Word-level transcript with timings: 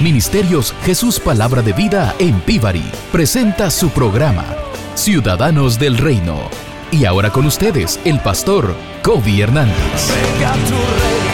Ministerios 0.00 0.74
Jesús 0.82 1.20
Palabra 1.20 1.60
de 1.60 1.74
Vida 1.74 2.14
en 2.18 2.40
Pivari 2.40 2.90
presenta 3.12 3.70
su 3.70 3.90
programa 3.90 4.46
Ciudadanos 4.94 5.78
del 5.78 5.98
Reino. 5.98 6.48
Y 6.90 7.04
ahora 7.04 7.30
con 7.30 7.44
ustedes, 7.44 8.00
el 8.06 8.18
pastor 8.20 8.74
Kobe 9.02 9.42
Hernández. 9.42 9.76
Venga 10.08 10.52
tu 10.54 10.72
reino, 10.72 11.29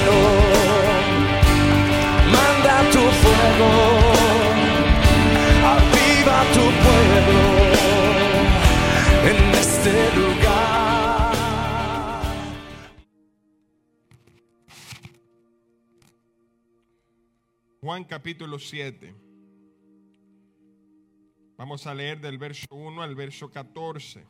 Juan 17.96 18.04
capítulo 18.04 18.58
7. 18.58 19.14
Vamos 21.56 21.86
a 21.86 21.94
leer 21.94 22.20
del 22.20 22.36
verso 22.36 22.66
1 22.70 23.02
al 23.02 23.14
verso 23.14 23.50
14. 23.50 24.22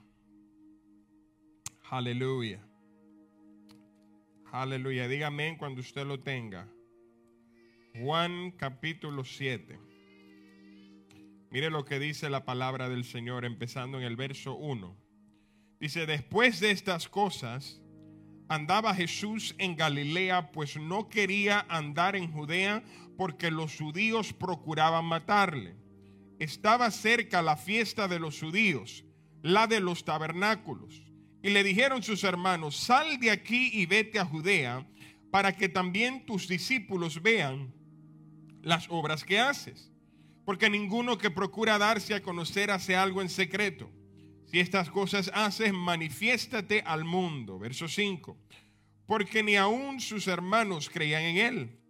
Aleluya. 1.91 2.65
Aleluya. 4.52 5.09
Dígame 5.09 5.59
cuando 5.59 5.80
usted 5.80 6.07
lo 6.07 6.21
tenga. 6.21 6.69
Juan 8.01 8.52
capítulo 8.52 9.24
7. 9.24 9.80
Mire 11.51 11.69
lo 11.69 11.85
que 11.85 11.98
dice 11.98 12.30
la 12.30 12.45
palabra 12.45 12.88
del 12.88 13.02
Señor 13.02 13.45
empezando 13.45 13.98
en 13.98 14.05
el 14.05 14.15
verso 14.15 14.55
1. 14.55 14.96
Dice, 15.80 16.07
después 16.07 16.60
de 16.60 16.71
estas 16.71 17.09
cosas, 17.09 17.83
andaba 18.48 18.95
Jesús 18.95 19.57
en 19.59 19.74
Galilea, 19.74 20.52
pues 20.52 20.77
no 20.77 21.09
quería 21.09 21.66
andar 21.69 22.15
en 22.15 22.30
Judea 22.30 22.85
porque 23.16 23.51
los 23.51 23.77
judíos 23.77 24.33
procuraban 24.33 25.05
matarle. 25.05 25.77
Estaba 26.38 26.91
cerca 26.91 27.43
la 27.43 27.57
fiesta 27.57 28.09
de 28.09 28.18
los 28.18 28.38
judíos, 28.41 29.04
la 29.43 29.66
de 29.66 29.80
los 29.80 30.04
tabernáculos. 30.04 31.02
Y 31.43 31.51
le 31.51 31.63
dijeron 31.63 32.02
sus 32.02 32.24
hermanos, 32.24 32.76
sal 32.76 33.18
de 33.18 33.30
aquí 33.30 33.71
y 33.73 33.87
vete 33.87 34.18
a 34.18 34.24
Judea, 34.24 34.87
para 35.30 35.57
que 35.57 35.68
también 35.68 36.26
tus 36.26 36.49
discípulos 36.49 37.23
vean 37.23 37.73
las 38.63 38.87
obras 38.91 39.24
que 39.24 39.38
haces. 39.38 39.93
Porque 40.45 40.71
ninguno 40.71 41.19
que 41.19 41.30
procura 41.30 41.79
darse 41.79 42.15
a 42.15 42.23
conocer 42.23 42.71
hace 42.71 42.96
algo 42.96 43.23
en 43.23 43.29
secreto. 43.29 43.91
Si 44.46 44.60
estas 44.60 44.91
cosas 44.91 45.30
haces, 45.35 45.73
manifiéstate 45.73 46.82
al 46.82 47.04
mundo. 47.04 47.59
Verso 47.59 47.88
5. 47.88 48.37
Porque 49.07 49.43
ni 49.43 49.57
aun 49.57 50.01
sus 50.01 50.26
hermanos 50.29 50.88
creían 50.88 51.23
en 51.23 51.37
él. 51.37 51.80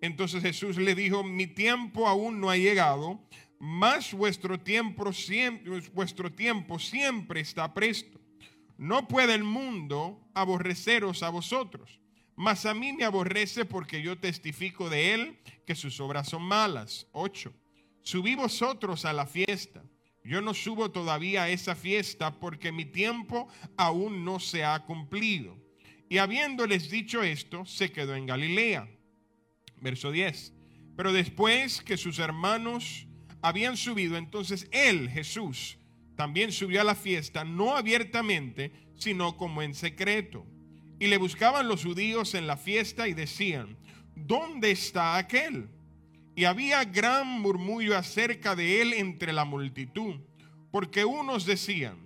Entonces 0.00 0.42
Jesús 0.42 0.76
le 0.76 0.94
dijo, 0.94 1.24
mi 1.24 1.46
tiempo 1.46 2.06
aún 2.06 2.40
no 2.40 2.50
ha 2.50 2.56
llegado, 2.56 3.20
mas 3.58 4.12
vuestro 4.12 4.60
tiempo 4.60 5.12
siempre, 5.12 5.80
vuestro 5.94 6.32
tiempo 6.32 6.78
siempre 6.78 7.40
está 7.40 7.72
presto. 7.72 8.20
No 8.76 9.08
puede 9.08 9.34
el 9.34 9.44
mundo 9.44 10.20
aborreceros 10.34 11.22
a 11.22 11.30
vosotros, 11.30 11.98
mas 12.34 12.66
a 12.66 12.74
mí 12.74 12.92
me 12.92 13.04
aborrece 13.04 13.64
porque 13.64 14.02
yo 14.02 14.18
testifico 14.18 14.90
de 14.90 15.14
él 15.14 15.38
que 15.66 15.74
sus 15.74 15.98
obras 16.00 16.28
son 16.28 16.42
malas. 16.42 17.06
8. 17.12 17.52
Subí 18.02 18.34
vosotros 18.34 19.06
a 19.06 19.14
la 19.14 19.26
fiesta. 19.26 19.82
Yo 20.22 20.42
no 20.42 20.54
subo 20.54 20.90
todavía 20.90 21.44
a 21.44 21.48
esa 21.48 21.74
fiesta 21.74 22.38
porque 22.38 22.72
mi 22.72 22.84
tiempo 22.84 23.48
aún 23.76 24.24
no 24.24 24.40
se 24.40 24.64
ha 24.64 24.78
cumplido. 24.80 25.56
Y 26.08 26.18
habiéndoles 26.18 26.90
dicho 26.90 27.22
esto, 27.22 27.64
se 27.64 27.90
quedó 27.90 28.14
en 28.14 28.26
Galilea. 28.26 28.88
Verso 29.80 30.10
10. 30.10 30.52
Pero 30.96 31.12
después 31.12 31.82
que 31.82 31.96
sus 31.96 32.18
hermanos 32.18 33.06
habían 33.42 33.76
subido, 33.76 34.16
entonces 34.16 34.68
él, 34.72 35.10
Jesús, 35.10 35.78
también 36.16 36.50
subió 36.50 36.80
a 36.80 36.84
la 36.84 36.94
fiesta, 36.94 37.44
no 37.44 37.76
abiertamente, 37.76 38.72
sino 38.96 39.36
como 39.36 39.62
en 39.62 39.74
secreto. 39.74 40.46
Y 40.98 41.08
le 41.08 41.18
buscaban 41.18 41.68
los 41.68 41.84
judíos 41.84 42.34
en 42.34 42.46
la 42.46 42.56
fiesta 42.56 43.06
y 43.06 43.12
decían, 43.12 43.76
¿dónde 44.14 44.70
está 44.70 45.16
aquel? 45.18 45.68
Y 46.34 46.44
había 46.44 46.84
gran 46.84 47.28
murmullo 47.40 47.96
acerca 47.96 48.56
de 48.56 48.80
él 48.80 48.94
entre 48.94 49.32
la 49.32 49.44
multitud, 49.44 50.16
porque 50.70 51.04
unos 51.04 51.44
decían, 51.44 51.98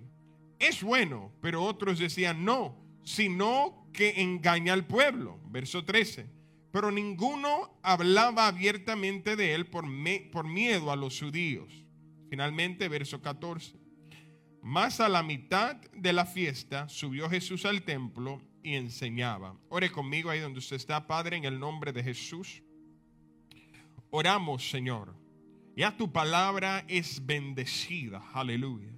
es 0.59 0.83
bueno, 0.83 1.33
pero 1.41 1.63
otros 1.63 1.99
decían, 1.99 2.43
no, 2.45 2.77
sino 3.03 3.89
que 3.93 4.21
engaña 4.21 4.73
al 4.73 4.85
pueblo. 4.85 5.39
Verso 5.49 5.83
13. 5.83 6.40
Pero 6.71 6.91
ninguno 6.91 7.77
hablaba 7.83 8.47
abiertamente 8.47 9.35
de 9.35 9.53
él 9.53 9.67
por, 9.67 9.85
miedo 9.85 10.91
a 10.91 10.95
los 10.95 11.19
judíos. 11.19 11.69
Finalmente, 12.29 12.87
verso 12.87 13.21
14. 13.21 13.77
Más 14.61 14.99
a 14.99 15.09
la 15.09 15.21
mitad 15.21 15.75
de 15.93 16.13
la 16.13 16.25
fiesta 16.25 16.87
subió 16.87 17.29
Jesús 17.29 17.65
al 17.65 17.81
templo 17.81 18.41
y 18.63 18.75
enseñaba. 18.75 19.57
Ore 19.69 19.91
conmigo 19.91 20.29
ahí 20.29 20.39
donde 20.39 20.59
usted 20.59 20.77
está, 20.77 21.07
Padre, 21.07 21.37
en 21.37 21.45
el 21.45 21.59
nombre 21.59 21.91
de 21.91 22.03
Jesús. 22.03 22.63
Oramos, 24.09 24.69
Señor. 24.69 25.15
Ya 25.75 25.97
tu 25.97 26.11
palabra 26.11 26.85
es 26.87 27.25
bendecida. 27.25 28.23
Aleluya. 28.33 28.91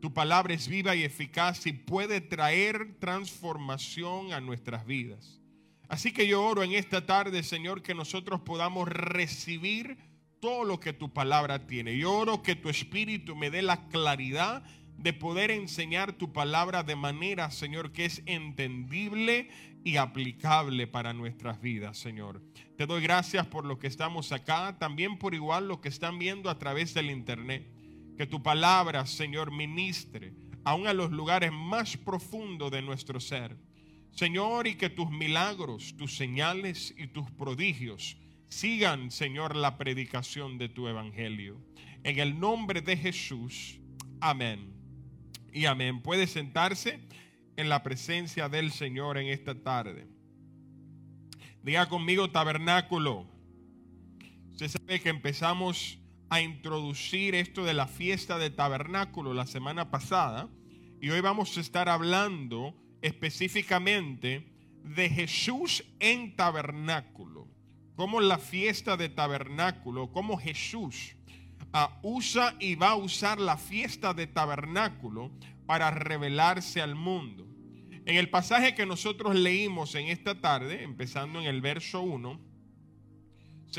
Tu 0.00 0.12
palabra 0.12 0.52
es 0.54 0.68
viva 0.68 0.94
y 0.96 1.04
eficaz 1.04 1.66
y 1.66 1.72
puede 1.72 2.20
traer 2.20 2.98
transformación 2.98 4.32
a 4.32 4.40
nuestras 4.40 4.84
vidas. 4.84 5.40
Así 5.88 6.12
que 6.12 6.26
yo 6.26 6.44
oro 6.44 6.62
en 6.62 6.72
esta 6.72 7.06
tarde, 7.06 7.42
Señor, 7.42 7.82
que 7.82 7.94
nosotros 7.94 8.40
podamos 8.40 8.88
recibir 8.88 9.98
todo 10.40 10.64
lo 10.64 10.80
que 10.80 10.92
tu 10.92 11.12
palabra 11.12 11.66
tiene. 11.66 11.96
Yo 11.96 12.12
oro 12.12 12.42
que 12.42 12.56
tu 12.56 12.68
espíritu 12.68 13.36
me 13.36 13.50
dé 13.50 13.62
la 13.62 13.88
claridad 13.88 14.64
de 14.98 15.12
poder 15.12 15.50
enseñar 15.50 16.12
tu 16.12 16.32
palabra 16.32 16.82
de 16.82 16.96
manera, 16.96 17.50
Señor, 17.50 17.92
que 17.92 18.06
es 18.06 18.22
entendible 18.26 19.48
y 19.84 19.98
aplicable 19.98 20.86
para 20.86 21.12
nuestras 21.12 21.60
vidas, 21.60 21.98
Señor. 21.98 22.42
Te 22.76 22.86
doy 22.86 23.02
gracias 23.02 23.46
por 23.46 23.64
lo 23.64 23.78
que 23.78 23.86
estamos 23.86 24.32
acá, 24.32 24.76
también 24.78 25.18
por 25.18 25.34
igual 25.34 25.68
lo 25.68 25.80
que 25.80 25.88
están 25.88 26.18
viendo 26.18 26.50
a 26.50 26.58
través 26.58 26.94
del 26.94 27.10
internet. 27.10 27.70
Que 28.16 28.26
tu 28.26 28.42
palabra, 28.42 29.06
Señor, 29.06 29.52
ministre 29.52 30.34
aún 30.66 30.88
a 30.88 30.92
los 30.92 31.12
lugares 31.12 31.52
más 31.52 31.96
profundos 31.96 32.72
de 32.72 32.82
nuestro 32.82 33.20
ser. 33.20 33.56
Señor, 34.16 34.66
y 34.66 34.76
que 34.76 34.88
tus 34.88 35.10
milagros, 35.10 35.94
tus 35.98 36.16
señales 36.16 36.94
y 36.96 37.06
tus 37.08 37.30
prodigios 37.32 38.16
sigan, 38.48 39.10
Señor, 39.10 39.54
la 39.54 39.76
predicación 39.76 40.56
de 40.56 40.70
tu 40.70 40.88
evangelio. 40.88 41.60
En 42.02 42.18
el 42.18 42.40
nombre 42.40 42.80
de 42.80 42.96
Jesús, 42.96 43.78
amén. 44.20 44.72
Y 45.52 45.66
amén. 45.66 46.00
Puede 46.00 46.26
sentarse 46.26 46.98
en 47.56 47.68
la 47.68 47.82
presencia 47.82 48.48
del 48.48 48.72
Señor 48.72 49.18
en 49.18 49.26
esta 49.26 49.54
tarde. 49.54 50.06
Diga 51.62 51.86
conmigo 51.86 52.30
tabernáculo. 52.30 53.26
Usted 54.52 54.68
sabe 54.68 54.98
que 54.98 55.10
empezamos 55.10 55.98
a 56.30 56.40
introducir 56.40 57.34
esto 57.34 57.64
de 57.64 57.74
la 57.74 57.86
fiesta 57.86 58.38
de 58.38 58.48
tabernáculo 58.48 59.34
la 59.34 59.46
semana 59.46 59.90
pasada 59.90 60.48
y 61.02 61.10
hoy 61.10 61.20
vamos 61.20 61.54
a 61.58 61.60
estar 61.60 61.90
hablando 61.90 62.74
específicamente 63.06 64.44
de 64.82 65.08
Jesús 65.08 65.84
en 66.00 66.34
tabernáculo. 66.34 67.46
Como 67.94 68.20
la 68.20 68.38
fiesta 68.38 68.96
de 68.96 69.08
tabernáculo, 69.08 70.12
como 70.12 70.36
Jesús 70.36 71.16
ah, 71.72 71.98
usa 72.02 72.56
y 72.58 72.74
va 72.74 72.90
a 72.90 72.96
usar 72.96 73.40
la 73.40 73.56
fiesta 73.56 74.12
de 74.12 74.26
tabernáculo 74.26 75.30
para 75.66 75.90
revelarse 75.90 76.82
al 76.82 76.94
mundo. 76.94 77.46
En 78.04 78.16
el 78.16 78.28
pasaje 78.28 78.74
que 78.74 78.86
nosotros 78.86 79.34
leímos 79.34 79.94
en 79.94 80.08
esta 80.08 80.40
tarde, 80.40 80.82
empezando 80.82 81.40
en 81.40 81.46
el 81.46 81.60
verso 81.60 82.02
1, 82.02 82.40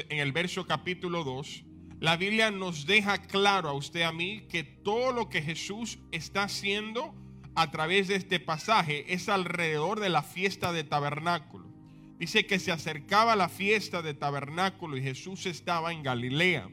en 0.09 0.19
el 0.19 0.31
verso 0.31 0.65
capítulo 0.65 1.23
2, 1.23 1.63
la 1.99 2.17
Biblia 2.17 2.51
nos 2.51 2.85
deja 2.85 3.21
claro 3.23 3.69
a 3.69 3.73
usted 3.73 4.01
a 4.03 4.11
mí 4.11 4.47
que 4.49 4.63
todo 4.63 5.11
lo 5.11 5.29
que 5.29 5.41
Jesús 5.41 5.99
está 6.11 6.43
haciendo 6.43 7.13
a 7.57 7.71
través 7.71 8.07
de 8.07 8.15
este 8.15 8.39
pasaje 8.39 9.11
es 9.11 9.29
alrededor 9.29 9.99
de 9.99 10.09
la 10.09 10.21
fiesta 10.21 10.71
de 10.71 10.83
tabernáculo. 10.83 11.65
Dice 12.19 12.45
que 12.45 12.59
se 12.59 12.71
acercaba 12.71 13.35
la 13.35 13.49
fiesta 13.49 14.03
de 14.03 14.13
tabernáculo 14.13 14.95
y 14.95 15.01
Jesús 15.01 15.47
estaba 15.47 15.91
en 15.91 16.03
Galilea. 16.03 16.69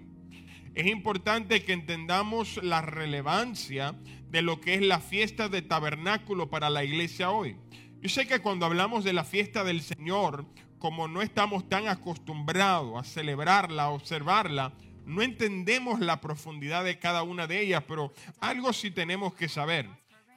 Es 0.75 0.87
importante 0.87 1.65
que 1.65 1.73
entendamos 1.73 2.63
la 2.63 2.83
relevancia 2.83 3.95
de 4.29 4.43
lo 4.43 4.61
que 4.61 4.75
es 4.75 4.83
la 4.83 5.01
fiesta 5.01 5.49
de 5.49 5.63
tabernáculo 5.63 6.51
para 6.51 6.69
la 6.69 6.85
iglesia 6.85 7.31
hoy. 7.31 7.57
Yo 8.03 8.11
sé 8.11 8.27
que 8.27 8.41
cuando 8.41 8.67
hablamos 8.67 9.05
de 9.05 9.15
la 9.15 9.25
fiesta 9.25 9.65
del 9.65 9.81
Señor, 9.81 10.45
como 10.79 11.09
no 11.09 11.23
estamos 11.23 11.67
tan 11.67 11.89
acostumbrados 11.89 13.01
a 13.01 13.05
celebrarla, 13.05 13.85
a 13.85 13.91
observarla, 13.91 14.75
no 15.07 15.23
entendemos 15.23 16.01
la 16.01 16.21
profundidad 16.21 16.85
de 16.85 16.99
cada 16.99 17.23
una 17.23 17.47
de 17.47 17.63
ellas, 17.63 17.85
pero 17.89 18.13
algo 18.41 18.75
sí 18.75 18.91
tenemos 18.91 19.35
que 19.35 19.49
saber, 19.49 19.89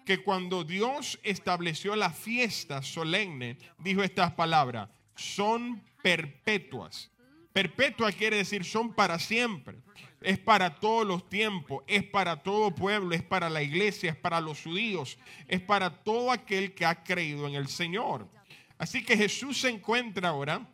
que 0.07 0.23
cuando 0.23 0.63
Dios 0.63 1.19
estableció 1.21 1.93
la 1.97 2.11
fiesta 2.11 2.81
solemne, 2.81 3.57
dijo 3.77 4.01
estas 4.01 4.31
palabras, 4.31 4.89
son 5.15 5.83
perpetuas. 6.01 7.11
Perpetua 7.51 8.13
quiere 8.13 8.37
decir 8.37 8.63
son 8.63 8.93
para 8.93 9.19
siempre. 9.19 9.79
Es 10.21 10.39
para 10.39 10.75
todos 10.79 11.05
los 11.05 11.27
tiempos, 11.27 11.83
es 11.87 12.03
para 12.05 12.41
todo 12.41 12.73
pueblo, 12.73 13.13
es 13.13 13.21
para 13.21 13.49
la 13.49 13.61
iglesia, 13.61 14.11
es 14.11 14.15
para 14.15 14.39
los 14.39 14.63
judíos, 14.63 15.17
es 15.45 15.59
para 15.59 15.89
todo 15.89 16.31
aquel 16.31 16.73
que 16.73 16.85
ha 16.85 17.03
creído 17.03 17.45
en 17.45 17.55
el 17.55 17.67
Señor. 17.67 18.29
Así 18.77 19.03
que 19.03 19.17
Jesús 19.17 19.59
se 19.59 19.69
encuentra 19.69 20.29
ahora 20.29 20.65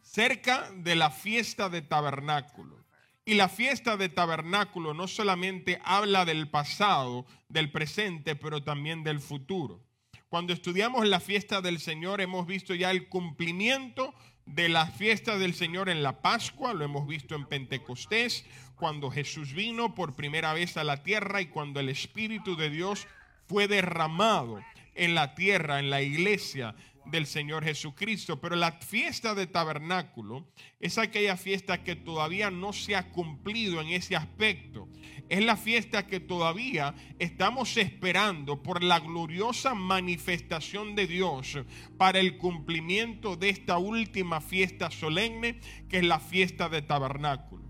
cerca 0.00 0.70
de 0.70 0.96
la 0.96 1.10
fiesta 1.10 1.68
de 1.68 1.82
tabernáculo. 1.82 2.83
Y 3.26 3.34
la 3.34 3.48
fiesta 3.48 3.96
de 3.96 4.10
tabernáculo 4.10 4.92
no 4.92 5.08
solamente 5.08 5.80
habla 5.82 6.26
del 6.26 6.48
pasado, 6.48 7.24
del 7.48 7.70
presente, 7.70 8.36
pero 8.36 8.62
también 8.62 9.02
del 9.02 9.20
futuro. 9.20 9.82
Cuando 10.28 10.52
estudiamos 10.52 11.06
la 11.08 11.20
fiesta 11.20 11.62
del 11.62 11.78
Señor 11.78 12.20
hemos 12.20 12.46
visto 12.46 12.74
ya 12.74 12.90
el 12.90 13.08
cumplimiento 13.08 14.14
de 14.44 14.68
la 14.68 14.86
fiesta 14.86 15.38
del 15.38 15.54
Señor 15.54 15.88
en 15.88 16.02
la 16.02 16.20
Pascua, 16.20 16.74
lo 16.74 16.84
hemos 16.84 17.06
visto 17.06 17.34
en 17.34 17.46
Pentecostés, 17.46 18.44
cuando 18.74 19.10
Jesús 19.10 19.54
vino 19.54 19.94
por 19.94 20.16
primera 20.16 20.52
vez 20.52 20.76
a 20.76 20.84
la 20.84 21.02
tierra 21.02 21.40
y 21.40 21.46
cuando 21.46 21.80
el 21.80 21.88
Espíritu 21.88 22.56
de 22.56 22.68
Dios 22.68 23.06
fue 23.46 23.68
derramado 23.68 24.60
en 24.94 25.14
la 25.14 25.34
tierra, 25.34 25.78
en 25.78 25.88
la 25.88 26.02
iglesia 26.02 26.74
del 27.06 27.26
Señor 27.26 27.64
Jesucristo. 27.64 28.40
Pero 28.40 28.56
la 28.56 28.72
fiesta 28.72 29.34
de 29.34 29.46
tabernáculo 29.46 30.46
es 30.80 30.98
aquella 30.98 31.36
fiesta 31.36 31.82
que 31.82 31.96
todavía 31.96 32.50
no 32.50 32.72
se 32.72 32.96
ha 32.96 33.10
cumplido 33.10 33.80
en 33.80 33.88
ese 33.88 34.16
aspecto. 34.16 34.88
Es 35.28 35.44
la 35.44 35.56
fiesta 35.56 36.06
que 36.06 36.20
todavía 36.20 36.94
estamos 37.18 37.76
esperando 37.76 38.62
por 38.62 38.82
la 38.82 39.00
gloriosa 39.00 39.74
manifestación 39.74 40.94
de 40.94 41.06
Dios 41.06 41.58
para 41.96 42.20
el 42.20 42.36
cumplimiento 42.36 43.36
de 43.36 43.48
esta 43.48 43.78
última 43.78 44.40
fiesta 44.40 44.90
solemne 44.90 45.60
que 45.88 45.98
es 45.98 46.04
la 46.04 46.20
fiesta 46.20 46.68
de 46.68 46.82
tabernáculo. 46.82 47.64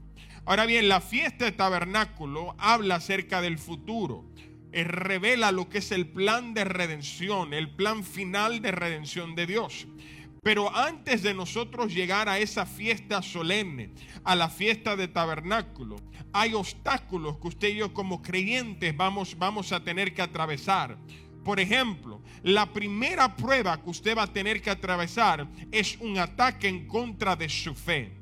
Ahora 0.47 0.67
bien, 0.67 0.89
la 0.89 1.01
fiesta 1.01 1.47
de 1.47 1.53
tabernáculo 1.53 2.55
habla 2.59 2.97
acerca 2.97 3.41
del 3.41 3.59
futuro 3.59 4.31
revela 4.83 5.53
lo 5.53 5.69
que 5.69 5.79
es 5.79 5.93
el 5.93 6.09
plan 6.09 6.55
de 6.55 6.65
redención, 6.65 7.55
el 7.55 7.71
plan 7.71 8.03
final 8.03 8.61
de 8.61 8.73
redención 8.73 9.37
de 9.37 9.47
Dios. 9.47 9.87
Pero 10.43 10.77
antes 10.77 11.23
de 11.23 11.33
nosotros 11.33 11.95
llegar 11.95 12.29
a 12.29 12.39
esa 12.39 12.67
fiesta 12.67 13.23
solemne, 13.23 13.91
a 14.25 14.35
la 14.35 14.51
fiesta 14.51 14.97
de 14.97 15.09
tabernáculo, 15.09 15.97
hay 16.33 16.53
obstáculos 16.53 17.39
que 17.39 17.49
usted 17.49 17.69
y 17.69 17.77
yo 17.77 17.95
como 17.95 18.21
creyentes 18.21 18.95
vamos, 18.95 19.39
vamos 19.39 19.73
a 19.73 19.83
tener 19.83 20.13
que 20.13 20.21
atravesar. 20.21 20.99
Por 21.45 21.61
ejemplo, 21.61 22.21
la 22.43 22.73
primera 22.73 23.37
prueba 23.37 23.81
que 23.81 23.89
usted 23.89 24.17
va 24.17 24.25
a 24.25 24.33
tener 24.33 24.61
que 24.61 24.71
atravesar 24.71 25.47
es 25.71 25.97
un 26.01 26.19
ataque 26.19 26.69
en 26.69 26.87
contra 26.89 27.37
de 27.37 27.49
su 27.49 27.75
fe. 27.75 28.13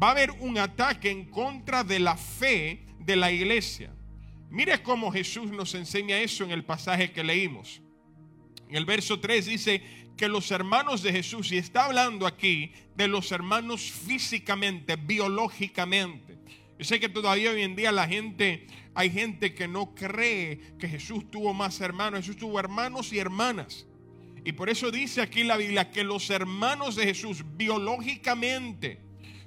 Va 0.00 0.08
a 0.08 0.10
haber 0.12 0.30
un 0.32 0.58
ataque 0.58 1.10
en 1.10 1.24
contra 1.24 1.82
de 1.82 1.98
la 1.98 2.16
fe 2.16 2.86
de 3.00 3.16
la 3.16 3.32
iglesia. 3.32 3.92
Mire 4.50 4.82
cómo 4.82 5.12
Jesús 5.12 5.50
nos 5.50 5.74
enseña 5.74 6.20
eso 6.20 6.44
en 6.44 6.50
el 6.50 6.64
pasaje 6.64 7.12
que 7.12 7.22
leímos. 7.22 7.82
En 8.68 8.76
el 8.76 8.84
verso 8.84 9.20
3 9.20 9.46
dice 9.46 9.82
que 10.16 10.28
los 10.28 10.50
hermanos 10.50 11.02
de 11.02 11.12
Jesús, 11.12 11.52
y 11.52 11.58
está 11.58 11.86
hablando 11.86 12.26
aquí 12.26 12.72
de 12.96 13.08
los 13.08 13.30
hermanos 13.30 13.90
físicamente, 13.90 14.96
biológicamente. 14.96 16.38
Yo 16.78 16.84
sé 16.84 17.00
que 17.00 17.08
todavía 17.08 17.50
hoy 17.50 17.62
en 17.62 17.76
día 17.76 17.92
la 17.92 18.06
gente, 18.06 18.66
hay 18.94 19.10
gente 19.10 19.54
que 19.54 19.68
no 19.68 19.94
cree 19.94 20.60
que 20.78 20.88
Jesús 20.88 21.30
tuvo 21.30 21.52
más 21.54 21.80
hermanos, 21.80 22.20
Jesús 22.20 22.36
tuvo 22.36 22.58
hermanos 22.58 23.12
y 23.12 23.18
hermanas. 23.18 23.86
Y 24.44 24.52
por 24.52 24.70
eso 24.70 24.90
dice 24.90 25.20
aquí 25.20 25.44
la 25.44 25.56
Biblia 25.56 25.90
que 25.90 26.04
los 26.04 26.30
hermanos 26.30 26.96
de 26.96 27.04
Jesús 27.04 27.44
biológicamente, 27.56 29.00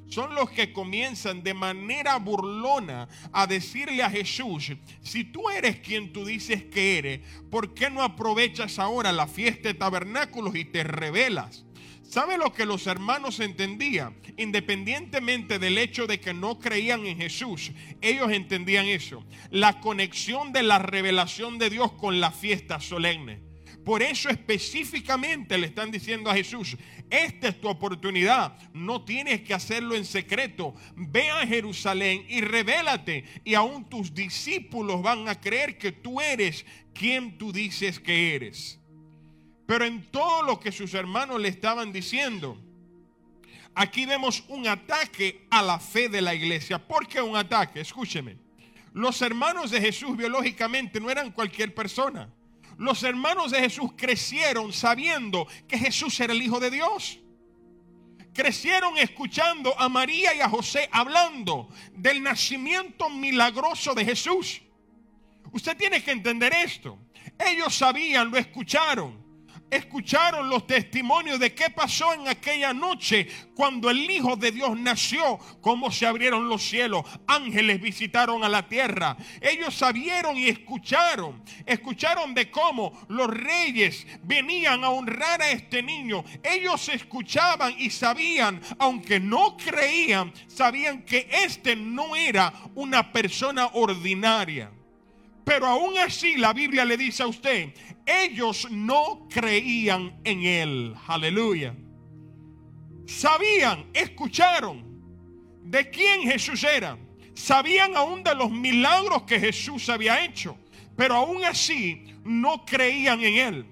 son 0.07 0.36
los 0.36 0.50
que 0.51 0.74
comienzan 0.74 1.44
de 1.44 1.53
manera 1.53 2.18
burlona 2.18 3.07
a 3.31 3.48
decirle 3.48 4.03
a 4.03 4.09
Jesús, 4.09 4.74
si 5.01 5.24
tú 5.24 5.50
eres 5.50 5.77
quien 5.77 6.12
tú 6.12 6.25
dices 6.25 6.63
que 6.63 6.98
eres, 6.98 7.21
¿por 7.50 7.74
qué 7.74 7.89
no 7.89 8.03
aprovechas 8.03 8.80
ahora 8.80 9.12
la 9.12 9.27
fiesta 9.27 9.69
de 9.69 9.74
tabernáculos 9.74 10.56
y 10.56 10.65
te 10.65 10.83
revelas? 10.83 11.65
¿Sabe 12.12 12.38
lo 12.38 12.51
que 12.51 12.65
los 12.65 12.88
hermanos 12.88 13.39
entendían? 13.39 14.18
Independientemente 14.36 15.59
del 15.59 15.77
hecho 15.77 16.07
de 16.07 16.19
que 16.19 16.33
no 16.33 16.59
creían 16.59 17.06
en 17.06 17.18
Jesús, 17.18 17.71
ellos 18.01 18.31
entendían 18.33 18.88
eso. 18.88 19.24
La 19.50 19.80
conexión 19.80 20.51
de 20.51 20.63
la 20.63 20.77
revelación 20.77 21.57
de 21.57 21.69
Dios 21.69 21.94
con 21.94 22.19
la 22.19 22.31
fiesta 22.31 22.81
solemne. 22.81 23.50
Por 23.83 24.04
eso 24.04 24.30
específicamente 24.30 25.57
le 25.57 25.68
están 25.68 25.89
diciendo 25.89 26.30
a 26.30 26.36
Jesús, 26.36 26.78
esta 27.10 27.48
es 27.48 27.60
tu 27.60 27.68
oportunidad, 27.68 28.56
no 28.74 29.04
tienes 29.04 29.42
que 29.42 29.56
hacerlo 29.56 29.95
en 29.95 30.06
secreto, 30.06 30.75
ve 30.95 31.30
a 31.31 31.48
Jerusalén 31.48 32.24
y 32.30 32.42
revélate 32.42 33.25
y 33.44 33.56
aún 33.56 33.89
tus 33.89 34.13
discípulos 34.13 35.01
van 35.01 35.28
a 35.28 35.39
creer 35.39 35.80
que 35.80 35.92
tú 35.92 36.22
eres 36.22 36.63
quien 36.94 37.39
tú 37.39 37.51
dices 37.51 38.00
que 38.00 38.36
eres. 38.36 38.80
Pero 39.66 39.86
en 39.86 40.04
todo 40.12 40.44
lo 40.44 40.60
que 40.60 40.72
sus 40.72 40.94
hermanos 40.94 41.42
le 41.42 41.48
estaban 41.48 41.92
diciendo, 41.92 42.62
aquí 43.74 44.06
vemos 44.06 44.44
un 44.48 44.68
ataque 44.68 45.48
a 45.50 45.63
la 45.63 45.80
fe 45.80 46.07
de 46.07 46.22
la 46.22 46.36
iglesia. 46.36 46.77
¿Por 46.77 47.07
qué 47.07 47.19
un 47.19 47.36
ataque? 47.36 47.81
Escúcheme. 47.81 48.38
Los 48.94 49.22
hermanos 49.24 49.72
de 49.72 49.81
Jesús 49.81 50.16
biológicamente 50.16 51.00
no 51.00 51.10
eran 51.10 51.31
cualquier 51.31 51.74
persona 51.74 52.30
los 52.81 53.04
hermanos 53.04 53.51
de 53.51 53.60
Jesús 53.60 53.92
crecieron 53.95 54.74
sabiendo 54.74 55.48
que 55.68 55.78
Jesús 55.78 56.19
era 56.19 56.33
el 56.33 56.42
Hijo 56.42 56.60
de 56.60 56.72
Dios. 56.72 57.19
Crecieron 58.33 58.98
escuchando 58.98 59.80
a 59.80 59.88
María 59.88 60.33
y 60.33 60.42
a 60.42 60.50
José 60.50 60.89
hablando 60.92 61.69
del 61.94 62.24
nacimiento 62.24 63.07
milagroso 63.07 63.94
de 63.94 64.04
Jesús. 64.04 64.63
Usted 65.51 65.78
tiene 65.78 66.04
que 66.04 66.10
entender 66.10 66.54
esto. 66.54 66.98
Ellos 67.38 67.75
sabían, 67.75 68.31
lo 68.31 68.38
escucharon 68.38 69.21
escucharon 69.72 70.50
los 70.50 70.68
testimonios 70.68 71.40
de 71.40 71.56
qué 71.56 71.70
pasó 71.70 72.14
en 72.14 72.28
aquella 72.28 72.74
noche 72.74 73.28
cuando 73.56 73.90
el 73.90 74.10
Hijo 74.10 74.36
de 74.36 74.52
Dios 74.52 74.78
nació, 74.78 75.40
cómo 75.62 75.92
se 75.92 76.06
abrieron 76.06 76.50
los 76.50 76.62
cielos, 76.62 77.04
ángeles 77.26 77.82
visitaron 77.82 78.44
a 78.44 78.50
la 78.50 78.68
tierra. 78.68 79.16
Ellos 79.40 79.74
sabieron 79.74 80.38
y 80.38 80.50
escucharon, 80.50 81.42
escucharon 81.66 82.34
de 82.34 82.52
cómo 82.52 82.92
los 83.08 83.30
reyes 83.30 84.06
venían 84.24 84.84
a 84.84 84.90
honrar 84.90 85.42
a 85.42 85.52
este 85.52 85.82
niño. 85.82 86.24
Ellos 86.44 86.90
escuchaban 86.90 87.74
y 87.78 87.90
sabían, 87.90 88.62
aunque 88.78 89.20
no 89.20 89.56
creían, 89.56 90.34
sabían 90.48 91.04
que 91.04 91.30
este 91.32 91.75
no 91.75 92.16
era 92.16 92.51
una 92.75 93.12
persona 93.12 93.68
ordinaria. 93.74 94.72
Pero 95.43 95.67
aún 95.67 95.98
así 95.98 96.38
la 96.38 96.53
Biblia 96.53 96.86
le 96.86 96.98
dice 96.98 97.24
a 97.24 97.27
usted, 97.27 97.74
ellos 98.05 98.67
no 98.69 99.27
creían 99.29 100.19
en 100.24 100.41
él. 100.43 100.95
Aleluya. 101.07 101.75
Sabían, 103.05 103.88
escucharon 103.93 104.83
de 105.63 105.89
quién 105.89 106.24
Jesús 106.24 106.63
era. 106.63 106.98
Sabían 107.33 107.95
aún 107.95 108.24
de 108.24 108.36
los 108.36 108.51
milagros 108.51 109.24
que 109.24 109.39
Jesús 109.39 109.89
había 109.89 110.24
hecho. 110.24 110.57
Pero 110.95 111.15
aún 111.15 111.43
así 111.43 112.05
no 112.24 112.65
creían 112.65 113.21
en 113.21 113.36
él. 113.38 113.65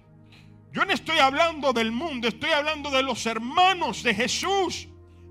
Yo 0.72 0.86
no 0.86 0.94
estoy 0.94 1.20
hablando 1.20 1.74
del 1.74 1.92
mundo, 1.92 2.28
estoy 2.28 2.52
hablando 2.52 2.90
de 2.92 3.04
los 3.04 3.26
hermanos 3.26 4.04
de 4.04 4.16
Jesús. 4.16 4.88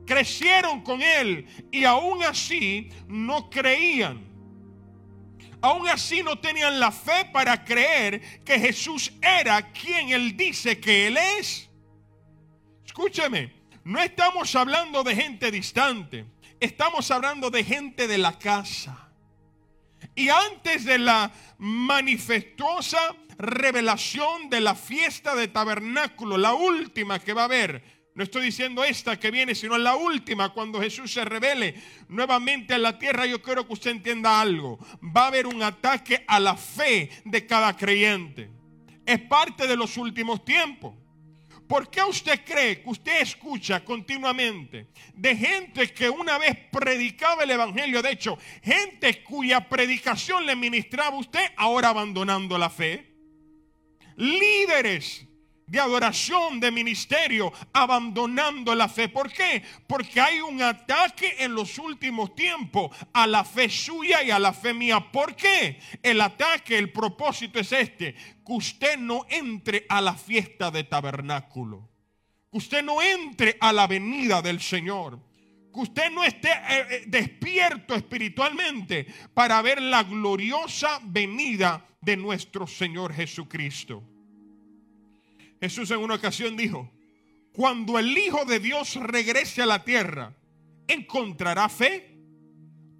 Crecieron 0.07 0.81
con 0.83 1.03
él 1.03 1.47
y 1.71 1.85
aún 1.85 2.23
así 2.23 2.89
no 3.09 3.51
creían 3.51 4.28
aún 5.61 5.89
así 5.89 6.23
no 6.23 6.39
tenían 6.39 6.79
la 6.79 6.91
fe 6.93 7.27
para 7.33 7.65
creer 7.65 8.43
que 8.45 8.59
Jesús 8.59 9.13
era 9.21 9.71
quien 9.73 10.11
Él 10.11 10.37
dice 10.37 10.79
que 10.81 11.07
Él 11.07 11.17
es. 11.17 11.69
Escúcheme, 12.85 13.53
no 13.85 14.01
estamos 14.01 14.55
hablando 14.55 15.03
de 15.03 15.15
gente 15.15 15.51
distante, 15.51 16.27
estamos 16.61 17.11
hablando 17.11 17.51
de 17.51 17.65
gente 17.65 18.07
de 18.07 18.19
la 18.19 18.39
casa. 18.39 19.09
Y 20.15 20.29
antes 20.29 20.85
de 20.85 20.99
la 20.99 21.33
manifestuosa 21.59 23.15
revelación 23.39 24.51
de 24.51 24.61
la 24.61 24.75
fiesta 24.75 25.35
de 25.35 25.49
tabernáculo, 25.49 26.37
la 26.37 26.55
última 26.55 27.21
que 27.21 27.33
va 27.33 27.43
a 27.43 27.45
haber, 27.47 27.98
no 28.19 28.25
estoy 28.25 28.47
diciendo 28.47 28.83
esta 28.83 29.17
que 29.17 29.31
viene, 29.31 29.55
sino 29.55 29.79
la 29.79 29.95
última, 29.95 30.49
cuando 30.49 30.81
Jesús 30.81 31.13
se 31.13 31.25
revele 31.25 31.77
nuevamente 32.09 32.75
a 32.75 32.79
la 32.79 32.99
tierra. 32.99 33.27
Yo 33.27 33.41
quiero 33.41 33.65
que 33.65 33.75
usted 33.75 33.93
entienda 33.93 34.41
algo. 34.41 34.77
Va 35.17 35.23
a 35.23 35.27
haber 35.29 35.47
un 35.47 35.63
ataque 35.63 36.25
a 36.27 36.41
la 36.41 36.57
fe 36.57 37.11
de 37.25 37.47
cada 37.47 37.77
creyente. 37.77 38.51
Es 39.07 39.21
parte 39.21 39.69
de 39.69 39.77
los 39.77 39.97
últimos 39.97 40.45
tiempos. 40.45 40.97
¿Por 41.69 41.89
qué 41.91 42.03
usted 42.03 42.45
cree 42.45 42.83
que 42.83 42.91
usted 42.91 43.23
escucha 43.23 43.85
continuamente 43.85 44.89
de 45.15 45.37
gente 45.37 45.95
que 45.95 46.11
una 46.11 46.39
vez 46.39 46.57
predicaba 46.73 47.45
el 47.45 47.53
Evangelio? 47.53 48.03
De 48.03 48.11
hecho, 48.11 48.37
gente 48.65 49.23
cuya 49.23 49.69
predicación 49.69 50.45
le 50.45 50.57
ministraba 50.57 51.17
usted 51.17 51.53
ahora 51.57 51.91
abandonando 51.91 52.59
la 52.59 52.69
fe. 52.69 53.15
Líderes 54.17 55.28
de 55.69 55.79
adoración, 55.79 56.59
de 56.59 56.71
ministerio, 56.71 57.53
abandonando 57.73 58.75
la 58.75 58.89
fe. 58.89 59.09
¿Por 59.09 59.31
qué? 59.31 59.63
Porque 59.87 60.21
hay 60.21 60.41
un 60.41 60.63
ataque 60.63 61.37
en 61.39 61.55
los 61.55 61.79
últimos 61.79 62.35
tiempos 62.35 62.91
a 63.13 63.27
la 63.27 63.45
fe 63.45 63.69
suya 63.69 64.23
y 64.23 64.31
a 64.31 64.39
la 64.39 64.53
fe 64.53 64.73
mía. 64.73 65.13
¿Por 65.13 65.37
qué? 65.37 65.79
El 66.03 66.21
ataque, 66.21 66.79
el 66.79 66.91
propósito 66.91 67.61
es 67.61 67.71
este, 67.73 68.15
que 68.15 68.53
usted 68.53 68.99
no 68.99 69.27
entre 69.29 69.85
a 69.89 70.01
la 70.01 70.15
fiesta 70.15 70.71
de 70.71 70.85
tabernáculo, 70.85 71.89
que 72.51 72.59
usted 72.59 72.83
no 72.83 73.03
entre 73.03 73.59
a 73.61 73.73
la 73.73 73.87
venida 73.87 74.41
del 74.43 74.61
Señor. 74.61 75.21
Que 75.73 75.81
usted 75.81 76.11
no 76.11 76.25
esté 76.25 76.49
eh, 76.49 76.87
eh, 76.91 77.05
despierto 77.07 77.95
espiritualmente 77.95 79.07
para 79.35 79.61
ver 79.61 79.83
la 79.83 80.03
gloriosa 80.03 80.99
venida 81.05 81.87
de 82.01 82.17
nuestro 82.17 82.67
Señor 82.67 83.13
Jesucristo. 83.13 84.03
Jesús 85.61 85.91
en 85.91 85.99
una 85.99 86.15
ocasión 86.15 86.57
dijo, 86.57 86.91
cuando 87.53 87.99
el 87.99 88.17
Hijo 88.17 88.45
de 88.45 88.61
Dios 88.61 88.95
regrese 88.97 89.63
a 89.63 89.67
la 89.67 89.85
tierra, 89.85 90.33
¿encontrará 90.87 91.69
fe? 91.69 92.17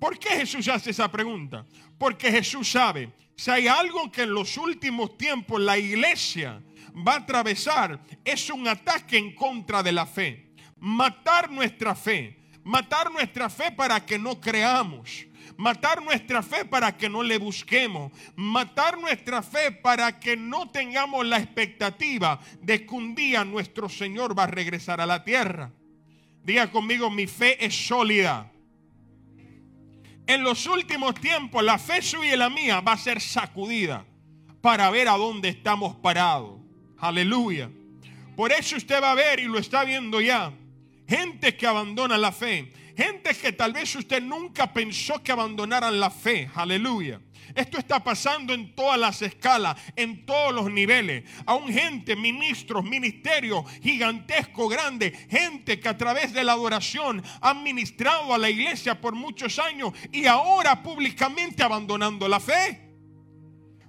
¿Por 0.01 0.19
qué 0.19 0.31
Jesús 0.31 0.69
hace 0.69 0.91
esa 0.91 1.11
pregunta? 1.11 1.65
Porque 1.97 2.31
Jesús 2.31 2.71
sabe, 2.71 3.13
si 3.37 3.51
hay 3.51 3.69
algo 3.69 4.11
que 4.11 4.23
en 4.23 4.35
los 4.35 4.57
últimos 4.57 5.17
tiempos 5.17 5.61
la 5.61 5.79
iglesia 5.79 6.63
va 7.07 7.15
a 7.15 7.19
atravesar, 7.19 8.01
es 8.25 8.51
un 8.51 8.67
ataque 8.67 9.17
en 9.17 9.35
contra 9.35 9.83
de 9.83 9.93
la 9.93 10.07
fe. 10.07 10.55
Matar 10.79 11.51
nuestra 11.51 11.95
fe. 11.95 12.37
Matar 12.65 13.11
nuestra 13.11 13.49
fe 13.49 13.73
para 13.73 14.05
que 14.05 14.19
no 14.19 14.41
creamos 14.41 15.28
matar 15.57 16.03
nuestra 16.03 16.43
fe 16.43 16.65
para 16.65 16.97
que 16.97 17.09
no 17.09 17.23
le 17.23 17.39
busquemos, 17.39 18.13
matar 18.37 18.99
nuestra 18.99 19.43
fe 19.43 19.73
para 19.73 20.19
que 20.19 20.37
no 20.37 20.69
tengamos 20.71 21.27
la 21.27 21.39
expectativa 21.39 22.41
de 22.61 22.85
que 22.85 22.95
un 22.95 23.15
día 23.15 23.45
nuestro 23.45 23.89
Señor 23.89 24.39
va 24.39 24.45
a 24.45 24.49
regresar 24.49 25.01
a 25.01 25.07
la 25.07 25.25
tierra. 25.25 25.73
Diga 26.43 26.71
conmigo, 26.71 27.11
mi 27.11 27.27
fe 27.27 27.65
es 27.65 27.75
sólida. 27.87 28.51
En 30.27 30.43
los 30.43 30.67
últimos 30.67 31.15
tiempos 31.15 31.65
la 31.65 31.79
fe 31.79 32.03
suya 32.03 32.35
y 32.35 32.37
la 32.37 32.51
mía 32.51 32.81
va 32.81 32.93
a 32.93 32.99
ser 32.99 33.21
sacudida 33.21 34.05
para 34.61 34.91
ver 34.91 35.09
a 35.09 35.17
dónde 35.17 35.49
estamos 35.49 35.97
parados. 35.97 36.61
Aleluya. 36.99 37.71
Por 38.37 38.53
eso 38.53 38.77
usted 38.77 39.03
va 39.03 39.13
a 39.13 39.15
ver 39.15 39.41
y 39.41 39.45
lo 39.45 39.59
está 39.59 39.85
viendo 39.85 40.21
ya. 40.21 40.53
Gente 41.09 41.57
que 41.57 41.67
abandona 41.67 42.19
la 42.19 42.31
fe. 42.31 42.73
Gente 42.99 43.33
que 43.33 43.53
tal 43.53 43.73
vez 43.73 43.95
usted 43.95 44.21
nunca 44.21 44.73
pensó 44.73 45.23
que 45.23 45.31
abandonaran 45.31 46.01
la 46.01 46.11
fe. 46.11 46.51
Aleluya. 46.53 47.21
Esto 47.55 47.79
está 47.79 48.03
pasando 48.03 48.53
en 48.53 48.75
todas 48.75 48.99
las 48.99 49.23
escalas, 49.23 49.81
en 49.95 50.27
todos 50.27 50.53
los 50.53 50.69
niveles. 50.69 51.23
Aún 51.47 51.73
gente, 51.73 52.17
ministros, 52.17 52.83
ministerios 52.83 53.65
gigantesco, 53.81 54.67
grande, 54.69 55.13
gente 55.31 55.79
que 55.79 55.89
a 55.89 55.97
través 55.97 56.33
de 56.33 56.43
la 56.43 56.55
adoración 56.55 57.23
han 57.41 57.63
ministrado 57.63 58.35
a 58.35 58.39
la 58.39 58.51
iglesia 58.51 59.01
por 59.01 59.15
muchos 59.15 59.61
años 59.61 59.93
y 60.11 60.27
ahora 60.27 60.83
públicamente 60.83 61.63
abandonando 61.63 62.27
la 62.27 62.41
fe. 62.41 62.88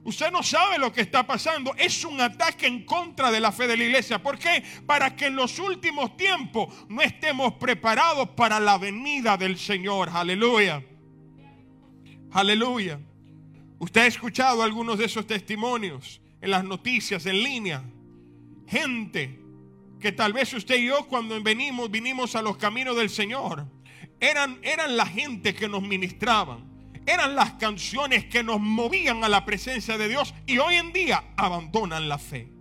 Usted 0.09 0.31
no 0.31 0.41
sabe 0.41 0.79
lo 0.79 0.91
que 0.91 1.01
está 1.01 1.27
pasando. 1.27 1.75
Es 1.77 2.03
un 2.03 2.19
ataque 2.19 2.65
en 2.65 2.83
contra 2.83 3.29
de 3.29 3.39
la 3.39 3.51
fe 3.51 3.67
de 3.67 3.77
la 3.77 3.83
iglesia. 3.83 4.17
¿Por 4.17 4.39
qué? 4.39 4.63
Para 4.87 5.15
que 5.15 5.27
en 5.27 5.35
los 5.35 5.59
últimos 5.59 6.17
tiempos 6.17 6.73
no 6.89 7.03
estemos 7.03 7.53
preparados 7.53 8.29
para 8.29 8.59
la 8.59 8.79
venida 8.79 9.37
del 9.37 9.59
Señor. 9.59 10.09
Aleluya. 10.11 10.83
Aleluya. 12.31 12.99
Usted 13.77 14.01
ha 14.01 14.07
escuchado 14.07 14.63
algunos 14.63 14.97
de 14.97 15.05
esos 15.05 15.27
testimonios 15.27 16.19
en 16.41 16.49
las 16.49 16.63
noticias, 16.63 17.27
en 17.27 17.43
línea. 17.43 17.83
Gente 18.67 19.39
que 19.99 20.11
tal 20.11 20.33
vez 20.33 20.51
usted 20.55 20.77
y 20.79 20.87
yo 20.87 21.05
cuando 21.05 21.39
venimos, 21.43 21.91
vinimos 21.91 22.35
a 22.35 22.41
los 22.41 22.57
caminos 22.57 22.97
del 22.97 23.11
Señor, 23.11 23.67
eran, 24.19 24.57
eran 24.63 24.97
la 24.97 25.05
gente 25.05 25.53
que 25.53 25.69
nos 25.69 25.83
ministraban 25.83 26.67
eran 27.09 27.35
las 27.35 27.53
canciones 27.53 28.25
que 28.25 28.43
nos 28.43 28.59
movían 28.59 29.23
a 29.23 29.29
la 29.29 29.43
presencia 29.43 29.97
de 29.97 30.07
Dios 30.07 30.33
y 30.45 30.59
hoy 30.59 30.75
en 30.75 30.93
día 30.93 31.23
abandonan 31.37 32.07
la 32.07 32.19
fe. 32.19 32.51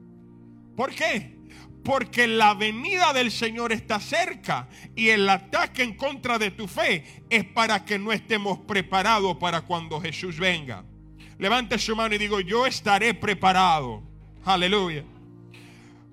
¿Por 0.74 0.94
qué? 0.94 1.36
Porque 1.84 2.26
la 2.26 2.54
venida 2.54 3.12
del 3.12 3.30
Señor 3.30 3.72
está 3.72 4.00
cerca 4.00 4.68
y 4.96 5.10
el 5.10 5.28
ataque 5.28 5.82
en 5.82 5.94
contra 5.94 6.38
de 6.38 6.50
tu 6.50 6.66
fe 6.66 7.24
es 7.28 7.44
para 7.44 7.84
que 7.84 7.98
no 7.98 8.10
estemos 8.10 8.58
preparados 8.60 9.36
para 9.36 9.62
cuando 9.62 10.00
Jesús 10.00 10.38
venga. 10.38 10.84
Levante 11.38 11.78
su 11.78 11.94
mano 11.94 12.14
y 12.14 12.18
digo, 12.18 12.40
yo 12.40 12.66
estaré 12.66 13.14
preparado. 13.14 14.02
Aleluya. 14.44 15.04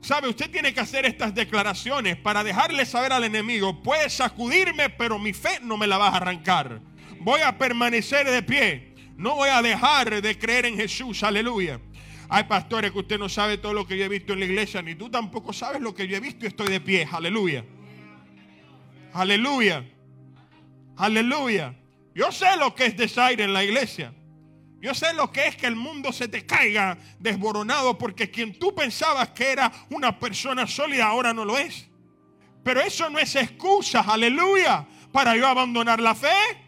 Sabe, 0.01 0.27
usted 0.27 0.51
tiene 0.51 0.73
que 0.73 0.81
hacer 0.81 1.05
estas 1.05 1.33
declaraciones 1.33 2.17
para 2.17 2.43
dejarle 2.43 2.85
saber 2.85 3.11
al 3.11 3.23
enemigo, 3.23 3.81
puedes 3.81 4.13
sacudirme, 4.13 4.89
pero 4.89 5.17
mi 5.17 5.33
fe 5.33 5.59
no 5.63 5.77
me 5.77 5.87
la 5.87 5.97
vas 5.97 6.13
a 6.13 6.17
arrancar 6.17 6.79
voy 7.25 7.41
a 7.41 7.57
permanecer 7.57 8.29
de 8.29 8.43
pie. 8.43 8.93
No 9.17 9.35
voy 9.35 9.49
a 9.49 9.63
dejar 9.63 10.21
de 10.21 10.37
creer 10.37 10.67
en 10.67 10.77
Jesús. 10.77 11.23
Aleluya. 11.23 11.81
Hay 12.29 12.43
pastores 12.43 12.91
que 12.91 12.99
usted 12.99 13.17
no 13.17 13.27
sabe 13.29 13.57
todo 13.57 13.73
lo 13.73 13.87
que 13.87 13.97
yo 13.97 14.05
he 14.05 14.09
visto 14.09 14.33
en 14.33 14.39
la 14.39 14.45
iglesia, 14.45 14.81
ni 14.83 14.93
tú 14.93 15.09
tampoco 15.09 15.51
sabes 15.51 15.81
lo 15.81 15.93
que 15.95 16.07
yo 16.07 16.15
he 16.17 16.19
visto 16.19 16.45
y 16.45 16.49
estoy 16.49 16.67
de 16.67 16.79
pie. 16.79 17.07
Aleluya. 17.11 17.65
Aleluya. 19.11 19.83
Aleluya. 20.97 21.73
Yo 22.13 22.31
sé 22.31 22.57
lo 22.57 22.75
que 22.75 22.85
es 22.85 22.95
desaire 22.95 23.43
en 23.43 23.53
la 23.53 23.63
iglesia. 23.63 24.13
Yo 24.79 24.93
sé 24.93 25.15
lo 25.15 25.31
que 25.31 25.47
es 25.47 25.55
que 25.55 25.65
el 25.65 25.75
mundo 25.75 26.13
se 26.13 26.27
te 26.27 26.45
caiga 26.45 26.95
desboronado 27.17 27.97
porque 27.97 28.29
quien 28.29 28.59
tú 28.59 28.75
pensabas 28.75 29.29
que 29.29 29.51
era 29.51 29.71
una 29.89 30.19
persona 30.19 30.67
sólida 30.67 31.07
ahora 31.07 31.33
no 31.33 31.43
lo 31.43 31.57
es. 31.57 31.87
Pero 32.63 32.81
eso 32.81 33.09
no 33.09 33.17
es 33.17 33.35
excusa, 33.35 34.01
aleluya, 34.01 34.87
para 35.11 35.35
yo 35.35 35.47
abandonar 35.47 35.99
la 35.99 36.13
fe. 36.13 36.64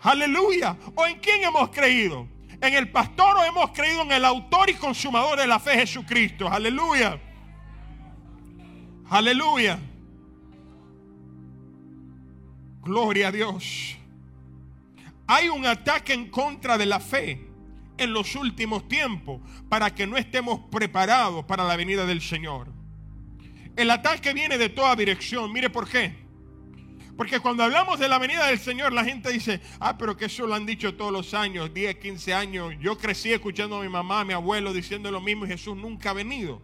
Aleluya. 0.00 0.76
¿O 0.94 1.06
en 1.06 1.18
quién 1.18 1.42
hemos 1.44 1.70
creído? 1.70 2.28
¿En 2.60 2.74
el 2.74 2.90
pastor 2.90 3.36
o 3.36 3.44
hemos 3.44 3.70
creído 3.70 4.02
en 4.02 4.12
el 4.12 4.24
autor 4.24 4.68
y 4.70 4.74
consumador 4.74 5.38
de 5.38 5.46
la 5.46 5.58
fe 5.58 5.74
Jesucristo? 5.74 6.48
Aleluya. 6.48 7.20
Aleluya. 9.10 9.78
Gloria 12.82 13.28
a 13.28 13.32
Dios. 13.32 13.96
Hay 15.26 15.48
un 15.48 15.66
ataque 15.66 16.14
en 16.14 16.30
contra 16.30 16.78
de 16.78 16.86
la 16.86 17.00
fe 17.00 17.46
en 17.98 18.12
los 18.12 18.34
últimos 18.34 18.88
tiempos 18.88 19.40
para 19.68 19.94
que 19.94 20.06
no 20.06 20.16
estemos 20.16 20.60
preparados 20.70 21.44
para 21.44 21.64
la 21.64 21.76
venida 21.76 22.06
del 22.06 22.22
Señor. 22.22 22.72
El 23.76 23.90
ataque 23.90 24.32
viene 24.32 24.58
de 24.58 24.68
toda 24.70 24.96
dirección. 24.96 25.52
Mire 25.52 25.70
por 25.70 25.88
qué. 25.88 26.27
Porque 27.18 27.40
cuando 27.40 27.64
hablamos 27.64 27.98
de 27.98 28.08
la 28.08 28.16
venida 28.16 28.46
del 28.46 28.60
Señor, 28.60 28.92
la 28.92 29.04
gente 29.04 29.32
dice, 29.32 29.60
ah, 29.80 29.98
pero 29.98 30.16
que 30.16 30.26
eso 30.26 30.46
lo 30.46 30.54
han 30.54 30.64
dicho 30.64 30.94
todos 30.94 31.10
los 31.10 31.34
años, 31.34 31.74
10, 31.74 31.96
15 31.96 32.32
años. 32.32 32.74
Yo 32.80 32.96
crecí 32.96 33.32
escuchando 33.32 33.76
a 33.76 33.82
mi 33.82 33.88
mamá, 33.88 34.20
a 34.20 34.24
mi 34.24 34.34
abuelo 34.34 34.72
diciendo 34.72 35.10
lo 35.10 35.20
mismo 35.20 35.44
y 35.44 35.48
Jesús 35.48 35.76
nunca 35.76 36.10
ha 36.10 36.12
venido. 36.12 36.62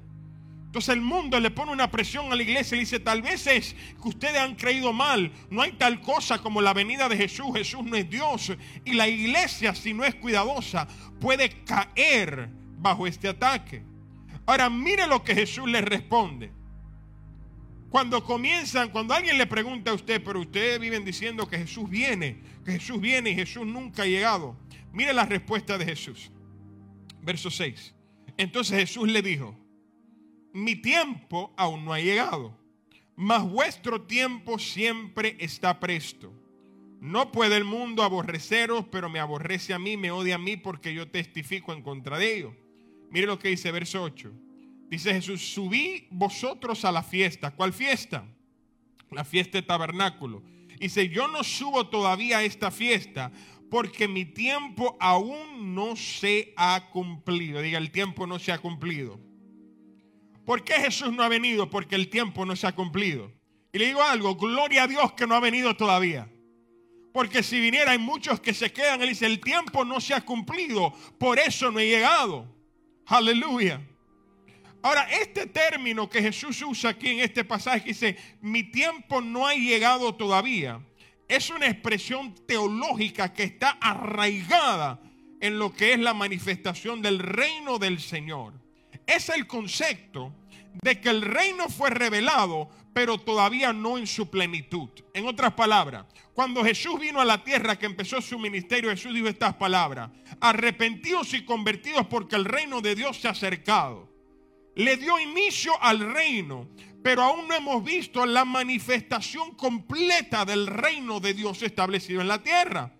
Entonces 0.66 0.94
el 0.94 1.00
mundo 1.00 1.40
le 1.40 1.50
pone 1.50 1.72
una 1.72 1.90
presión 1.90 2.32
a 2.32 2.36
la 2.36 2.42
iglesia 2.44 2.76
y 2.76 2.78
le 2.78 2.84
dice, 2.84 3.00
tal 3.00 3.20
vez 3.20 3.48
es 3.48 3.74
que 4.00 4.08
ustedes 4.08 4.36
han 4.36 4.54
creído 4.54 4.92
mal. 4.92 5.32
No 5.50 5.60
hay 5.60 5.72
tal 5.72 6.00
cosa 6.00 6.38
como 6.38 6.62
la 6.62 6.72
venida 6.72 7.08
de 7.08 7.16
Jesús. 7.16 7.46
Jesús 7.52 7.82
no 7.82 7.96
es 7.96 8.08
Dios. 8.08 8.52
Y 8.84 8.92
la 8.92 9.08
iglesia, 9.08 9.74
si 9.74 9.92
no 9.92 10.04
es 10.04 10.14
cuidadosa, 10.14 10.86
puede 11.20 11.64
caer 11.64 12.48
bajo 12.78 13.08
este 13.08 13.26
ataque. 13.26 13.82
Ahora, 14.46 14.70
mire 14.70 15.08
lo 15.08 15.24
que 15.24 15.34
Jesús 15.34 15.68
le 15.68 15.80
responde. 15.80 16.52
Cuando 17.94 18.24
comienzan, 18.24 18.90
cuando 18.90 19.14
alguien 19.14 19.38
le 19.38 19.46
pregunta 19.46 19.92
a 19.92 19.94
usted, 19.94 20.20
pero 20.20 20.40
ustedes 20.40 20.80
viven 20.80 21.04
diciendo 21.04 21.46
que 21.46 21.58
Jesús 21.58 21.88
viene, 21.88 22.42
que 22.64 22.72
Jesús 22.72 23.00
viene 23.00 23.30
y 23.30 23.36
Jesús 23.36 23.64
nunca 23.64 24.02
ha 24.02 24.06
llegado. 24.06 24.56
Mire 24.92 25.12
la 25.12 25.24
respuesta 25.24 25.78
de 25.78 25.84
Jesús. 25.84 26.32
Verso 27.22 27.52
6. 27.52 27.94
Entonces 28.36 28.80
Jesús 28.80 29.08
le 29.08 29.22
dijo, 29.22 29.56
mi 30.52 30.74
tiempo 30.74 31.54
aún 31.56 31.84
no 31.84 31.92
ha 31.92 32.00
llegado, 32.00 32.58
mas 33.14 33.44
vuestro 33.44 34.02
tiempo 34.02 34.58
siempre 34.58 35.36
está 35.38 35.78
presto. 35.78 36.32
No 37.00 37.30
puede 37.30 37.56
el 37.56 37.64
mundo 37.64 38.02
aborreceros, 38.02 38.86
pero 38.90 39.08
me 39.08 39.20
aborrece 39.20 39.72
a 39.72 39.78
mí, 39.78 39.96
me 39.96 40.10
odia 40.10 40.34
a 40.34 40.38
mí 40.38 40.56
porque 40.56 40.92
yo 40.92 41.08
testifico 41.12 41.72
en 41.72 41.80
contra 41.80 42.18
de 42.18 42.38
ellos. 42.38 42.54
Mire 43.12 43.28
lo 43.28 43.38
que 43.38 43.50
dice 43.50 43.70
verso 43.70 44.02
8. 44.02 44.32
Dice 44.88 45.12
Jesús, 45.12 45.52
subí 45.52 46.06
vosotros 46.10 46.84
a 46.84 46.92
la 46.92 47.02
fiesta. 47.02 47.50
¿Cuál 47.50 47.72
fiesta? 47.72 48.24
La 49.10 49.24
fiesta 49.24 49.58
de 49.58 49.62
tabernáculo. 49.62 50.42
Dice, 50.78 51.08
yo 51.08 51.28
no 51.28 51.42
subo 51.44 51.88
todavía 51.88 52.38
a 52.38 52.44
esta 52.44 52.70
fiesta 52.70 53.32
porque 53.70 54.06
mi 54.06 54.24
tiempo 54.24 54.96
aún 55.00 55.74
no 55.74 55.96
se 55.96 56.52
ha 56.56 56.90
cumplido. 56.92 57.60
Diga, 57.60 57.78
el 57.78 57.90
tiempo 57.90 58.26
no 58.26 58.38
se 58.38 58.52
ha 58.52 58.58
cumplido. 58.58 59.18
¿Por 60.44 60.62
qué 60.62 60.74
Jesús 60.74 61.12
no 61.12 61.22
ha 61.22 61.28
venido? 61.28 61.70
Porque 61.70 61.94
el 61.94 62.08
tiempo 62.08 62.44
no 62.44 62.54
se 62.54 62.66
ha 62.66 62.74
cumplido. 62.74 63.32
Y 63.72 63.78
le 63.78 63.86
digo 63.86 64.02
algo, 64.02 64.36
gloria 64.36 64.84
a 64.84 64.86
Dios 64.86 65.14
que 65.14 65.26
no 65.26 65.34
ha 65.34 65.40
venido 65.40 65.74
todavía. 65.76 66.30
Porque 67.12 67.42
si 67.42 67.60
viniera 67.60 67.92
hay 67.92 67.98
muchos 67.98 68.40
que 68.40 68.52
se 68.52 68.72
quedan, 68.72 69.00
él 69.00 69.08
dice, 69.08 69.26
el 69.26 69.40
tiempo 69.40 69.84
no 69.84 70.00
se 70.00 70.14
ha 70.14 70.20
cumplido, 70.20 70.92
por 71.18 71.38
eso 71.38 71.70
no 71.70 71.78
he 71.78 71.88
llegado. 71.88 72.46
Aleluya. 73.06 73.80
Ahora, 74.84 75.08
este 75.10 75.46
término 75.46 76.10
que 76.10 76.20
Jesús 76.20 76.60
usa 76.60 76.90
aquí 76.90 77.08
en 77.08 77.20
este 77.20 77.42
pasaje, 77.42 77.80
que 77.80 77.88
dice, 77.88 78.18
mi 78.42 78.64
tiempo 78.64 79.22
no 79.22 79.46
ha 79.46 79.54
llegado 79.54 80.14
todavía, 80.14 80.78
es 81.26 81.48
una 81.48 81.68
expresión 81.68 82.34
teológica 82.46 83.32
que 83.32 83.44
está 83.44 83.78
arraigada 83.80 85.00
en 85.40 85.58
lo 85.58 85.72
que 85.72 85.94
es 85.94 85.98
la 85.98 86.12
manifestación 86.12 87.00
del 87.00 87.18
reino 87.18 87.78
del 87.78 87.98
Señor. 87.98 88.52
Es 89.06 89.30
el 89.30 89.46
concepto 89.46 90.34
de 90.82 91.00
que 91.00 91.08
el 91.08 91.22
reino 91.22 91.70
fue 91.70 91.88
revelado, 91.88 92.68
pero 92.92 93.16
todavía 93.16 93.72
no 93.72 93.96
en 93.96 94.06
su 94.06 94.28
plenitud. 94.28 94.90
En 95.14 95.26
otras 95.26 95.54
palabras, 95.54 96.04
cuando 96.34 96.62
Jesús 96.62 97.00
vino 97.00 97.22
a 97.22 97.24
la 97.24 97.42
tierra 97.42 97.78
que 97.78 97.86
empezó 97.86 98.20
su 98.20 98.38
ministerio, 98.38 98.90
Jesús 98.90 99.14
dijo 99.14 99.28
estas 99.28 99.54
palabras, 99.54 100.10
arrepentidos 100.42 101.32
y 101.32 101.46
convertidos 101.46 102.06
porque 102.06 102.36
el 102.36 102.44
reino 102.44 102.82
de 102.82 102.94
Dios 102.94 103.18
se 103.18 103.28
ha 103.28 103.30
acercado 103.30 104.12
le 104.76 104.96
dio 104.96 105.18
inicio 105.18 105.72
al 105.80 106.12
reino, 106.12 106.68
pero 107.02 107.22
aún 107.22 107.46
no 107.48 107.54
hemos 107.54 107.84
visto 107.84 108.24
la 108.26 108.44
manifestación 108.44 109.54
completa 109.54 110.44
del 110.44 110.66
reino 110.66 111.20
de 111.20 111.34
Dios 111.34 111.62
establecido 111.62 112.20
en 112.20 112.28
la 112.28 112.42
tierra. 112.42 112.92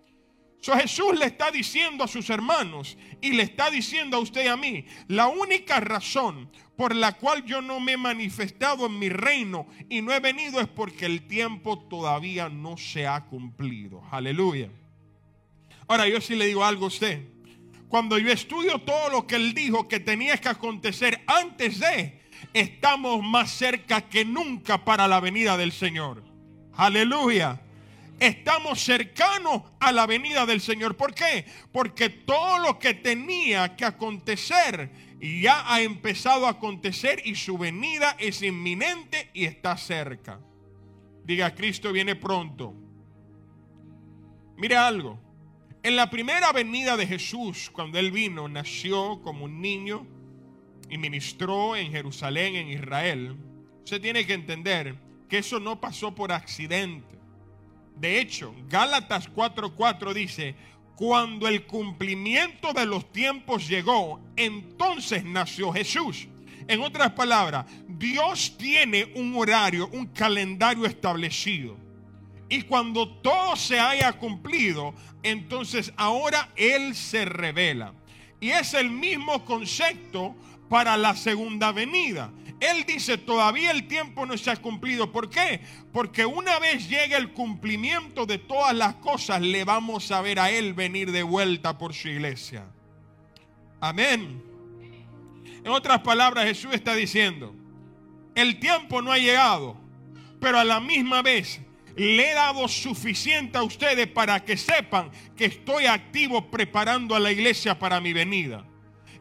So, 0.61 0.73
Jesús 0.75 1.17
le 1.19 1.25
está 1.25 1.51
diciendo 1.51 2.03
a 2.03 2.07
sus 2.07 2.29
hermanos 2.29 2.97
y 3.21 3.33
le 3.33 3.43
está 3.43 3.69
diciendo 3.69 4.17
a 4.17 4.19
usted 4.19 4.45
y 4.45 4.47
a 4.47 4.57
mí, 4.57 4.85
la 5.07 5.27
única 5.27 5.79
razón 5.79 6.49
por 6.75 6.95
la 6.95 7.13
cual 7.13 7.45
yo 7.45 7.61
no 7.61 7.79
me 7.79 7.93
he 7.93 7.97
manifestado 7.97 8.87
en 8.87 8.97
mi 8.97 9.09
reino 9.09 9.67
y 9.89 10.01
no 10.01 10.11
he 10.11 10.19
venido 10.19 10.59
es 10.59 10.67
porque 10.67 11.05
el 11.05 11.27
tiempo 11.27 11.87
todavía 11.87 12.49
no 12.49 12.77
se 12.77 13.05
ha 13.05 13.25
cumplido. 13.25 14.01
Aleluya. 14.09 14.71
Ahora 15.87 16.07
yo 16.07 16.19
sí 16.19 16.35
le 16.35 16.47
digo 16.47 16.65
algo 16.65 16.85
a 16.85 16.87
usted 16.87 17.34
cuando 17.95 18.17
yo 18.17 18.29
estudio 18.29 18.79
todo 18.79 19.07
lo 19.07 19.25
que 19.25 19.37
él 19.37 19.53
dijo 19.53 19.87
que 19.87 20.01
tenía 20.01 20.35
que 20.35 20.49
acontecer 20.49 21.21
antes 21.27 21.79
de, 21.79 22.19
estamos 22.51 23.23
más 23.23 23.51
cerca 23.51 24.01
que 24.01 24.25
nunca 24.25 24.83
para 24.83 25.07
la 25.07 25.21
venida 25.21 25.55
del 25.55 25.71
Señor. 25.71 26.21
Aleluya. 26.73 27.61
Estamos 28.19 28.83
cercanos 28.83 29.61
a 29.79 29.93
la 29.93 30.07
venida 30.07 30.45
del 30.45 30.59
Señor. 30.59 30.97
¿Por 30.97 31.13
qué? 31.13 31.45
Porque 31.71 32.09
todo 32.09 32.59
lo 32.59 32.79
que 32.79 32.95
tenía 32.95 33.77
que 33.77 33.85
acontecer 33.85 34.91
ya 35.21 35.63
ha 35.73 35.79
empezado 35.79 36.47
a 36.47 36.49
acontecer 36.49 37.21
y 37.23 37.35
su 37.35 37.57
venida 37.57 38.17
es 38.19 38.41
inminente 38.41 39.29
y 39.33 39.45
está 39.45 39.77
cerca. 39.77 40.41
Diga, 41.23 41.55
Cristo 41.55 41.93
viene 41.93 42.17
pronto. 42.17 42.73
Mire 44.57 44.75
algo. 44.75 45.24
En 45.85 45.95
la 45.95 46.09
primera 46.09 46.51
venida 46.51 46.97
de 46.97 47.05
Jesús, 47.05 47.69
cuando 47.71 47.99
Él 47.99 48.09
vino, 48.09 48.47
nació 48.47 49.21
como 49.21 49.45
un 49.45 49.61
niño 49.61 50.07
y 50.89 50.97
ministró 50.97 51.75
en 51.75 51.91
Jerusalén, 51.91 52.55
en 52.55 52.69
Israel. 52.69 53.37
Usted 53.83 54.01
tiene 54.01 54.25
que 54.25 54.33
entender 54.33 54.95
que 55.29 55.37
eso 55.37 55.59
no 55.59 55.79
pasó 55.79 56.15
por 56.15 56.31
accidente. 56.31 57.19
De 57.97 58.19
hecho, 58.19 58.55
Gálatas 58.67 59.31
4:4 59.31 60.11
dice, 60.15 60.55
cuando 60.95 61.47
el 61.47 61.67
cumplimiento 61.67 62.73
de 62.73 62.87
los 62.87 63.11
tiempos 63.11 63.67
llegó, 63.67 64.19
entonces 64.35 65.23
nació 65.23 65.71
Jesús. 65.71 66.27
En 66.67 66.81
otras 66.81 67.11
palabras, 67.11 67.67
Dios 67.87 68.57
tiene 68.57 69.13
un 69.13 69.35
horario, 69.35 69.87
un 69.93 70.07
calendario 70.07 70.87
establecido. 70.87 71.84
Y 72.49 72.63
cuando 72.63 73.09
todo 73.09 73.55
se 73.55 73.79
haya 73.79 74.13
cumplido, 74.13 74.93
entonces 75.23 75.91
ahora 75.97 76.49
Él 76.55 76.95
se 76.95 77.25
revela. 77.25 77.93
Y 78.39 78.51
es 78.51 78.73
el 78.73 78.91
mismo 78.91 79.43
concepto 79.45 80.35
para 80.69 80.97
la 80.97 81.15
segunda 81.15 81.71
venida. 81.71 82.31
Él 82.59 82.85
dice, 82.85 83.17
todavía 83.17 83.71
el 83.71 83.87
tiempo 83.87 84.25
no 84.25 84.37
se 84.37 84.51
ha 84.51 84.55
cumplido. 84.55 85.11
¿Por 85.11 85.29
qué? 85.29 85.61
Porque 85.91 86.25
una 86.25 86.59
vez 86.59 86.87
llegue 86.87 87.15
el 87.15 87.33
cumplimiento 87.33 88.25
de 88.25 88.37
todas 88.37 88.73
las 88.73 88.95
cosas, 88.95 89.41
le 89.41 89.63
vamos 89.63 90.11
a 90.11 90.21
ver 90.21 90.39
a 90.39 90.51
Él 90.51 90.73
venir 90.73 91.11
de 91.11 91.23
vuelta 91.23 91.77
por 91.77 91.93
su 91.93 92.07
iglesia. 92.07 92.65
Amén. 93.81 94.41
En 95.63 95.71
otras 95.71 95.99
palabras, 96.01 96.45
Jesús 96.45 96.73
está 96.73 96.93
diciendo, 96.95 97.53
el 98.35 98.59
tiempo 98.59 99.01
no 99.01 99.11
ha 99.11 99.17
llegado, 99.17 99.75
pero 100.39 100.59
a 100.59 100.63
la 100.63 100.79
misma 100.79 101.21
vez 101.21 101.61
le 101.95 102.31
he 102.31 102.33
dado 102.33 102.67
suficiente 102.67 103.57
a 103.57 103.63
ustedes 103.63 104.07
para 104.07 104.43
que 104.43 104.57
sepan 104.57 105.11
que 105.35 105.45
estoy 105.45 105.85
activo 105.85 106.49
preparando 106.51 107.15
a 107.15 107.19
la 107.19 107.31
iglesia 107.31 107.79
para 107.79 108.01
mi 108.01 108.11
venida. 108.11 108.65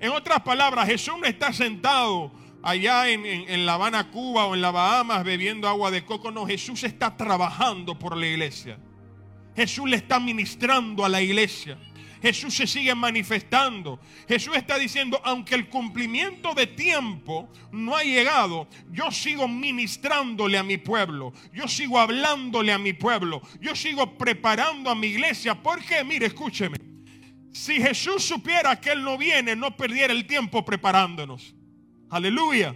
En 0.00 0.10
otras 0.10 0.40
palabras, 0.40 0.86
Jesús 0.86 1.14
no 1.18 1.26
está 1.26 1.52
sentado 1.52 2.32
allá 2.62 3.08
en, 3.08 3.66
La 3.66 3.74
Habana, 3.74 4.10
Cuba 4.10 4.46
o 4.46 4.54
en 4.54 4.62
la 4.62 4.70
Bahamas 4.70 5.22
bebiendo 5.22 5.68
agua 5.68 5.90
de 5.90 6.04
coco. 6.04 6.30
No, 6.30 6.46
Jesús 6.46 6.82
está 6.82 7.16
trabajando 7.16 7.98
por 7.98 8.16
la 8.16 8.26
iglesia. 8.26 8.78
Jesús 9.54 9.88
le 9.88 9.96
está 9.96 10.18
ministrando 10.18 11.04
a 11.04 11.08
la 11.08 11.22
iglesia. 11.22 11.78
Jesús 12.24 12.54
se 12.54 12.66
sigue 12.66 12.94
manifestando. 12.94 14.00
Jesús 14.26 14.56
está 14.56 14.78
diciendo, 14.78 15.20
aunque 15.24 15.54
el 15.54 15.68
cumplimiento 15.68 16.54
de 16.54 16.66
tiempo 16.66 17.52
no 17.70 17.94
ha 17.94 18.02
llegado, 18.02 18.66
yo 18.90 19.10
sigo 19.10 19.46
ministrándole 19.46 20.56
a 20.56 20.62
mi 20.62 20.78
pueblo. 20.78 21.34
Yo 21.52 21.68
sigo 21.68 22.00
hablándole 22.00 22.72
a 22.72 22.78
mi 22.78 22.94
pueblo. 22.94 23.42
Yo 23.60 23.76
sigo 23.76 24.16
preparando 24.16 24.88
a 24.88 24.94
mi 24.94 25.08
iglesia. 25.08 25.54
Porque, 25.62 26.02
mire, 26.02 26.24
escúcheme. 26.24 26.78
Si 27.52 27.74
Jesús 27.74 28.24
supiera 28.24 28.80
que 28.80 28.92
Él 28.92 29.02
no 29.02 29.18
viene, 29.18 29.54
no 29.54 29.76
perdiera 29.76 30.14
el 30.14 30.26
tiempo 30.26 30.64
preparándonos. 30.64 31.54
Aleluya. 32.08 32.74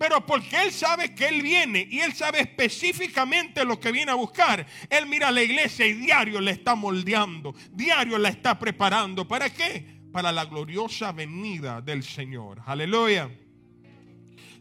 Pero 0.00 0.24
porque 0.24 0.56
Él 0.62 0.72
sabe 0.72 1.14
que 1.14 1.28
Él 1.28 1.42
viene 1.42 1.86
y 1.90 1.98
Él 2.00 2.14
sabe 2.14 2.40
específicamente 2.40 3.66
lo 3.66 3.78
que 3.78 3.92
viene 3.92 4.10
a 4.10 4.14
buscar, 4.14 4.66
Él 4.88 5.04
mira 5.04 5.28
a 5.28 5.30
la 5.30 5.42
iglesia 5.42 5.86
y 5.86 5.92
diario 5.92 6.40
la 6.40 6.52
está 6.52 6.74
moldeando, 6.74 7.54
diario 7.70 8.16
la 8.16 8.30
está 8.30 8.58
preparando. 8.58 9.28
¿Para 9.28 9.50
qué? 9.50 10.00
Para 10.10 10.32
la 10.32 10.46
gloriosa 10.46 11.12
venida 11.12 11.82
del 11.82 12.02
Señor. 12.02 12.62
Aleluya. 12.64 13.30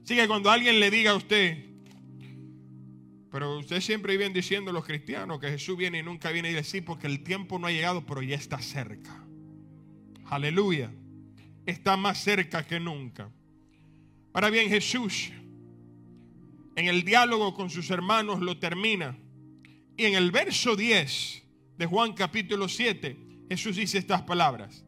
Así 0.04 0.14
que 0.14 0.28
cuando 0.28 0.52
alguien 0.52 0.78
le 0.78 0.92
diga 0.92 1.12
a 1.12 1.16
usted, 1.16 1.70
pero 3.32 3.60
usted 3.60 3.80
siempre 3.80 4.18
viven 4.18 4.34
diciendo 4.34 4.74
los 4.74 4.84
cristianos 4.84 5.40
que 5.40 5.52
Jesús 5.52 5.78
viene 5.78 6.00
y 6.00 6.04
nunca 6.04 6.32
viene 6.32 6.52
y 6.52 6.54
decir 6.54 6.84
porque 6.84 7.08
el 7.08 7.24
tiempo 7.24 7.58
no 7.60 7.68
ha 7.68 7.72
llegado, 7.72 8.06
pero 8.06 8.22
ya 8.22 8.36
está 8.36 8.60
cerca. 8.60 9.24
Aleluya. 10.26 10.92
Está 11.66 11.96
más 11.96 12.22
cerca 12.22 12.68
que 12.68 12.82
nunca. 12.82 13.32
Ahora 14.40 14.52
bien, 14.52 14.70
Jesús 14.70 15.32
en 16.78 16.88
el 16.88 17.04
diálogo 17.04 17.54
con 17.54 17.70
sus 17.70 17.90
hermanos 17.90 18.40
lo 18.40 18.58
termina. 18.58 19.20
Y 19.98 20.06
en 20.06 20.16
el 20.16 20.32
verso 20.32 20.78
10 20.78 21.44
de 21.78 21.86
Juan 21.86 22.14
capítulo 22.14 22.70
7, 22.70 23.18
Jesús 23.50 23.76
dice 23.76 23.98
estas 23.98 24.22
palabras. 24.22 24.86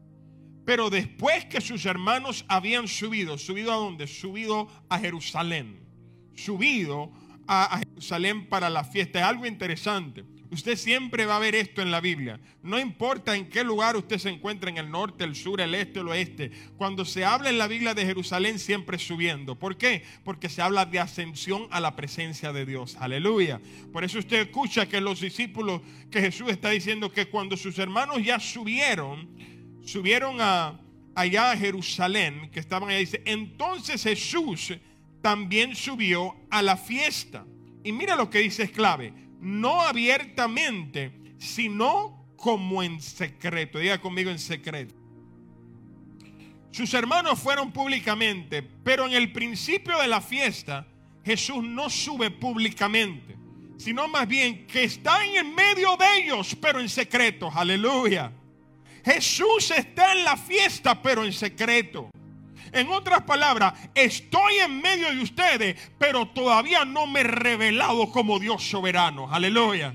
Pero 0.64 0.88
después 0.88 1.44
que 1.44 1.60
sus 1.60 1.84
hermanos 1.84 2.46
habían 2.48 2.88
subido, 2.88 3.36
¿subido 3.36 3.72
a 3.72 3.76
dónde? 3.76 4.06
Subido 4.06 4.68
a 4.88 4.98
Jerusalén. 4.98 5.86
Subido 6.34 7.12
a, 7.46 7.78
Jerusalén 7.80 8.48
para 8.48 8.70
la 8.70 8.84
fiesta. 8.84 9.18
Es 9.18 9.26
algo 9.26 9.44
interesante. 9.44 10.24
Usted 10.52 10.76
siempre 10.76 11.24
va 11.24 11.36
a 11.36 11.38
ver 11.38 11.54
esto 11.54 11.80
en 11.80 11.90
la 11.90 12.02
Biblia. 12.02 12.38
No 12.62 12.78
importa 12.78 13.34
en 13.34 13.48
qué 13.48 13.64
lugar 13.64 13.96
usted 13.96 14.18
se 14.18 14.28
encuentre, 14.28 14.68
en 14.68 14.76
el 14.76 14.90
norte, 14.90 15.24
el 15.24 15.34
sur, 15.34 15.62
el 15.62 15.74
este, 15.74 16.00
el 16.00 16.08
oeste. 16.08 16.50
Cuando 16.76 17.06
se 17.06 17.24
habla 17.24 17.48
en 17.48 17.56
la 17.56 17.68
Biblia 17.68 17.94
de 17.94 18.04
Jerusalén, 18.04 18.58
siempre 18.58 18.98
subiendo. 18.98 19.58
¿Por 19.58 19.78
qué? 19.78 20.02
Porque 20.24 20.50
se 20.50 20.60
habla 20.60 20.84
de 20.84 20.98
ascensión 20.98 21.68
a 21.70 21.80
la 21.80 21.96
presencia 21.96 22.52
de 22.52 22.66
Dios. 22.66 22.98
Aleluya. 23.00 23.62
Por 23.94 24.04
eso 24.04 24.18
usted 24.18 24.42
escucha 24.42 24.86
que 24.86 25.00
los 25.00 25.22
discípulos, 25.22 25.80
que 26.10 26.20
Jesús 26.20 26.50
está 26.50 26.68
diciendo 26.68 27.10
que 27.10 27.28
cuando 27.28 27.56
sus 27.56 27.78
hermanos 27.78 28.22
ya 28.22 28.38
subieron, 28.38 29.30
subieron 29.86 30.36
a, 30.38 30.78
allá 31.14 31.52
a 31.52 31.56
Jerusalén, 31.56 32.50
que 32.50 32.60
estaban 32.60 32.90
allá, 32.90 32.98
dice, 32.98 33.22
entonces 33.24 34.02
Jesús 34.02 34.74
también 35.22 35.74
subió 35.74 36.36
a 36.50 36.60
la 36.60 36.76
fiesta. 36.76 37.46
Y 37.82 37.90
mira 37.90 38.16
lo 38.16 38.28
que 38.28 38.40
dice 38.40 38.64
es 38.64 38.70
clave 38.70 39.21
no 39.42 39.82
abiertamente, 39.82 41.12
sino 41.38 42.26
como 42.36 42.82
en 42.82 43.00
secreto. 43.00 43.78
Diga 43.78 44.00
conmigo 44.00 44.30
en 44.30 44.38
secreto. 44.38 44.94
Sus 46.70 46.94
hermanos 46.94 47.38
fueron 47.38 47.70
públicamente, 47.70 48.62
pero 48.62 49.06
en 49.06 49.12
el 49.12 49.30
principio 49.32 49.98
de 49.98 50.08
la 50.08 50.22
fiesta 50.22 50.86
Jesús 51.24 51.62
no 51.62 51.90
sube 51.90 52.30
públicamente, 52.30 53.36
sino 53.76 54.08
más 54.08 54.26
bien 54.26 54.66
que 54.66 54.84
está 54.84 55.24
en 55.24 55.54
medio 55.54 55.96
de 55.96 56.22
ellos, 56.22 56.56
pero 56.60 56.80
en 56.80 56.88
secreto. 56.88 57.50
Aleluya. 57.52 58.32
Jesús 59.04 59.72
está 59.72 60.12
en 60.12 60.24
la 60.24 60.36
fiesta, 60.36 61.02
pero 61.02 61.24
en 61.24 61.32
secreto. 61.32 62.10
En 62.72 62.88
otras 62.88 63.22
palabras, 63.22 63.74
estoy 63.94 64.54
en 64.64 64.80
medio 64.80 65.10
de 65.10 65.20
ustedes, 65.20 65.92
pero 65.98 66.28
todavía 66.28 66.84
no 66.84 67.06
me 67.06 67.20
he 67.20 67.24
revelado 67.24 68.10
como 68.10 68.38
Dios 68.38 68.64
soberano. 68.64 69.30
Aleluya. 69.30 69.94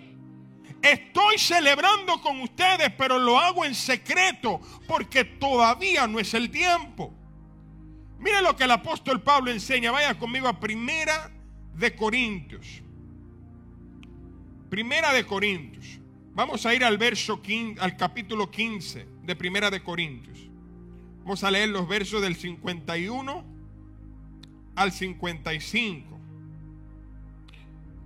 Estoy 0.81 1.39
celebrando 1.39 2.21
con 2.21 2.39
ustedes, 2.41 2.91
pero 2.95 3.17
lo 3.17 3.39
hago 3.39 3.65
en 3.65 3.73
secreto 3.73 4.61
porque 4.87 5.25
todavía 5.25 6.05
no 6.05 6.19
es 6.19 6.33
el 6.35 6.51
tiempo. 6.51 7.13
Mire 8.19 8.41
lo 8.41 8.55
que 8.55 8.65
el 8.65 8.71
apóstol 8.71 9.21
Pablo 9.21 9.51
enseña. 9.51 9.91
Vaya 9.91 10.17
conmigo 10.17 10.47
a 10.47 10.59
Primera 10.59 11.31
de 11.73 11.95
Corintios. 11.95 12.81
Primera 14.69 15.13
de 15.13 15.25
Corintios. 15.25 15.99
Vamos 16.33 16.65
a 16.67 16.75
ir 16.75 16.83
al 16.83 16.99
verso 16.99 17.41
15, 17.41 17.81
al 17.81 17.97
capítulo 17.97 18.51
15 18.51 19.07
de 19.23 19.35
Primera 19.35 19.71
de 19.71 19.81
Corintios. 19.81 20.46
Vamos 21.27 21.43
a 21.43 21.51
leer 21.51 21.67
los 21.67 21.85
versos 21.89 22.21
del 22.21 22.37
51 22.37 23.43
al 24.75 24.91
55. 24.93 26.17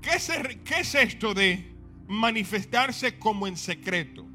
¿Qué 0.01 0.09
es, 0.09 0.31
qué 0.65 0.79
es 0.79 0.95
esto 0.95 1.35
de 1.35 1.71
manifestarse 2.07 3.19
como 3.19 3.45
en 3.45 3.57
secreto? 3.57 4.25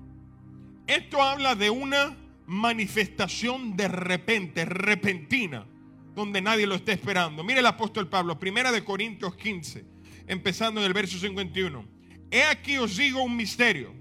Esto 0.87 1.21
habla 1.21 1.57
de 1.57 1.69
una 1.69 2.17
manifestación 2.47 3.77
de 3.77 3.89
repente, 3.89 4.65
repentina, 4.65 5.67
donde 6.15 6.41
nadie 6.41 6.69
lo 6.69 6.77
está 6.77 6.93
esperando. 6.93 7.43
Mire 7.43 7.59
el 7.59 7.67
apóstol 7.67 8.09
Pablo, 8.09 8.39
primera 8.39 8.71
de 8.71 8.85
Corintios 8.85 9.35
15, 9.35 9.85
empezando 10.29 10.81
en 10.81 10.87
el 10.87 10.93
verso 10.93 11.19
51. 11.19 11.85
He 12.31 12.45
aquí 12.45 12.77
os 12.77 12.97
digo 12.97 13.21
un 13.21 13.37
misterio. 13.37 13.93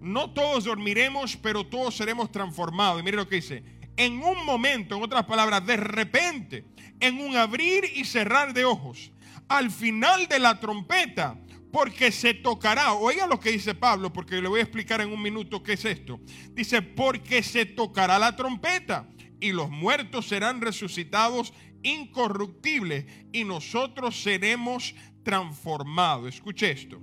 No 0.00 0.30
todos 0.30 0.64
dormiremos, 0.64 1.36
pero 1.36 1.66
todos 1.66 1.94
seremos 1.94 2.32
transformados. 2.32 3.02
Y 3.02 3.04
mire 3.04 3.18
lo 3.18 3.28
que 3.28 3.36
dice. 3.36 3.79
En 3.96 4.22
un 4.22 4.44
momento, 4.44 4.96
en 4.96 5.02
otras 5.02 5.24
palabras, 5.24 5.64
de 5.66 5.76
repente, 5.76 6.64
en 7.00 7.20
un 7.20 7.36
abrir 7.36 7.84
y 7.94 8.04
cerrar 8.04 8.54
de 8.54 8.64
ojos, 8.64 9.12
al 9.48 9.70
final 9.70 10.26
de 10.28 10.38
la 10.38 10.58
trompeta, 10.60 11.38
porque 11.72 12.12
se 12.12 12.34
tocará. 12.34 12.94
Oiga 12.94 13.26
lo 13.26 13.40
que 13.40 13.52
dice 13.52 13.74
Pablo, 13.74 14.12
porque 14.12 14.40
le 14.40 14.48
voy 14.48 14.60
a 14.60 14.64
explicar 14.64 15.00
en 15.00 15.12
un 15.12 15.22
minuto 15.22 15.62
qué 15.62 15.74
es 15.74 15.84
esto. 15.84 16.20
Dice, 16.52 16.82
porque 16.82 17.42
se 17.42 17.66
tocará 17.66 18.18
la 18.18 18.36
trompeta 18.36 19.08
y 19.40 19.52
los 19.52 19.70
muertos 19.70 20.28
serán 20.28 20.60
resucitados 20.60 21.52
incorruptibles 21.82 23.06
y 23.32 23.44
nosotros 23.44 24.22
seremos 24.22 24.94
transformados. 25.22 26.34
Escuche 26.34 26.70
esto. 26.70 27.00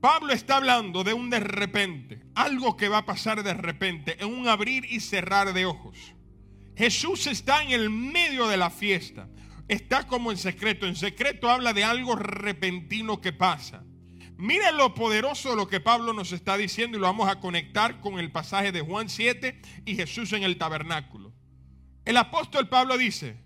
Pablo 0.00 0.32
está 0.32 0.58
hablando 0.58 1.02
de 1.02 1.12
un 1.12 1.28
de 1.28 1.40
repente, 1.40 2.22
algo 2.34 2.76
que 2.76 2.88
va 2.88 2.98
a 2.98 3.06
pasar 3.06 3.42
de 3.42 3.54
repente, 3.54 4.16
en 4.22 4.32
un 4.32 4.46
abrir 4.46 4.84
y 4.84 5.00
cerrar 5.00 5.52
de 5.52 5.66
ojos. 5.66 6.14
Jesús 6.76 7.26
está 7.26 7.64
en 7.64 7.72
el 7.72 7.90
medio 7.90 8.46
de 8.46 8.56
la 8.56 8.70
fiesta, 8.70 9.28
está 9.66 10.06
como 10.06 10.30
en 10.30 10.38
secreto. 10.38 10.86
En 10.86 10.94
secreto 10.94 11.50
habla 11.50 11.72
de 11.72 11.82
algo 11.82 12.14
repentino 12.14 13.20
que 13.20 13.32
pasa. 13.32 13.84
Miren 14.36 14.76
lo 14.76 14.94
poderoso 14.94 15.50
de 15.50 15.56
lo 15.56 15.66
que 15.66 15.80
Pablo 15.80 16.12
nos 16.12 16.30
está 16.30 16.56
diciendo 16.56 16.96
y 16.96 17.00
lo 17.00 17.08
vamos 17.08 17.28
a 17.28 17.40
conectar 17.40 18.00
con 18.00 18.20
el 18.20 18.30
pasaje 18.30 18.70
de 18.70 18.82
Juan 18.82 19.08
7 19.08 19.60
y 19.84 19.96
Jesús 19.96 20.32
en 20.32 20.44
el 20.44 20.58
tabernáculo. 20.58 21.34
El 22.04 22.16
apóstol 22.16 22.68
Pablo 22.68 22.96
dice 22.96 23.42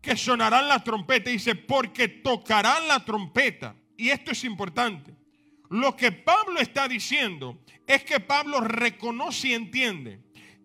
que 0.00 0.16
sonarán 0.16 0.66
la 0.66 0.82
trompeta, 0.82 1.30
dice, 1.30 1.54
porque 1.54 2.08
tocarán 2.08 2.88
la 2.88 3.04
trompeta. 3.04 3.76
Y 3.96 4.08
esto 4.08 4.32
es 4.32 4.42
importante. 4.42 5.21
Lo 5.72 5.96
que 5.96 6.12
Pablo 6.12 6.60
está 6.60 6.86
diciendo 6.86 7.62
es 7.86 8.04
que 8.04 8.20
Pablo 8.20 8.60
reconoce 8.60 9.48
y 9.48 9.54
entiende 9.54 10.20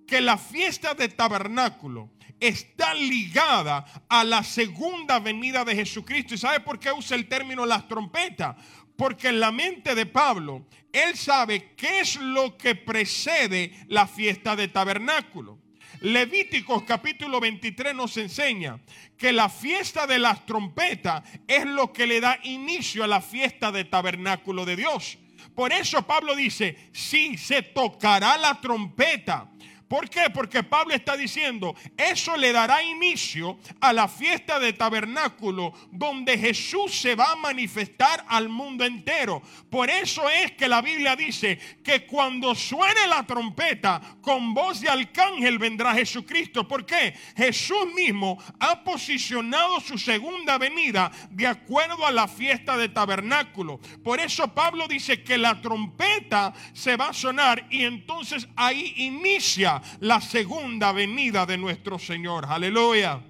que 0.06 0.20
la 0.20 0.38
fiesta 0.38 0.96
de 0.96 1.08
tabernáculo 1.08 2.12
está 2.42 2.94
ligada 2.94 3.86
a 4.10 4.26
la 4.26 4.44
segunda 4.44 5.20
venida 5.20 5.64
de 5.64 5.76
Jesucristo. 5.76 6.34
¿Y 6.34 6.38
sabe 6.38 6.60
por 6.60 6.78
qué 6.78 6.92
usa 6.92 7.16
el 7.16 7.30
término 7.30 7.66
las 7.66 7.88
trompetas? 7.88 8.58
Porque 8.98 9.30
en 9.30 9.40
la 9.40 9.54
mente 9.54 9.96
de 9.96 10.08
Pablo, 10.08 10.68
él 10.92 11.16
sabe 11.16 11.74
qué 11.78 12.02
es 12.02 12.18
lo 12.18 12.58
que 12.58 12.76
precede 12.76 13.72
la 13.88 14.08
fiesta 14.08 14.58
de 14.58 14.68
tabernáculo. 14.68 15.58
Levíticos 16.02 16.84
capítulo 16.84 17.40
23 17.40 17.96
nos 17.96 18.18
enseña 18.18 18.80
que 19.18 19.32
la 19.32 19.50
fiesta 19.50 20.06
de 20.06 20.20
las 20.20 20.46
trompetas 20.46 21.24
es 21.48 21.66
lo 21.66 21.92
que 21.92 22.06
le 22.06 22.22
da 22.22 22.40
inicio 22.44 23.04
a 23.04 23.08
la 23.08 23.22
fiesta 23.22 23.72
de 23.72 23.86
tabernáculo 23.86 24.64
de 24.66 24.76
Dios. 24.76 25.18
Por 25.56 25.74
eso 25.74 26.04
Pablo 26.04 26.36
dice, 26.36 26.78
si 26.92 27.36
se 27.38 27.64
tocará 27.64 28.38
la 28.38 28.62
trompeta 28.62 29.50
¿Por 29.88 30.10
qué? 30.10 30.30
Porque 30.34 30.64
Pablo 30.64 30.94
está 30.94 31.16
diciendo, 31.16 31.76
eso 31.96 32.36
le 32.36 32.52
dará 32.52 32.84
inicio 32.84 33.58
a 33.80 33.94
la 33.94 34.08
fiesta 34.08 34.60
de 34.60 34.74
tabernáculo 34.74 35.74
donde 35.92 36.38
Jesús 36.38 36.94
se 36.94 37.16
va 37.16 37.32
a 37.32 37.36
manifestar 37.38 38.26
al 38.28 38.50
mundo 38.50 38.84
entero. 38.84 39.42
Por 39.70 39.90
eso 39.90 40.30
es 40.30 40.52
que 40.54 40.68
la 40.68 40.82
Biblia 40.82 41.16
dice 41.16 41.58
que 41.84 42.06
cuando 42.06 42.54
suene 42.54 43.08
la 43.08 43.26
trompeta 43.26 44.02
con 44.22 44.54
voz 44.54 44.82
de 44.82 44.90
arcángel 44.90 45.58
vendrá 45.58 45.94
Jesucristo. 45.94 46.68
¿Por 46.68 46.86
qué? 46.86 47.14
Jesús 47.36 47.88
mismo 47.96 48.38
ha 48.60 48.84
posicionado 48.84 49.80
su 49.80 49.98
segunda 49.98 50.58
venida 50.58 51.12
de 51.30 51.48
acuerdo 51.48 52.06
a 52.06 52.12
la 52.12 52.28
fiesta 52.28 52.76
de 52.76 52.90
tabernáculo. 52.90 53.80
Por 54.04 54.20
eso 54.20 54.54
Pablo 54.54 54.88
dice 54.88 55.24
que 55.24 55.38
la 55.38 55.62
trompeta 55.62 56.54
se 56.74 56.98
va 56.98 57.10
a 57.10 57.14
sonar 57.14 57.66
y 57.70 57.84
entonces 57.84 58.48
ahí 58.56 58.94
inicia 58.98 59.77
la 60.00 60.22
segunda 60.22 60.92
venida 60.92 61.46
de 61.46 61.58
nuestro 61.58 62.00
Señor. 62.00 62.46
Aleluya. 62.48 63.22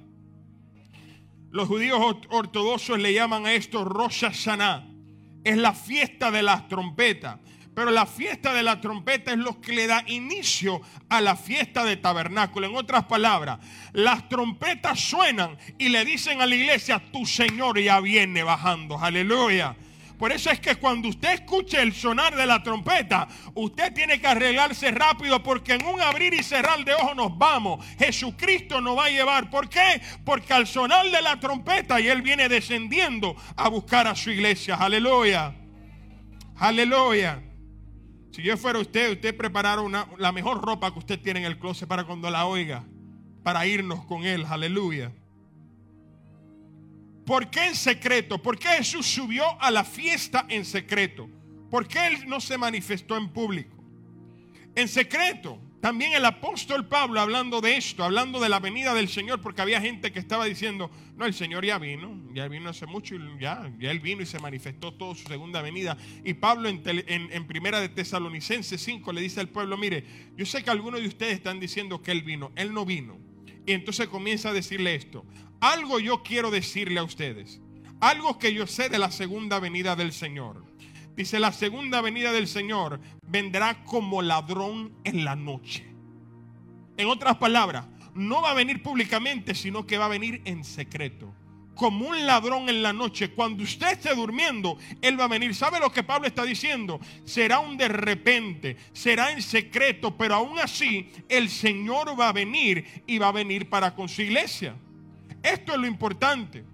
Los 1.51 1.67
judíos 1.67 1.99
ortodoxos 2.29 2.99
le 2.99 3.13
llaman 3.13 3.45
a 3.45 3.53
esto 3.53 3.83
Rosh 3.83 4.21
Hashanah. 4.21 4.86
Es 5.43 5.57
la 5.57 5.73
fiesta 5.73 6.29
de 6.31 6.43
las 6.43 6.67
trompetas. 6.67 7.39
Pero 7.77 7.91
la 7.91 8.07
fiesta 8.07 8.53
de 8.53 8.63
la 8.63 8.81
trompeta 8.81 9.31
es 9.31 9.38
lo 9.38 9.62
que 9.62 9.71
le 9.71 9.86
da 9.86 10.03
inicio 10.07 10.81
a 11.10 11.21
la 11.21 11.36
fiesta 11.36 11.86
de 11.86 11.95
tabernáculo. 11.95 12.65
En 12.65 12.75
otras 12.75 13.05
palabras, 13.05 13.60
las 13.93 14.27
trompetas 14.29 14.99
suenan 14.99 15.60
y 15.77 15.89
le 15.89 16.03
dicen 16.03 16.41
a 16.41 16.47
la 16.47 16.55
iglesia, 16.55 16.99
tu 17.12 17.23
Señor 17.27 17.79
ya 17.79 17.99
viene 17.99 18.41
bajando. 18.41 18.97
Aleluya. 18.97 19.75
Por 20.17 20.32
eso 20.32 20.49
es 20.49 20.60
que 20.60 20.75
cuando 20.75 21.10
usted 21.10 21.34
escuche 21.34 21.80
el 21.82 21.93
sonar 21.93 22.36
de 22.36 22.45
la 22.45 22.63
trompeta, 22.63 23.27
usted 23.53 23.93
tiene 23.93 24.19
que 24.19 24.27
arreglarse 24.27 24.89
rápido 24.91 25.43
porque 25.43 25.73
en 25.73 25.86
un 25.86 26.01
abrir 26.01 26.34
y 26.34 26.41
cerrar 26.41 26.84
de 26.84 26.93
ojos 26.95 27.15
nos 27.15 27.38
vamos. 27.38 27.86
Jesucristo 27.99 28.82
nos 28.82 28.97
va 28.97 29.06
a 29.06 29.10
llevar. 29.10 29.49
¿Por 29.51 29.69
qué? 29.69 30.01
Porque 30.25 30.53
al 30.53 30.65
sonar 30.65 31.06
de 31.12 31.21
la 31.21 31.39
trompeta 31.39 31.99
y 31.99 32.08
Él 32.08 32.23
viene 32.23 32.49
descendiendo 32.49 33.36
a 33.56 33.69
buscar 33.69 34.08
a 34.08 34.15
su 34.15 34.32
iglesia. 34.32 34.75
Aleluya. 34.75 35.53
Aleluya. 36.56 37.43
Si 38.32 38.41
yo 38.41 38.58
fuera 38.58 38.80
usted, 38.80 39.12
usted 39.12 39.38
preparara 39.38 39.84
la 40.17 40.32
mejor 40.32 40.63
ropa 40.63 40.91
que 40.91 40.99
usted 40.99 41.21
tiene 41.21 41.41
en 41.41 41.45
el 41.45 41.60
closet 41.60 41.88
para 41.88 42.06
cuando 42.06 42.30
la 42.32 42.45
oiga, 42.45 42.84
para 43.43 43.65
irnos 43.67 44.03
con 44.06 44.25
Él. 44.25 44.45
Aleluya. 44.49 45.12
¿Por 47.27 47.49
qué 47.49 47.65
en 47.65 47.75
secreto? 47.75 48.41
¿Por 48.41 48.57
qué 48.57 48.69
Jesús 48.69 49.05
subió 49.05 49.61
a 49.61 49.69
la 49.69 49.83
fiesta 49.83 50.45
en 50.47 50.63
secreto? 50.63 51.29
¿Por 51.69 51.85
qué 51.85 52.07
Él 52.07 52.25
no 52.25 52.39
se 52.39 52.57
manifestó 52.57 53.17
en 53.17 53.27
público? 53.27 53.75
En 54.73 54.87
secreto. 54.87 55.59
También 55.81 56.13
el 56.13 56.23
apóstol 56.23 56.87
Pablo 56.87 57.19
hablando 57.19 57.59
de 57.59 57.75
esto, 57.75 58.03
hablando 58.05 58.39
de 58.39 58.47
la 58.47 58.59
venida 58.59 58.93
del 58.93 59.09
Señor, 59.09 59.41
porque 59.41 59.61
había 59.61 59.81
gente 59.81 60.13
que 60.13 60.19
estaba 60.19 60.45
diciendo, 60.45 60.89
no, 61.17 61.25
el 61.25 61.33
Señor 61.33 61.65
ya 61.65 61.77
vino, 61.77 62.17
ya 62.33 62.47
vino 62.47 62.69
hace 62.69 62.85
mucho 62.85 63.15
y 63.15 63.19
ya, 63.39 63.71
ya 63.77 63.91
Él 63.91 63.99
vino 63.99 64.21
y 64.21 64.25
se 64.25 64.39
manifestó 64.39 64.93
todo 64.93 65.13
su 65.13 65.27
segunda 65.27 65.61
venida. 65.61 65.97
Y 66.23 66.33
Pablo 66.33 66.69
en, 66.69 66.81
en 66.85 67.47
primera 67.47 67.81
de 67.81 67.89
Tesalonicenses 67.89 68.81
5 68.81 69.11
le 69.11 69.19
dice 69.19 69.41
al 69.41 69.49
pueblo, 69.49 69.77
mire, 69.77 70.05
yo 70.37 70.45
sé 70.45 70.63
que 70.63 70.69
algunos 70.69 71.01
de 71.01 71.07
ustedes 71.07 71.33
están 71.33 71.59
diciendo 71.59 72.01
que 72.01 72.13
Él 72.13 72.23
vino, 72.23 72.53
Él 72.55 72.73
no 72.73 72.85
vino. 72.85 73.19
Y 73.67 73.73
entonces 73.73 74.07
comienza 74.07 74.49
a 74.49 74.53
decirle 74.53 74.95
esto, 74.95 75.25
algo 75.59 75.99
yo 75.99 76.23
quiero 76.23 76.51
decirle 76.51 76.99
a 76.99 77.03
ustedes. 77.03 77.61
Algo 77.99 78.37
que 78.37 78.53
yo 78.53 78.67
sé 78.67 78.89
de 78.89 78.99
la 78.99 79.11
segunda 79.11 79.59
venida 79.59 79.95
del 79.95 80.13
Señor. 80.13 80.63
Dice, 81.15 81.39
la 81.39 81.51
segunda 81.51 81.99
venida 82.01 82.31
del 82.31 82.47
Señor 82.47 82.99
vendrá 83.23 83.83
como 83.85 84.21
ladrón 84.21 84.93
en 85.03 85.25
la 85.25 85.35
noche. 85.35 85.83
En 86.95 87.07
otras 87.07 87.37
palabras, 87.37 87.85
no 88.13 88.41
va 88.41 88.51
a 88.51 88.55
venir 88.55 88.83
públicamente, 88.83 89.55
sino 89.55 89.87
que 89.87 89.97
va 89.97 90.05
a 90.05 90.09
venir 90.09 90.41
en 90.45 90.63
secreto. 90.63 91.33
Como 91.73 92.07
un 92.07 92.25
ladrón 92.25 92.69
en 92.69 92.83
la 92.83 92.93
noche. 92.93 93.31
Cuando 93.31 93.63
usted 93.63 93.93
esté 93.93 94.13
durmiendo, 94.15 94.77
Él 95.01 95.19
va 95.19 95.25
a 95.25 95.27
venir. 95.27 95.55
¿Sabe 95.55 95.79
lo 95.79 95.91
que 95.91 96.03
Pablo 96.03 96.27
está 96.27 96.43
diciendo? 96.43 96.99
Será 97.25 97.59
un 97.59 97.77
de 97.77 97.87
repente, 97.87 98.77
será 98.93 99.31
en 99.31 99.41
secreto, 99.41 100.17
pero 100.17 100.35
aún 100.35 100.59
así 100.59 101.11
el 101.29 101.49
Señor 101.49 102.19
va 102.19 102.29
a 102.29 102.33
venir 102.33 103.03
y 103.07 103.17
va 103.17 103.29
a 103.29 103.31
venir 103.31 103.69
para 103.69 103.95
con 103.95 104.07
su 104.07 104.23
iglesia. 104.23 104.75
Esto 105.53 105.73
es 105.73 105.79
lo 105.79 105.88
importante. 105.88 106.65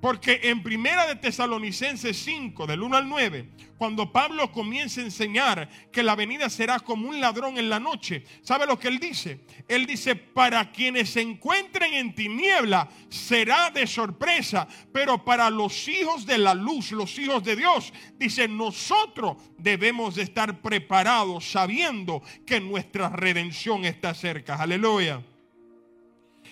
Porque 0.00 0.40
en 0.44 0.62
primera 0.62 1.06
de 1.06 1.16
Tesalonicenses 1.16 2.16
5, 2.18 2.68
del 2.68 2.82
1 2.82 2.96
al 2.96 3.08
9, 3.08 3.48
cuando 3.76 4.12
Pablo 4.12 4.52
comienza 4.52 5.00
a 5.00 5.04
enseñar 5.04 5.68
que 5.90 6.04
la 6.04 6.14
venida 6.14 6.48
será 6.48 6.78
como 6.78 7.08
un 7.08 7.20
ladrón 7.20 7.58
en 7.58 7.68
la 7.68 7.80
noche, 7.80 8.24
¿sabe 8.42 8.64
lo 8.64 8.78
que 8.78 8.86
él 8.86 9.00
dice? 9.00 9.40
Él 9.66 9.86
dice, 9.86 10.14
para 10.14 10.70
quienes 10.70 11.10
se 11.10 11.20
encuentren 11.20 11.94
en 11.94 12.14
tiniebla 12.14 12.88
será 13.08 13.70
de 13.70 13.88
sorpresa, 13.88 14.68
pero 14.92 15.24
para 15.24 15.50
los 15.50 15.88
hijos 15.88 16.24
de 16.26 16.38
la 16.38 16.54
luz, 16.54 16.92
los 16.92 17.18
hijos 17.18 17.42
de 17.42 17.56
Dios, 17.56 17.92
dice, 18.16 18.46
nosotros 18.46 19.36
debemos 19.56 20.14
de 20.14 20.22
estar 20.22 20.60
preparados 20.60 21.50
sabiendo 21.50 22.22
que 22.46 22.60
nuestra 22.60 23.08
redención 23.08 23.84
está 23.84 24.14
cerca. 24.14 24.54
Aleluya. 24.54 25.24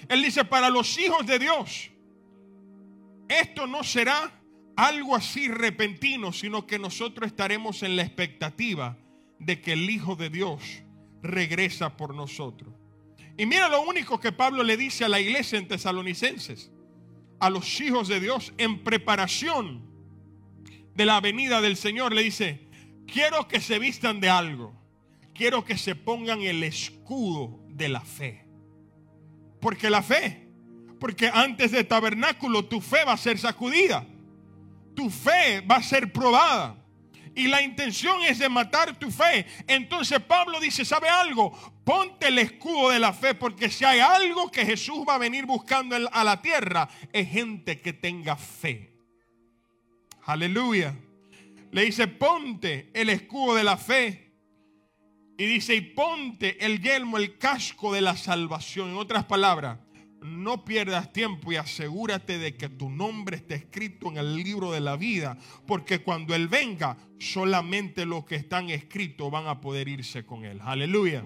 Él 0.09 0.22
dice, 0.22 0.44
para 0.44 0.70
los 0.70 0.98
hijos 0.98 1.26
de 1.26 1.38
Dios, 1.38 1.90
esto 3.28 3.66
no 3.66 3.82
será 3.82 4.32
algo 4.76 5.16
así 5.16 5.48
repentino, 5.48 6.32
sino 6.32 6.66
que 6.66 6.78
nosotros 6.78 7.26
estaremos 7.26 7.82
en 7.82 7.96
la 7.96 8.02
expectativa 8.02 8.98
de 9.38 9.61
que 9.61 9.72
el 9.72 9.88
Hijo 9.90 10.16
de 10.16 10.30
Dios 10.30 10.62
regresa 11.22 11.96
por 11.96 12.14
nosotros. 12.14 12.72
Y 13.38 13.46
mira 13.46 13.68
lo 13.68 13.82
único 13.82 14.20
que 14.20 14.32
Pablo 14.32 14.62
le 14.62 14.76
dice 14.76 15.04
a 15.04 15.09
la 15.09 15.20
iglesia 15.20 15.59
en 15.59 15.68
Tesalonicenses, 15.68 16.70
a 17.38 17.50
los 17.50 17.80
hijos 17.80 18.09
de 18.09 18.20
Dios 18.20 18.52
en 18.56 18.82
preparación 18.82 19.85
de 20.94 21.04
la 21.04 21.20
venida 21.20 21.61
del 21.61 21.76
Señor, 21.76 22.14
le 22.14 22.22
dice, 22.22 22.66
quiero 23.06 23.46
que 23.48 23.61
se 23.61 23.78
vistan 23.78 24.20
de 24.20 24.30
algo, 24.30 24.74
quiero 25.35 25.64
que 25.64 25.76
se 25.76 25.94
pongan 25.94 26.40
el 26.40 26.62
escudo 26.62 27.61
de 27.68 27.88
la 27.88 28.00
fe. 28.00 28.45
Porque 29.61 29.90
la 29.90 30.03
fe, 30.03 30.49
porque 31.01 31.31
antes 31.33 31.71
de 31.73 31.85
tabernáculo 31.85 32.64
tu 32.64 32.81
fe 32.81 33.05
va 33.05 33.12
a 33.12 33.16
ser 33.16 33.38
sacudida, 33.38 34.07
tu 34.95 35.11
fe 35.11 35.61
va 35.61 35.77
a 35.77 35.83
ser 35.83 36.12
probada 36.12 36.77
y 37.37 37.49
la 37.49 37.61
intención 37.62 38.23
es 38.23 38.38
de 38.38 38.49
matar 38.49 38.99
tu 38.99 39.11
fe. 39.11 39.47
Entonces 39.69 40.21
Pablo 40.21 40.59
dice, 40.59 40.85
¿sabe 40.85 41.09
algo? 41.09 41.53
Ponte 41.85 42.29
el 42.29 42.38
escudo 42.38 42.88
de 42.88 42.99
la 42.99 43.12
fe 43.12 43.35
porque 43.35 43.71
si 43.71 43.85
hay 43.85 44.01
algo 44.01 44.51
que 44.51 44.64
Jesús 44.64 45.05
va 45.07 45.16
a 45.16 45.19
venir 45.19 45.45
buscando 45.45 45.97
a 46.11 46.25
la 46.25 46.40
tierra, 46.40 46.88
es 47.12 47.29
gente 47.29 47.81
que 47.81 47.92
tenga 47.92 48.37
fe. 48.37 48.90
Aleluya. 50.25 50.97
Le 51.71 51.85
dice, 51.85 52.09
ponte 52.09 52.90
el 52.95 53.11
escudo 53.11 53.55
de 53.55 53.64
la 53.64 53.77
fe. 53.77 54.25
Y 55.38 55.46
dice, 55.46 55.75
y 55.75 55.81
ponte 55.83 56.64
el 56.64 56.81
yelmo, 56.81 57.18
el 57.18 57.37
casco 57.37 57.92
de 57.92 58.01
la 58.01 58.16
salvación. 58.16 58.90
En 58.90 58.96
otras 58.96 59.25
palabras, 59.25 59.79
no 60.22 60.64
pierdas 60.64 61.12
tiempo 61.12 61.53
y 61.53 61.57
asegúrate 61.57 62.38
de 62.38 62.57
que 62.57 62.68
tu 62.68 62.88
nombre 62.90 63.37
esté 63.37 63.55
escrito 63.55 64.09
en 64.09 64.16
el 64.16 64.37
libro 64.37 64.72
de 64.72 64.81
la 64.81 64.96
vida, 64.96 65.38
porque 65.66 66.01
cuando 66.01 66.35
Él 66.35 66.49
venga, 66.49 66.96
solamente 67.18 68.07
los 68.07 68.25
que 68.25 68.37
están 68.37 68.70
escritos 68.70 69.31
van 69.31 69.46
a 69.46 69.61
poder 69.61 69.88
irse 69.88 70.25
con 70.25 70.44
Él. 70.44 70.59
Aleluya. 70.62 71.25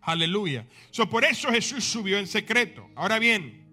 Aleluya. 0.00 0.66
por 1.10 1.24
eso 1.24 1.50
Jesús 1.50 1.84
subió 1.84 2.18
en 2.18 2.26
secreto. 2.26 2.88
Ahora 2.94 3.18
bien, 3.18 3.66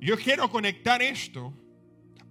yo 0.00 0.16
quiero 0.16 0.50
conectar 0.50 1.02
esto 1.02 1.52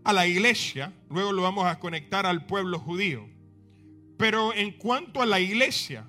a 0.04 0.14
la 0.14 0.26
iglesia, 0.26 0.94
luego 1.10 1.34
lo 1.34 1.42
vamos 1.42 1.66
a 1.66 1.80
conectar 1.80 2.26
al 2.26 2.46
pueblo 2.46 2.80
judío. 2.80 3.28
Pero 4.22 4.54
en 4.54 4.74
cuanto 4.74 5.20
a 5.24 5.26
la 5.26 5.40
iglesia, 5.40 6.08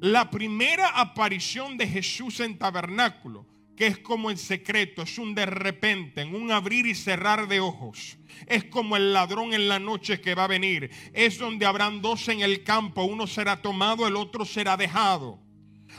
la 0.00 0.30
primera 0.30 0.88
aparición 0.98 1.76
de 1.76 1.86
Jesús 1.86 2.40
en 2.40 2.56
tabernáculo, 2.56 3.46
que 3.76 3.88
es 3.88 3.98
como 3.98 4.30
en 4.30 4.38
secreto, 4.38 5.02
es 5.02 5.18
un 5.18 5.34
de 5.34 5.44
repente, 5.44 6.22
en 6.22 6.34
un 6.34 6.50
abrir 6.50 6.86
y 6.86 6.94
cerrar 6.94 7.48
de 7.48 7.60
ojos. 7.60 8.16
Es 8.46 8.64
como 8.64 8.96
el 8.96 9.12
ladrón 9.12 9.52
en 9.52 9.68
la 9.68 9.78
noche 9.78 10.22
que 10.22 10.34
va 10.34 10.44
a 10.44 10.48
venir. 10.48 10.90
Es 11.12 11.36
donde 11.36 11.66
habrán 11.66 12.00
dos 12.00 12.26
en 12.28 12.40
el 12.40 12.64
campo, 12.64 13.04
uno 13.04 13.26
será 13.26 13.60
tomado, 13.60 14.08
el 14.08 14.16
otro 14.16 14.46
será 14.46 14.78
dejado. 14.78 15.38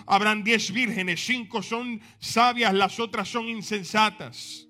Habrán 0.07 0.43
diez 0.43 0.71
vírgenes, 0.71 1.23
cinco 1.23 1.61
son 1.61 2.01
sabias, 2.17 2.73
las 2.73 2.99
otras 2.99 3.29
son 3.29 3.47
insensatas. 3.47 4.67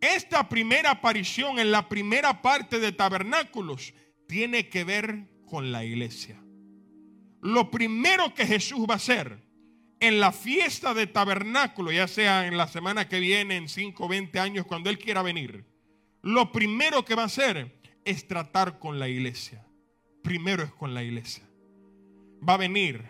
Esta 0.00 0.48
primera 0.48 0.92
aparición 0.92 1.58
en 1.58 1.72
la 1.72 1.88
primera 1.88 2.42
parte 2.42 2.78
de 2.78 2.92
tabernáculos 2.92 3.92
tiene 4.28 4.68
que 4.68 4.84
ver 4.84 5.35
con 5.46 5.72
la 5.72 5.84
iglesia 5.84 6.38
lo 7.46 7.70
primero 7.70 8.34
que 8.34 8.44
Jesús 8.44 8.86
va 8.88 8.94
a 8.94 8.96
hacer 8.96 9.38
en 10.00 10.20
la 10.20 10.32
fiesta 10.32 10.94
de 10.94 11.06
tabernáculo, 11.06 11.92
ya 11.92 12.08
sea 12.08 12.46
en 12.46 12.56
la 12.56 12.66
semana 12.66 13.08
que 13.08 13.20
viene, 13.20 13.56
en 13.56 13.68
5 13.68 14.04
o 14.04 14.08
20 14.08 14.38
años, 14.40 14.66
cuando 14.66 14.90
Él 14.90 14.98
quiera 14.98 15.22
venir, 15.22 15.64
lo 16.22 16.52
primero 16.52 17.04
que 17.04 17.14
va 17.14 17.22
a 17.22 17.26
hacer 17.26 17.80
es 18.04 18.26
tratar 18.26 18.78
con 18.78 18.98
la 18.98 19.08
iglesia. 19.08 19.64
Primero 20.22 20.64
es 20.64 20.72
con 20.72 20.92
la 20.92 21.04
iglesia. 21.04 21.44
Va 22.46 22.54
a 22.54 22.58
venir, 22.58 23.04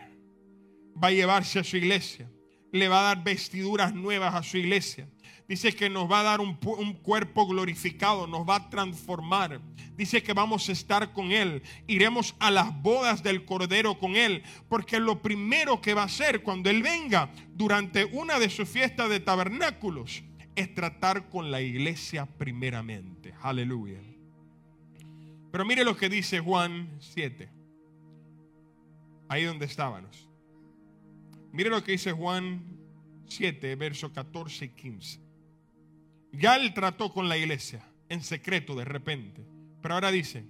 va 1.03 1.09
a 1.09 1.13
llevarse 1.13 1.59
a 1.59 1.65
su 1.65 1.79
iglesia, 1.79 2.31
le 2.73 2.89
va 2.89 3.01
a 3.01 3.15
dar 3.15 3.25
vestiduras 3.25 3.95
nuevas 3.95 4.35
a 4.35 4.43
su 4.43 4.59
iglesia, 4.59 5.09
Dice 5.49 5.77
que 5.77 5.89
nos 5.89 6.11
va 6.11 6.21
a 6.21 6.25
dar 6.25 6.41
un, 6.41 6.55
cuerpo 6.55 7.47
glorificado, 7.47 8.27
nos 8.27 8.49
va 8.49 8.57
a 8.57 8.71
transformar. 8.71 9.61
Dice 9.97 10.23
que 10.23 10.33
vamos 10.33 10.69
a 10.69 10.73
estar 10.73 11.13
con 11.13 11.31
Él. 11.31 11.63
Iremos 11.87 12.35
a 12.41 12.51
las 12.51 12.83
bodas 12.83 13.23
del 13.23 13.45
Cordero 13.45 13.97
con 13.99 14.17
Él. 14.17 14.43
Porque 14.69 14.99
lo 14.99 15.23
primero 15.23 15.81
que 15.81 15.95
va 15.95 16.03
a 16.03 16.07
hacer 16.07 16.43
cuando 16.43 16.69
Él 16.69 16.83
venga 16.83 17.31
durante 17.55 18.05
una 18.07 18.41
de 18.41 18.51
sus 18.51 18.69
fiestas 18.69 19.09
de 19.09 19.21
tabernáculos 19.21 20.25
es 20.57 20.75
tratar 20.75 21.29
con 21.29 21.53
la 21.53 21.61
iglesia 21.61 22.27
primeramente. 22.27 23.33
Aleluya. 23.41 24.01
Pero 25.53 25.65
mire 25.65 25.85
lo 25.85 25.97
que 25.97 26.09
dice 26.09 26.41
Juan 26.41 26.91
7. 26.99 27.49
Ahí 29.29 29.45
donde 29.45 29.67
estábamos. 29.67 30.29
Mire 31.53 31.71
lo 31.71 31.85
que 31.85 31.93
dice 31.93 32.11
Juan 32.11 32.63
7, 33.29 33.77
verso 33.77 34.13
14 34.13 34.65
y 34.65 34.69
15. 34.71 35.26
Ya 36.39 36.57
él 36.57 36.75
trató 36.75 37.13
con 37.13 37.29
la 37.29 37.39
iglesia 37.39 37.85
en 38.09 38.23
secreto 38.23 38.75
de 38.75 38.85
repente. 38.85 39.45
Pero 39.81 39.95
ahora 39.95 40.11
dice, 40.11 40.47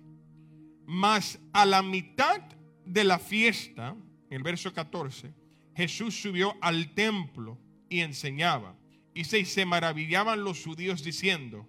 mas 0.85 1.39
a 1.53 1.65
la 1.65 1.83
mitad 1.83 2.41
de 2.85 3.05
la 3.05 3.19
fiesta, 3.19 3.97
en 4.31 4.37
el 4.37 4.43
verso 4.43 4.73
14, 4.73 5.33
Jesús 5.75 6.21
subió 6.21 6.57
al 6.61 6.95
templo 6.95 7.59
y 7.89 8.01
enseñaba. 8.01 8.77
Y 9.15 9.25
se, 9.25 9.45
se 9.45 9.65
maravillaban 9.65 10.45
los 10.45 10.63
judíos 10.65 11.03
diciendo, 11.03 11.69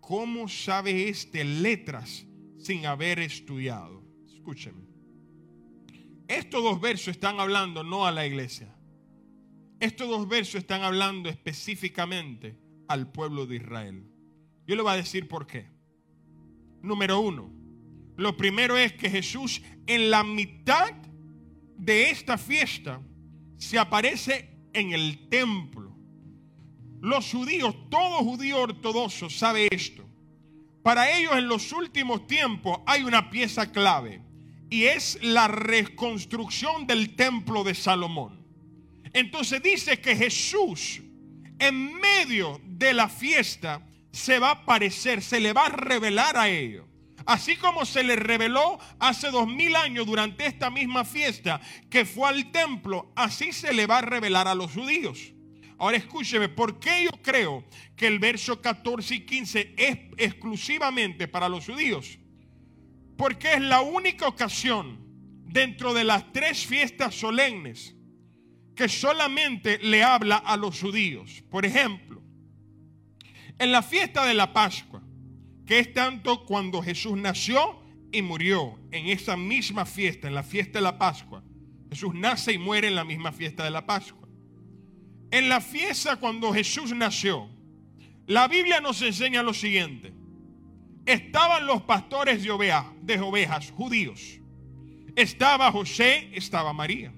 ¿cómo 0.00 0.48
sabe 0.48 1.08
este 1.08 1.44
letras 1.44 2.26
sin 2.58 2.86
haber 2.86 3.18
estudiado? 3.18 4.02
Escúcheme. 4.26 4.84
Estos 6.28 6.62
dos 6.62 6.80
versos 6.80 7.08
están 7.08 7.40
hablando 7.40 7.84
no 7.84 8.06
a 8.06 8.12
la 8.12 8.26
iglesia. 8.26 8.74
Estos 9.78 10.08
dos 10.08 10.28
versos 10.28 10.56
están 10.56 10.82
hablando 10.82 11.28
específicamente 11.28 12.65
al 12.88 13.10
pueblo 13.10 13.46
de 13.46 13.56
Israel. 13.56 14.04
Yo 14.66 14.76
le 14.76 14.82
voy 14.82 14.92
a 14.92 14.96
decir 14.96 15.28
por 15.28 15.46
qué. 15.46 15.68
Número 16.82 17.20
uno, 17.20 17.50
lo 18.16 18.36
primero 18.36 18.76
es 18.76 18.92
que 18.92 19.10
Jesús 19.10 19.62
en 19.86 20.10
la 20.10 20.24
mitad 20.24 20.92
de 21.76 22.10
esta 22.10 22.38
fiesta 22.38 23.00
se 23.56 23.78
aparece 23.78 24.50
en 24.72 24.92
el 24.92 25.28
templo. 25.28 25.96
Los 27.00 27.30
judíos, 27.30 27.74
todo 27.90 28.18
judío 28.18 28.62
ortodoxo 28.62 29.30
sabe 29.30 29.68
esto. 29.70 30.04
Para 30.82 31.16
ellos 31.18 31.32
en 31.36 31.48
los 31.48 31.72
últimos 31.72 32.26
tiempos 32.26 32.78
hay 32.86 33.02
una 33.02 33.30
pieza 33.30 33.70
clave 33.72 34.22
y 34.70 34.84
es 34.84 35.18
la 35.22 35.48
reconstrucción 35.48 36.86
del 36.86 37.14
templo 37.16 37.64
de 37.64 37.74
Salomón. 37.74 38.44
Entonces 39.12 39.62
dice 39.62 40.00
que 40.00 40.16
Jesús 40.16 41.02
en 41.58 41.94
medio 41.94 42.60
de 42.78 42.92
la 42.92 43.08
fiesta 43.08 43.82
se 44.12 44.38
va 44.38 44.48
a 44.48 44.52
aparecer, 44.52 45.22
se 45.22 45.40
le 45.40 45.52
va 45.52 45.66
a 45.66 45.70
revelar 45.70 46.36
a 46.36 46.48
ellos. 46.48 46.84
Así 47.24 47.56
como 47.56 47.84
se 47.84 48.04
le 48.04 48.14
reveló 48.14 48.78
hace 49.00 49.30
dos 49.30 49.48
mil 49.48 49.74
años 49.74 50.06
durante 50.06 50.46
esta 50.46 50.70
misma 50.70 51.04
fiesta 51.04 51.60
que 51.90 52.04
fue 52.04 52.28
al 52.28 52.52
templo, 52.52 53.12
así 53.16 53.52
se 53.52 53.72
le 53.72 53.86
va 53.86 53.98
a 53.98 54.02
revelar 54.02 54.46
a 54.46 54.54
los 54.54 54.72
judíos. 54.72 55.32
Ahora 55.78 55.96
escúcheme, 55.96 56.48
¿por 56.48 56.78
qué 56.78 57.04
yo 57.04 57.10
creo 57.22 57.64
que 57.96 58.06
el 58.06 58.18
verso 58.18 58.62
14 58.62 59.16
y 59.16 59.26
15 59.26 59.74
es 59.76 59.98
exclusivamente 60.16 61.28
para 61.28 61.48
los 61.48 61.66
judíos? 61.66 62.18
Porque 63.16 63.54
es 63.54 63.60
la 63.60 63.80
única 63.80 64.28
ocasión 64.28 65.04
dentro 65.44 65.92
de 65.94 66.04
las 66.04 66.32
tres 66.32 66.64
fiestas 66.64 67.14
solemnes 67.14 67.94
que 68.74 68.88
solamente 68.88 69.78
le 69.78 70.02
habla 70.02 70.36
a 70.36 70.56
los 70.56 70.80
judíos. 70.80 71.42
Por 71.50 71.66
ejemplo, 71.66 72.22
en 73.58 73.72
la 73.72 73.82
fiesta 73.82 74.24
de 74.24 74.34
la 74.34 74.52
Pascua, 74.52 75.02
que 75.66 75.78
es 75.78 75.92
tanto 75.92 76.44
cuando 76.44 76.82
Jesús 76.82 77.16
nació 77.16 77.82
y 78.12 78.22
murió, 78.22 78.78
en 78.92 79.08
esa 79.08 79.36
misma 79.36 79.84
fiesta, 79.84 80.28
en 80.28 80.34
la 80.34 80.42
fiesta 80.42 80.78
de 80.78 80.84
la 80.84 80.98
Pascua. 80.98 81.42
Jesús 81.90 82.14
nace 82.14 82.52
y 82.52 82.58
muere 82.58 82.88
en 82.88 82.94
la 82.94 83.04
misma 83.04 83.32
fiesta 83.32 83.64
de 83.64 83.70
la 83.70 83.86
Pascua. 83.86 84.28
En 85.30 85.48
la 85.48 85.60
fiesta 85.60 86.16
cuando 86.16 86.52
Jesús 86.52 86.94
nació, 86.94 87.48
la 88.26 88.48
Biblia 88.48 88.80
nos 88.80 89.02
enseña 89.02 89.42
lo 89.42 89.54
siguiente. 89.54 90.12
Estaban 91.04 91.66
los 91.66 91.82
pastores 91.82 92.42
de 92.42 92.50
de 93.02 93.20
ovejas 93.20 93.70
judíos. 93.70 94.40
Estaba 95.14 95.70
José, 95.70 96.30
estaba 96.34 96.72
María. 96.72 97.12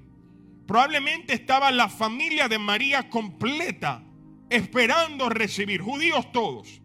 Probablemente 0.67 1.33
estaba 1.33 1.71
la 1.71 1.89
familia 1.89 2.49
de 2.49 2.59
María 2.59 3.09
completa 3.09 4.05
esperando 4.51 5.29
recibir, 5.29 5.81
judíos 5.81 6.31
todos. 6.33 6.81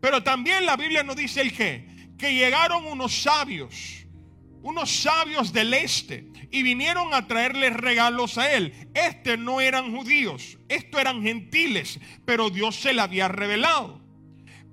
Pero 0.00 0.22
también 0.22 0.66
la 0.66 0.76
Biblia 0.76 1.02
nos 1.02 1.16
dice 1.16 1.40
el 1.40 1.52
que, 1.52 1.86
que 2.18 2.34
llegaron 2.34 2.86
unos 2.86 3.22
sabios, 3.22 4.06
unos 4.62 4.90
sabios 4.90 5.52
del 5.52 5.74
este 5.74 6.26
y 6.50 6.62
vinieron 6.62 7.12
a 7.14 7.26
traerle 7.26 7.70
regalos 7.70 8.38
a 8.38 8.52
él. 8.52 8.72
Este 8.94 9.36
no 9.36 9.60
eran 9.60 9.94
judíos, 9.94 10.58
estos 10.68 11.00
eran 11.00 11.22
gentiles, 11.22 12.00
pero 12.24 12.50
Dios 12.50 12.76
se 12.76 12.92
le 12.92 13.00
había 13.00 13.28
revelado. 13.28 14.00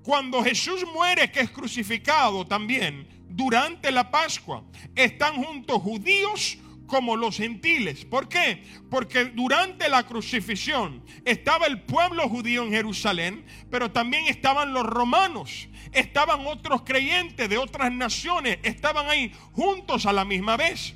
Cuando 0.04 0.44
Jesús 0.44 0.86
muere, 0.94 1.32
que 1.32 1.40
es 1.40 1.50
crucificado 1.50 2.46
también, 2.46 3.08
durante 3.30 3.92
la 3.92 4.12
Pascua, 4.12 4.64
están 4.96 5.42
juntos 5.44 5.82
judíos 5.82 6.58
como 6.94 7.18
los 7.18 7.38
gentiles. 7.38 8.06
¿Por 8.06 8.30
qué? 8.30 8.64
Porque 8.92 9.26
durante 9.26 9.90
la 9.90 10.04
crucifixión 10.04 11.04
estaba 11.26 11.66
el 11.66 11.82
pueblo 11.82 12.30
judío 12.30 12.64
en 12.64 12.70
Jerusalén, 12.70 13.44
pero 13.72 13.90
también 13.90 14.26
estaban 14.28 14.74
los 14.74 14.86
romanos, 14.86 15.70
estaban 15.92 16.46
otros 16.46 16.84
creyentes 16.84 17.50
de 17.50 17.58
otras 17.58 17.92
naciones, 17.92 18.60
estaban 18.62 19.10
ahí 19.10 19.34
juntos 19.54 20.06
a 20.06 20.14
la 20.14 20.24
misma 20.24 20.56
vez. 20.56 20.94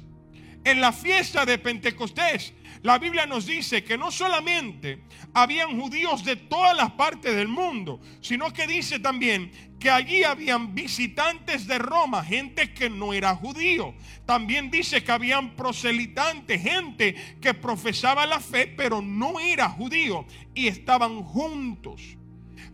En 0.64 0.82
la 0.82 0.92
fiesta 0.92 1.48
de 1.48 1.58
Pentecostés, 1.58 2.54
la 2.88 3.00
Biblia 3.00 3.26
nos 3.26 3.46
dice 3.46 3.84
que 3.84 3.98
no 3.98 4.12
solamente 4.12 5.04
habían 5.34 5.78
judíos 5.78 6.24
de 6.24 6.38
todas 6.38 6.74
las 6.74 6.92
partes 6.92 7.36
del 7.36 7.50
mundo, 7.50 8.00
sino 8.22 8.54
que 8.54 8.66
dice 8.66 8.98
también 9.00 9.52
que 9.78 9.90
allí 9.90 10.24
habían 10.24 10.74
visitantes 10.74 11.68
de 11.68 11.80
Roma, 11.80 12.24
gente 12.24 12.74
que 12.74 12.90
no 12.90 13.12
era 13.12 13.36
judío. 13.36 13.94
También 14.26 14.72
dice 14.72 15.04
que 15.04 15.12
habían 15.12 15.54
proselitantes, 15.58 16.62
gente 16.62 17.14
que 17.42 17.54
profesaba 17.54 18.26
la 18.26 18.40
fe, 18.40 18.68
pero 18.68 19.02
no 19.02 19.38
era 19.42 19.68
judío, 19.68 20.26
y 20.56 20.68
estaban 20.68 21.24
juntos. 21.24 22.02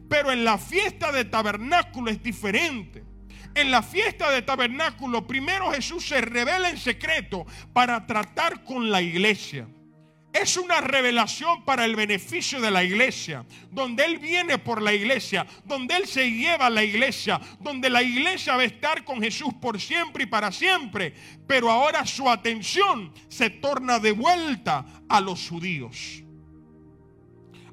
Pero 0.08 0.32
en 0.32 0.46
la 0.46 0.60
fiesta 0.60 1.12
de 1.12 1.26
tabernáculo 1.26 2.12
es 2.12 2.22
diferente. 2.22 3.04
En 3.56 3.72
la 3.72 3.82
fiesta 3.82 4.30
de 4.30 4.44
tabernáculo, 4.44 5.26
primero 5.26 5.72
Jesús 5.72 6.08
se 6.08 6.22
revela 6.22 6.70
en 6.70 6.78
secreto 6.78 7.48
para 7.74 8.06
tratar 8.06 8.64
con 8.64 8.92
la 8.92 9.02
iglesia. 9.02 9.68
Es 10.34 10.58
una 10.58 10.82
revelación 10.82 11.64
para 11.64 11.86
el 11.86 11.96
beneficio 11.96 12.60
de 12.60 12.72
la 12.72 12.84
iglesia, 12.84 13.46
donde 13.70 14.04
Él 14.04 14.18
viene 14.18 14.58
por 14.58 14.82
la 14.82 14.92
iglesia, 14.92 15.46
donde 15.64 15.96
Él 15.96 16.08
se 16.08 16.32
lleva 16.32 16.66
a 16.66 16.70
la 16.72 16.84
iglesia, 16.84 17.40
donde 17.60 17.88
la 17.88 18.02
iglesia 18.02 18.56
va 18.56 18.64
a 18.64 18.66
estar 18.66 19.06
con 19.06 19.22
Jesús 19.22 19.54
por 19.62 19.80
siempre 19.80 20.24
y 20.24 20.26
para 20.26 20.52
siempre. 20.52 21.14
Pero 21.48 21.70
ahora 21.70 22.04
su 22.08 22.28
atención 22.28 23.14
se 23.30 23.52
torna 23.52 24.00
de 24.00 24.12
vuelta 24.12 24.84
a 25.08 25.22
los 25.22 25.48
judíos. 25.48 26.24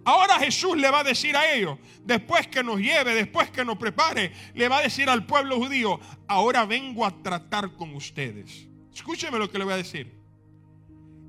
Ahora 0.04 0.38
Jesús 0.38 0.76
le 0.76 0.90
va 0.90 1.00
a 1.00 1.04
decir 1.04 1.36
a 1.36 1.50
ellos, 1.52 1.78
después 2.04 2.46
que 2.46 2.62
nos 2.62 2.78
lleve, 2.78 3.14
después 3.14 3.50
que 3.50 3.64
nos 3.64 3.78
prepare, 3.78 4.32
le 4.54 4.68
va 4.68 4.78
a 4.78 4.82
decir 4.82 5.08
al 5.08 5.24
pueblo 5.24 5.56
judío, 5.56 5.98
ahora 6.28 6.66
vengo 6.66 7.06
a 7.06 7.22
tratar 7.22 7.74
con 7.74 7.94
ustedes. 7.94 8.66
Escúcheme 8.92 9.38
lo 9.38 9.50
que 9.50 9.58
le 9.58 9.64
voy 9.64 9.74
a 9.74 9.78
decir. 9.78 10.19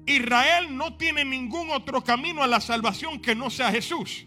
Israel 0.05 0.75
no 0.75 0.97
tiene 0.97 1.23
ningún 1.23 1.69
otro 1.69 2.03
camino 2.03 2.43
a 2.43 2.47
la 2.47 2.59
salvación 2.59 3.19
que 3.19 3.35
no 3.35 3.49
sea 3.49 3.71
Jesús. 3.71 4.25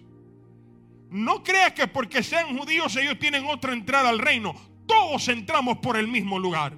No 1.11 1.43
crea 1.43 1.75
que 1.75 1.87
porque 1.87 2.23
sean 2.23 2.57
judíos 2.57 2.97
ellos 2.97 3.19
tienen 3.19 3.47
otra 3.47 3.73
entrada 3.73 4.09
al 4.09 4.19
reino. 4.19 4.55
Todos 4.87 5.29
entramos 5.29 5.79
por 5.79 5.97
el 5.97 6.09
mismo 6.09 6.39
lugar. 6.39 6.75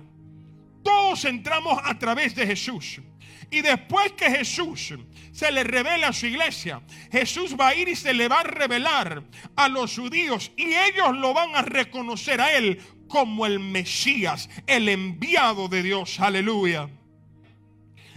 Todos 0.83 1.25
entramos 1.25 1.79
a 1.83 1.99
través 1.99 2.35
de 2.35 2.47
Jesús. 2.47 3.01
Y 3.51 3.63
después 3.63 4.13
que 4.13 4.31
Jesús 4.31 4.95
se 5.33 5.53
le 5.53 5.65
revela 5.65 6.09
a 6.09 6.13
su 6.13 6.27
iglesia, 6.27 6.83
Jesús 7.13 7.57
va 7.59 7.69
a 7.69 7.75
ir 7.75 7.89
y 7.89 7.97
se 7.97 8.13
le 8.13 8.29
va 8.29 8.41
a 8.41 8.45
revelar 8.45 9.23
a 9.55 9.69
los 9.69 9.97
judíos 9.97 10.51
y 10.57 10.75
ellos 10.75 11.17
lo 11.17 11.33
van 11.33 11.55
a 11.55 11.63
reconocer 11.63 12.41
a 12.41 12.53
él 12.53 12.81
como 13.09 13.47
el 13.47 13.61
Mesías, 13.61 14.51
el 14.67 14.89
enviado 14.89 15.69
de 15.69 15.83
Dios. 15.83 16.19
Aleluya. 16.19 16.89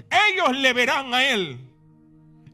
Ellos 0.09 0.57
le 0.57 0.73
verán 0.73 1.13
a 1.13 1.27
él 1.29 1.59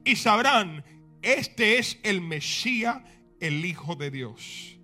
y 0.04 0.16
sabrán, 0.16 0.84
este 1.22 1.80
es 1.80 2.00
el 2.04 2.22
Mesías, 2.22 3.02
el 3.40 3.66
Hijo 3.66 3.96
de 3.96 4.12
Dios. 4.12 4.78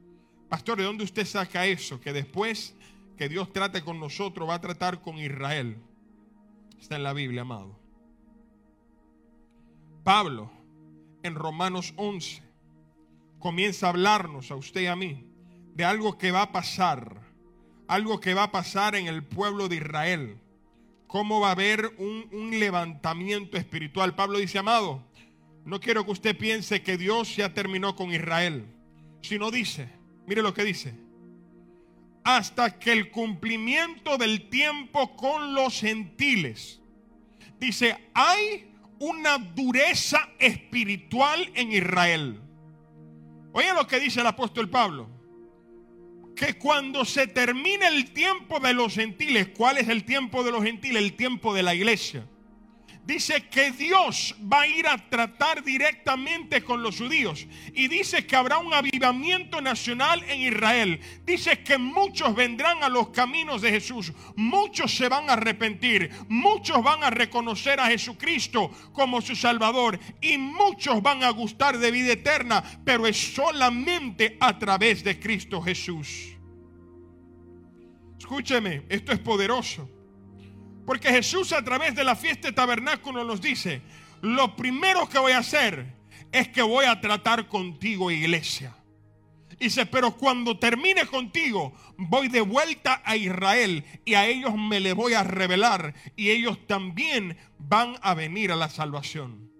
Pastor, 0.49 0.79
¿de 0.79 0.83
dónde 0.83 1.03
usted 1.03 1.25
saca 1.25 1.65
eso? 1.65 1.99
Que 2.01 2.13
después 2.13 2.75
que 3.17 3.29
Dios 3.29 3.53
trate 3.53 3.83
con 3.83 3.99
nosotros, 3.99 4.49
va 4.49 4.55
a 4.55 4.61
tratar 4.61 5.01
con 5.01 5.17
Israel. 5.17 5.77
Está 6.79 6.95
en 6.95 7.03
la 7.03 7.13
Biblia, 7.13 7.41
amado. 7.41 7.79
Pablo, 10.03 10.51
en 11.21 11.35
Romanos 11.35 11.93
11, 11.97 12.41
comienza 13.39 13.85
a 13.85 13.89
hablarnos 13.89 14.49
a 14.49 14.55
usted 14.55 14.81
y 14.81 14.87
a 14.87 14.95
mí 14.95 15.27
de 15.75 15.85
algo 15.85 16.17
que 16.17 16.31
va 16.31 16.43
a 16.43 16.51
pasar, 16.51 17.21
algo 17.87 18.19
que 18.19 18.33
va 18.33 18.43
a 18.43 18.51
pasar 18.51 18.95
en 18.95 19.07
el 19.07 19.23
pueblo 19.23 19.69
de 19.69 19.77
Israel 19.77 20.41
cómo 21.11 21.41
va 21.41 21.49
a 21.49 21.51
haber 21.51 21.93
un, 21.97 22.57
levantamiento 22.57 23.57
espiritual. 23.57 24.15
Pablo 24.15 24.39
dice, 24.39 24.59
amado, 24.59 25.03
no 25.65 25.81
quiero 25.81 26.05
que 26.05 26.11
usted 26.11 26.37
piense 26.37 26.81
que 26.83 26.97
Dios 26.97 27.35
ya 27.35 27.53
terminó 27.53 27.97
con 27.97 28.13
Israel, 28.13 28.65
sino 29.21 29.51
dice, 29.51 29.89
mire 30.25 30.41
lo 30.41 30.53
que 30.53 30.63
dice, 30.63 30.95
hasta 32.23 32.79
que 32.79 32.93
el 32.93 33.11
cumplimiento 33.11 34.17
del 34.17 34.47
tiempo 34.47 35.17
con 35.17 35.53
los 35.53 35.81
gentiles. 35.81 36.79
Dice, 37.59 37.97
hay 38.13 38.73
una 38.97 39.37
dureza 39.37 40.29
espiritual 40.39 41.51
en 41.55 41.73
Israel. 41.73 42.39
Oye 43.51 43.73
lo 43.73 43.85
que 43.85 43.99
dice 43.99 44.21
el 44.21 44.27
apóstol 44.27 44.69
Pablo 44.69 45.09
que 46.35 46.57
cuando 46.57 47.05
se 47.05 47.27
termine 47.27 47.87
el 47.87 48.11
tiempo 48.11 48.59
de 48.59 48.73
los 48.73 48.93
gentiles, 48.93 49.49
¿cuál 49.55 49.77
es 49.77 49.89
el 49.89 50.03
tiempo 50.03 50.43
de 50.43 50.51
los 50.51 50.63
gentiles? 50.63 51.01
El 51.01 51.13
tiempo 51.13 51.53
de 51.53 51.63
la 51.63 51.75
iglesia. 51.75 52.25
Dice 53.03 53.47
que 53.49 53.71
Dios 53.71 54.35
va 54.41 54.61
a 54.61 54.67
ir 54.67 54.87
a 54.87 54.97
tratar 55.09 55.63
directamente 55.63 56.63
con 56.63 56.83
los 56.83 56.97
judíos. 56.97 57.47
Y 57.73 57.87
dice 57.87 58.27
que 58.27 58.35
habrá 58.35 58.59
un 58.59 58.73
avivamiento 58.73 59.59
nacional 59.59 60.23
en 60.27 60.41
Israel. 60.41 60.99
Dice 61.25 61.63
que 61.63 61.79
muchos 61.79 62.35
vendrán 62.35 62.83
a 62.83 62.89
los 62.89 63.09
caminos 63.09 63.63
de 63.63 63.71
Jesús. 63.71 64.13
Muchos 64.35 64.95
se 64.95 65.09
van 65.09 65.29
a 65.29 65.33
arrepentir. 65.33 66.11
Muchos 66.29 66.83
van 66.83 67.03
a 67.03 67.09
reconocer 67.09 67.79
a 67.79 67.87
Jesucristo 67.87 68.69
como 68.93 69.19
su 69.19 69.35
Salvador. 69.35 69.99
Y 70.21 70.37
muchos 70.37 71.01
van 71.01 71.23
a 71.23 71.31
gustar 71.31 71.79
de 71.79 71.89
vida 71.89 72.13
eterna. 72.13 72.63
Pero 72.85 73.07
es 73.07 73.17
solamente 73.33 74.37
a 74.39 74.59
través 74.59 75.03
de 75.03 75.19
Cristo 75.19 75.59
Jesús. 75.59 76.37
Escúcheme, 78.19 78.83
esto 78.89 79.11
es 79.11 79.19
poderoso. 79.19 79.89
Porque 80.85 81.09
Jesús 81.09 81.53
a 81.53 81.63
través 81.63 81.95
de 81.95 82.03
la 82.03 82.15
fiesta 82.15 82.47
de 82.47 82.53
tabernáculo 82.53 83.23
nos 83.23 83.41
dice, 83.41 83.81
lo 84.21 84.55
primero 84.55 85.07
que 85.07 85.19
voy 85.19 85.31
a 85.33 85.39
hacer 85.39 85.95
es 86.31 86.47
que 86.49 86.61
voy 86.61 86.85
a 86.85 86.99
tratar 86.99 87.47
contigo, 87.47 88.11
iglesia. 88.11 88.75
Dice, 89.59 89.85
pero 89.85 90.17
cuando 90.17 90.57
termine 90.57 91.05
contigo, 91.05 91.73
voy 91.95 92.29
de 92.29 92.41
vuelta 92.41 93.01
a 93.05 93.15
Israel 93.15 93.85
y 94.05 94.15
a 94.15 94.25
ellos 94.25 94.55
me 94.55 94.79
le 94.79 94.93
voy 94.93 95.13
a 95.13 95.23
revelar 95.23 95.93
y 96.15 96.31
ellos 96.31 96.65
también 96.65 97.37
van 97.59 97.95
a 98.01 98.15
venir 98.15 98.51
a 98.51 98.55
la 98.55 98.69
salvación. 98.69 99.51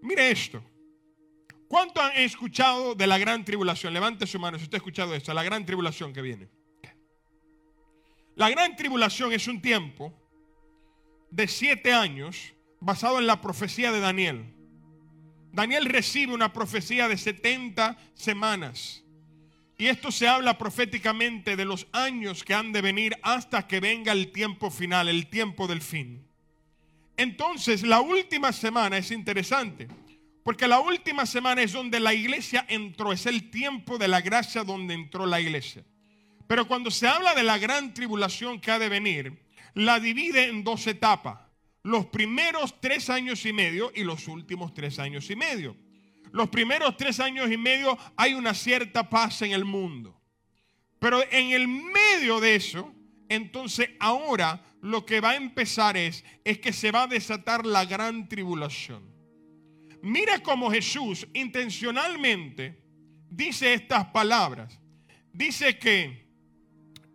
Mire 0.00 0.30
esto. 0.30 0.62
¿Cuánto 1.66 2.00
han 2.00 2.12
escuchado 2.18 2.94
de 2.94 3.08
la 3.08 3.18
gran 3.18 3.44
tribulación? 3.44 3.92
Levante 3.92 4.28
su 4.28 4.38
mano 4.38 4.58
si 4.58 4.64
usted 4.64 4.76
ha 4.76 4.78
escuchado 4.78 5.12
esto, 5.12 5.34
la 5.34 5.42
gran 5.42 5.66
tribulación 5.66 6.12
que 6.12 6.22
viene. 6.22 6.48
La 8.36 8.50
gran 8.50 8.74
tribulación 8.74 9.32
es 9.32 9.46
un 9.46 9.60
tiempo 9.60 10.12
de 11.30 11.46
siete 11.46 11.92
años 11.92 12.52
basado 12.80 13.18
en 13.18 13.26
la 13.26 13.40
profecía 13.40 13.92
de 13.92 14.00
Daniel. 14.00 14.54
Daniel 15.52 15.84
recibe 15.84 16.34
una 16.34 16.52
profecía 16.52 17.06
de 17.08 17.16
70 17.16 17.96
semanas. 18.14 19.04
Y 19.78 19.86
esto 19.86 20.10
se 20.10 20.28
habla 20.28 20.58
proféticamente 20.58 21.56
de 21.56 21.64
los 21.64 21.86
años 21.92 22.42
que 22.42 22.54
han 22.54 22.72
de 22.72 22.80
venir 22.80 23.16
hasta 23.22 23.66
que 23.66 23.80
venga 23.80 24.12
el 24.12 24.32
tiempo 24.32 24.70
final, 24.70 25.08
el 25.08 25.28
tiempo 25.28 25.66
del 25.66 25.80
fin. 25.80 26.26
Entonces, 27.16 27.82
la 27.82 28.00
última 28.00 28.52
semana 28.52 28.98
es 28.98 29.12
interesante, 29.12 29.88
porque 30.42 30.66
la 30.66 30.80
última 30.80 31.24
semana 31.26 31.62
es 31.62 31.72
donde 31.72 32.00
la 32.00 32.14
iglesia 32.14 32.66
entró, 32.68 33.12
es 33.12 33.26
el 33.26 33.50
tiempo 33.50 33.98
de 33.98 34.08
la 34.08 34.20
gracia 34.20 34.64
donde 34.64 34.94
entró 34.94 35.24
la 35.24 35.40
iglesia. 35.40 35.84
Pero 36.46 36.66
cuando 36.66 36.90
se 36.90 37.06
habla 37.06 37.34
de 37.34 37.42
la 37.42 37.58
gran 37.58 37.94
tribulación 37.94 38.60
que 38.60 38.70
ha 38.70 38.78
de 38.78 38.88
venir, 38.88 39.44
la 39.74 39.98
divide 40.00 40.48
en 40.48 40.64
dos 40.64 40.86
etapas. 40.86 41.38
Los 41.82 42.06
primeros 42.06 42.80
tres 42.80 43.10
años 43.10 43.44
y 43.44 43.52
medio 43.52 43.92
y 43.94 44.04
los 44.04 44.28
últimos 44.28 44.72
tres 44.72 44.98
años 44.98 45.28
y 45.30 45.36
medio. 45.36 45.76
Los 46.32 46.48
primeros 46.48 46.96
tres 46.96 47.20
años 47.20 47.50
y 47.50 47.56
medio 47.56 47.96
hay 48.16 48.34
una 48.34 48.54
cierta 48.54 49.08
paz 49.08 49.42
en 49.42 49.52
el 49.52 49.64
mundo. 49.64 50.20
Pero 50.98 51.22
en 51.30 51.50
el 51.50 51.68
medio 51.68 52.40
de 52.40 52.56
eso, 52.56 52.94
entonces 53.28 53.90
ahora 54.00 54.64
lo 54.80 55.04
que 55.04 55.20
va 55.20 55.30
a 55.30 55.36
empezar 55.36 55.96
es, 55.96 56.24
es 56.44 56.58
que 56.58 56.72
se 56.72 56.90
va 56.90 57.04
a 57.04 57.06
desatar 57.06 57.66
la 57.66 57.84
gran 57.84 58.28
tribulación. 58.28 59.12
Mira 60.02 60.42
cómo 60.42 60.70
Jesús 60.70 61.26
intencionalmente 61.34 62.82
dice 63.30 63.74
estas 63.74 64.06
palabras. 64.06 64.78
Dice 65.32 65.78
que 65.78 66.23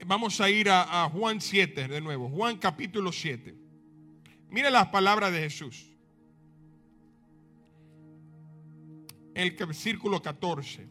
Vamos 0.06 0.40
a 0.40 0.50
ir 0.50 0.70
a, 0.70 1.10
Juan 1.10 1.42
7 1.42 1.88
de 1.88 2.02
nuevo. 2.02 2.30
Juan 2.30 2.58
capítulo 2.58 3.12
7. 3.12 3.54
Mire 4.50 4.72
las 4.72 4.88
palabras 4.88 5.32
de 5.32 5.40
Jesús. 5.42 5.88
El 9.36 9.52
versículo 9.52 10.22
14. 10.22 10.88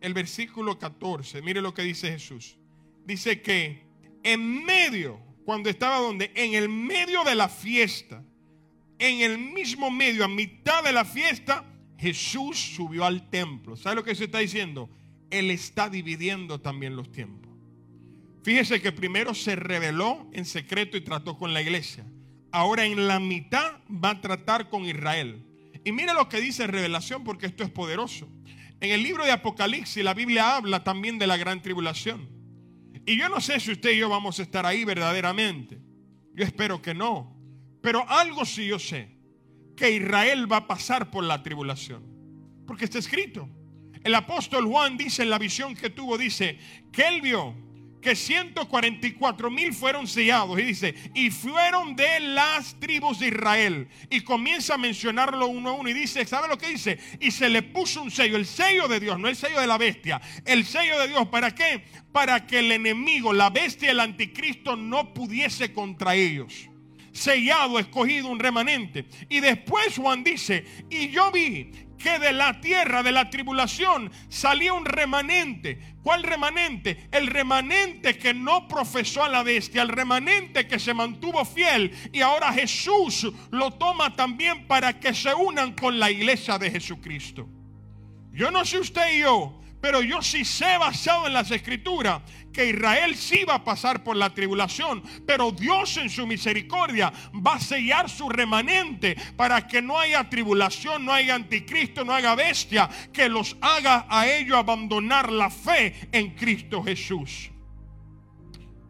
El 0.00 0.14
versículo 0.14 0.78
14. 0.78 1.42
Mire 1.42 1.60
lo 1.60 1.74
que 1.74 1.82
dice 1.82 2.10
Jesús. 2.10 2.56
Dice 3.04 3.42
que 3.42 3.84
en 4.22 4.64
medio, 4.64 5.20
cuando 5.44 5.68
estaba 5.68 5.98
donde, 5.98 6.32
en 6.34 6.54
el 6.54 6.68
medio 6.68 7.24
de 7.24 7.34
la 7.34 7.48
fiesta, 7.48 8.24
en 8.98 9.20
el 9.20 9.38
mismo 9.38 9.90
medio, 9.90 10.24
a 10.24 10.28
mitad 10.28 10.82
de 10.82 10.92
la 10.92 11.04
fiesta, 11.04 11.64
Jesús 11.98 12.58
subió 12.58 13.04
al 13.04 13.28
templo. 13.28 13.76
¿Sabe 13.76 13.96
lo 13.96 14.04
que 14.04 14.14
se 14.14 14.24
está 14.24 14.38
diciendo? 14.38 14.88
Él 15.38 15.50
está 15.50 15.88
dividiendo 15.88 16.60
también 16.60 16.96
los 16.96 17.10
tiempos. 17.10 17.52
Fíjese 18.44 18.80
que 18.80 18.92
primero 18.92 19.34
se 19.34 19.56
reveló 19.56 20.28
en 20.32 20.44
secreto 20.44 20.96
y 20.96 21.00
trató 21.00 21.38
con 21.38 21.54
la 21.54 21.62
iglesia. 21.62 22.04
Ahora 22.52 22.84
en 22.84 23.08
la 23.08 23.18
mitad 23.18 23.78
va 23.90 24.10
a 24.10 24.20
tratar 24.20 24.68
con 24.68 24.84
Israel. 24.84 25.42
Y 25.84 25.92
mire 25.92 26.14
lo 26.14 26.28
que 26.28 26.40
dice 26.40 26.66
revelación 26.66 27.24
porque 27.24 27.46
esto 27.46 27.64
es 27.64 27.70
poderoso. 27.70 28.28
En 28.80 28.90
el 28.90 29.02
libro 29.02 29.24
de 29.24 29.32
Apocalipsis 29.32 30.04
la 30.04 30.14
Biblia 30.14 30.56
habla 30.56 30.84
también 30.84 31.18
de 31.18 31.26
la 31.26 31.36
gran 31.36 31.62
tribulación. 31.62 32.28
Y 33.06 33.16
yo 33.16 33.28
no 33.28 33.40
sé 33.40 33.60
si 33.60 33.72
usted 33.72 33.92
y 33.92 33.98
yo 33.98 34.08
vamos 34.08 34.38
a 34.38 34.42
estar 34.42 34.66
ahí 34.66 34.84
verdaderamente. 34.84 35.78
Yo 36.34 36.44
espero 36.44 36.80
que 36.80 36.94
no. 36.94 37.36
Pero 37.80 38.08
algo 38.08 38.44
sí 38.44 38.66
yo 38.66 38.78
sé. 38.78 39.18
Que 39.76 39.90
Israel 39.90 40.50
va 40.50 40.58
a 40.58 40.66
pasar 40.66 41.10
por 41.10 41.24
la 41.24 41.42
tribulación. 41.42 42.04
Porque 42.66 42.84
está 42.84 42.98
escrito. 42.98 43.48
El 44.04 44.14
apóstol 44.14 44.66
Juan 44.66 44.96
dice 44.98 45.22
en 45.22 45.30
la 45.30 45.38
visión 45.38 45.74
que 45.74 45.90
tuvo, 45.90 46.18
dice, 46.18 46.58
que 46.92 47.08
él 47.08 47.22
vio 47.22 47.54
que 48.04 48.14
144 48.14 49.50
mil 49.50 49.72
fueron 49.72 50.06
sellados. 50.06 50.60
Y 50.60 50.62
dice, 50.62 50.94
y 51.14 51.30
fueron 51.30 51.96
de 51.96 52.20
las 52.20 52.78
tribus 52.78 53.18
de 53.18 53.28
Israel. 53.28 53.88
Y 54.10 54.20
comienza 54.20 54.74
a 54.74 54.78
mencionarlo 54.78 55.46
uno 55.46 55.70
a 55.70 55.72
uno. 55.72 55.88
Y 55.88 55.94
dice, 55.94 56.24
¿sabe 56.26 56.46
lo 56.46 56.58
que 56.58 56.68
dice? 56.68 56.98
Y 57.18 57.30
se 57.30 57.48
le 57.48 57.62
puso 57.62 58.02
un 58.02 58.10
sello, 58.10 58.36
el 58.36 58.44
sello 58.44 58.86
de 58.86 59.00
Dios, 59.00 59.18
no 59.18 59.26
el 59.26 59.36
sello 59.36 59.58
de 59.58 59.66
la 59.66 59.78
bestia. 59.78 60.20
El 60.44 60.66
sello 60.66 61.00
de 61.00 61.08
Dios, 61.08 61.26
¿para 61.28 61.54
qué? 61.54 61.82
Para 62.12 62.46
que 62.46 62.58
el 62.58 62.70
enemigo, 62.70 63.32
la 63.32 63.48
bestia, 63.48 63.90
el 63.90 64.00
anticristo 64.00 64.76
no 64.76 65.14
pudiese 65.14 65.72
contra 65.72 66.14
ellos 66.14 66.68
sellado, 67.14 67.78
escogido 67.78 68.28
un 68.28 68.38
remanente. 68.38 69.06
Y 69.30 69.40
después 69.40 69.96
Juan 69.96 70.22
dice, 70.22 70.64
y 70.90 71.08
yo 71.08 71.30
vi 71.30 71.70
que 71.96 72.18
de 72.18 72.32
la 72.32 72.60
tierra, 72.60 73.02
de 73.02 73.12
la 73.12 73.30
tribulación, 73.30 74.12
salía 74.28 74.74
un 74.74 74.84
remanente. 74.84 75.94
¿Cuál 76.02 76.22
remanente? 76.22 77.08
El 77.10 77.28
remanente 77.28 78.18
que 78.18 78.34
no 78.34 78.68
profesó 78.68 79.24
a 79.24 79.28
la 79.28 79.42
bestia, 79.42 79.80
el 79.80 79.88
remanente 79.88 80.66
que 80.66 80.78
se 80.78 80.92
mantuvo 80.92 81.44
fiel. 81.46 81.92
Y 82.12 82.20
ahora 82.20 82.52
Jesús 82.52 83.26
lo 83.50 83.70
toma 83.70 84.14
también 84.14 84.66
para 84.66 85.00
que 85.00 85.14
se 85.14 85.32
unan 85.34 85.72
con 85.72 85.98
la 85.98 86.10
iglesia 86.10 86.58
de 86.58 86.70
Jesucristo. 86.70 87.48
Yo 88.32 88.50
no 88.50 88.64
sé 88.66 88.80
usted 88.80 89.14
y 89.14 89.20
yo, 89.20 89.62
pero 89.84 90.00
yo 90.00 90.22
sí 90.22 90.46
sé 90.46 90.78
basado 90.78 91.26
en 91.26 91.34
las 91.34 91.50
escrituras 91.50 92.22
que 92.50 92.70
Israel 92.70 93.14
sí 93.14 93.44
va 93.44 93.56
a 93.56 93.64
pasar 93.64 94.02
por 94.02 94.16
la 94.16 94.30
tribulación, 94.32 95.02
pero 95.26 95.52
Dios 95.52 95.98
en 95.98 96.08
su 96.08 96.26
misericordia 96.26 97.12
va 97.46 97.56
a 97.56 97.60
sellar 97.60 98.08
su 98.08 98.30
remanente 98.30 99.14
para 99.36 99.68
que 99.68 99.82
no 99.82 99.98
haya 99.98 100.30
tribulación, 100.30 101.04
no 101.04 101.12
haya 101.12 101.34
anticristo, 101.34 102.02
no 102.02 102.14
haya 102.14 102.34
bestia 102.34 102.88
que 103.12 103.28
los 103.28 103.58
haga 103.60 104.06
a 104.08 104.26
ellos 104.26 104.56
abandonar 104.56 105.30
la 105.30 105.50
fe 105.50 106.08
en 106.12 106.30
Cristo 106.30 106.82
Jesús. 106.82 107.50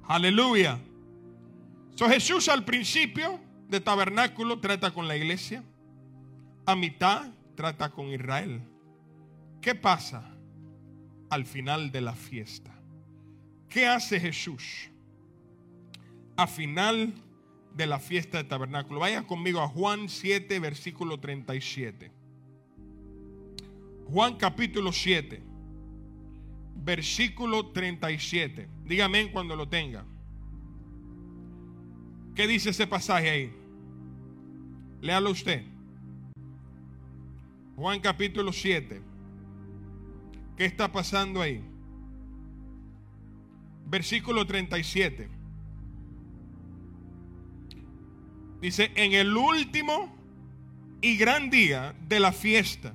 Aleluya. 0.07 0.79
So 1.97 2.09
Jesús 2.09 2.49
al 2.49 2.65
principio 2.65 3.41
de 3.67 3.81
tabernáculo 3.81 4.61
trata 4.61 4.93
con 4.93 5.09
la 5.09 5.17
iglesia, 5.17 5.65
a 6.65 6.77
mitad 6.77 7.33
trata 7.57 7.91
con 7.91 8.13
Israel. 8.13 8.63
¿Qué 9.61 9.75
pasa? 9.75 10.34
Al 11.31 11.45
final 11.45 11.91
de 11.91 12.01
la 12.01 12.15
fiesta. 12.15 12.73
¿Qué 13.69 13.87
hace 13.87 14.21
Jesús? 14.21 14.89
A 16.37 16.47
final 16.47 17.15
de 17.75 17.87
la 17.87 17.99
fiesta 17.99 18.39
de 18.39 18.45
tabernáculo. 18.45 19.01
Vaya 19.01 19.27
conmigo 19.27 19.61
a 19.61 19.69
Juan 19.69 20.09
7, 20.09 20.59
versículo 20.61 21.19
37. 21.19 22.11
Juan 24.07 24.37
capítulo 24.37 24.93
7, 24.93 25.43
versículo 26.77 27.71
37. 27.71 28.69
Dígame 28.85 29.33
cuando 29.33 29.57
lo 29.57 29.69
tenga. 29.69 30.05
¿Qué 32.35 32.47
dice 32.47 32.71
ese 32.71 32.87
pasaje 32.87 33.31
ahí? 33.31 33.53
Léalo 35.01 35.31
usted. 35.31 35.65
Juan 37.77 38.01
capítulo 38.01 38.53
7 38.53 39.14
¿Qué 40.57 40.65
está 40.65 40.93
pasando 40.93 41.43
ahí? 41.43 41.63
Versículo 43.87 44.47
37. 44.47 45.29
Dice, 48.61 48.93
en 48.95 49.13
el 49.13 49.37
último 49.37 50.17
y 51.03 51.17
gran 51.17 51.51
día 51.51 51.95
de 52.09 52.21
la 52.21 52.33
fiesta, 52.33 52.95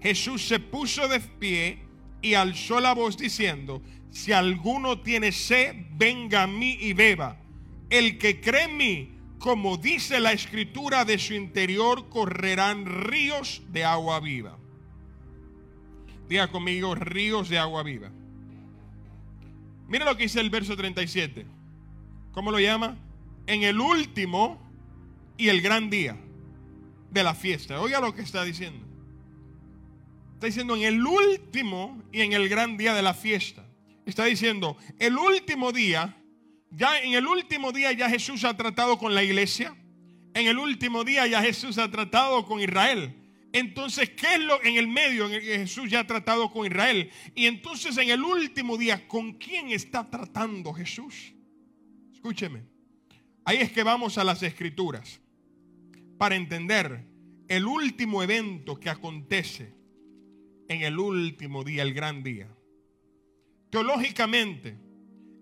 Jesús 0.00 0.46
se 0.46 0.60
puso 0.60 1.08
de 1.08 1.20
pie 1.20 1.78
y 2.20 2.34
alzó 2.34 2.78
la 2.78 2.94
voz 2.94 3.16
diciendo, 3.16 3.82
si 4.10 4.32
alguno 4.32 5.00
tiene 5.00 5.32
sed, 5.32 5.74
venga 5.92 6.42
a 6.42 6.46
mí 6.46 6.76
y 6.80 6.92
beba. 6.92 7.40
El 7.88 8.18
que 8.18 8.40
cree 8.40 8.64
en 8.64 8.76
mí, 8.76 9.18
como 9.38 9.76
dice 9.76 10.20
la 10.20 10.32
escritura, 10.32 11.04
de 11.04 11.18
su 11.18 11.34
interior 11.34 12.08
correrán 12.08 12.84
ríos 12.86 13.62
de 13.70 13.84
agua 13.84 14.20
viva. 14.20 14.58
Diga 16.28 16.48
conmigo, 16.48 16.94
ríos 16.94 17.48
de 17.48 17.58
agua 17.58 17.82
viva. 17.82 18.10
Mira 19.88 20.04
lo 20.04 20.16
que 20.16 20.22
dice 20.22 20.40
el 20.40 20.50
verso 20.50 20.76
37. 20.76 21.46
¿Cómo 22.32 22.50
lo 22.50 22.58
llama? 22.58 22.96
En 23.46 23.62
el 23.62 23.80
último 23.80 24.58
y 25.36 25.48
el 25.48 25.60
gran 25.60 25.90
día 25.90 26.16
de 27.10 27.22
la 27.22 27.34
fiesta. 27.34 27.80
Oiga 27.80 28.00
lo 28.00 28.14
que 28.14 28.22
está 28.22 28.42
diciendo. 28.44 28.86
Está 30.34 30.46
diciendo 30.46 30.74
en 30.76 30.82
el 30.82 31.06
último 31.06 32.02
y 32.10 32.22
en 32.22 32.32
el 32.32 32.48
gran 32.48 32.76
día 32.76 32.94
de 32.94 33.02
la 33.02 33.14
fiesta. 33.14 33.64
Está 34.06 34.24
diciendo, 34.24 34.76
el 34.98 35.16
último 35.16 35.70
día, 35.70 36.16
ya 36.70 36.98
en 37.00 37.14
el 37.14 37.26
último 37.26 37.70
día 37.70 37.92
ya 37.92 38.08
Jesús 38.08 38.44
ha 38.44 38.56
tratado 38.56 38.98
con 38.98 39.14
la 39.14 39.22
iglesia. 39.22 39.76
En 40.34 40.46
el 40.46 40.58
último 40.58 41.04
día 41.04 41.26
ya 41.26 41.42
Jesús 41.42 41.78
ha 41.78 41.90
tratado 41.90 42.46
con 42.46 42.60
Israel. 42.60 43.14
Entonces, 43.52 44.10
¿qué 44.10 44.34
es 44.34 44.40
lo 44.40 44.62
en 44.64 44.76
el 44.76 44.88
medio 44.88 45.26
en 45.26 45.34
el 45.34 45.40
que 45.42 45.58
Jesús 45.58 45.90
ya 45.90 46.00
ha 46.00 46.06
tratado 46.06 46.50
con 46.50 46.66
Israel? 46.66 47.10
Y 47.34 47.46
entonces 47.46 47.96
en 47.98 48.08
el 48.08 48.22
último 48.22 48.78
día, 48.78 49.06
¿con 49.06 49.34
quién 49.34 49.70
está 49.70 50.08
tratando 50.08 50.72
Jesús? 50.72 51.34
Escúcheme. 52.14 52.64
Ahí 53.44 53.58
es 53.58 53.70
que 53.70 53.82
vamos 53.82 54.16
a 54.16 54.24
las 54.24 54.42
escrituras 54.42 55.20
para 56.16 56.36
entender 56.36 57.04
el 57.48 57.66
último 57.66 58.22
evento 58.22 58.80
que 58.80 58.88
acontece 58.88 59.74
en 60.68 60.82
el 60.82 60.98
último 60.98 61.62
día, 61.62 61.82
el 61.82 61.92
gran 61.92 62.22
día. 62.22 62.48
Teológicamente, 63.70 64.78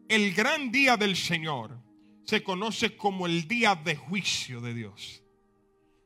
el 0.09 0.35
gran 0.35 0.73
día 0.73 0.97
del 0.97 1.15
Señor 1.15 1.81
se 2.25 2.43
conoce 2.43 2.97
como 2.97 3.27
el 3.27 3.47
día 3.47 3.77
de 3.77 3.95
juicio 3.95 4.61
de 4.61 4.75
Dios. 4.75 5.23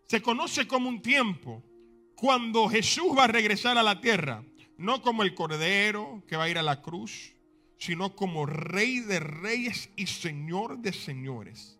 Se 0.06 0.20
conoce 0.20 0.66
como 0.66 0.88
un 0.88 1.00
tiempo 1.00 1.62
cuando 2.16 2.68
Jesús 2.68 3.16
va 3.16 3.24
a 3.24 3.28
regresar 3.28 3.78
a 3.78 3.82
la 3.82 4.00
tierra, 4.00 4.42
no 4.78 5.02
como 5.02 5.22
el 5.22 5.34
cordero 5.34 6.22
que 6.26 6.36
va 6.36 6.44
a 6.44 6.48
ir 6.48 6.58
a 6.58 6.62
la 6.62 6.82
cruz, 6.82 7.32
sino 7.78 8.14
como 8.14 8.46
rey 8.46 9.00
de 9.00 9.20
reyes 9.20 9.90
y 9.96 10.06
señor 10.06 10.78
de 10.78 10.92
señores. 10.92 11.78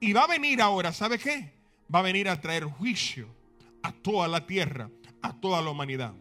Y 0.00 0.12
va 0.12 0.22
a 0.22 0.28
venir 0.28 0.60
ahora, 0.62 0.92
¿sabe 0.92 1.18
qué? 1.18 1.52
Va 1.92 2.00
a 2.00 2.02
venir 2.02 2.28
a 2.28 2.40
traer 2.40 2.64
juicio 2.64 3.28
a 3.82 3.92
toda 3.92 4.28
la 4.28 4.46
tierra, 4.46 4.90
a 5.22 5.38
toda 5.38 5.60
la 5.60 5.70
humanidad. 5.70 6.14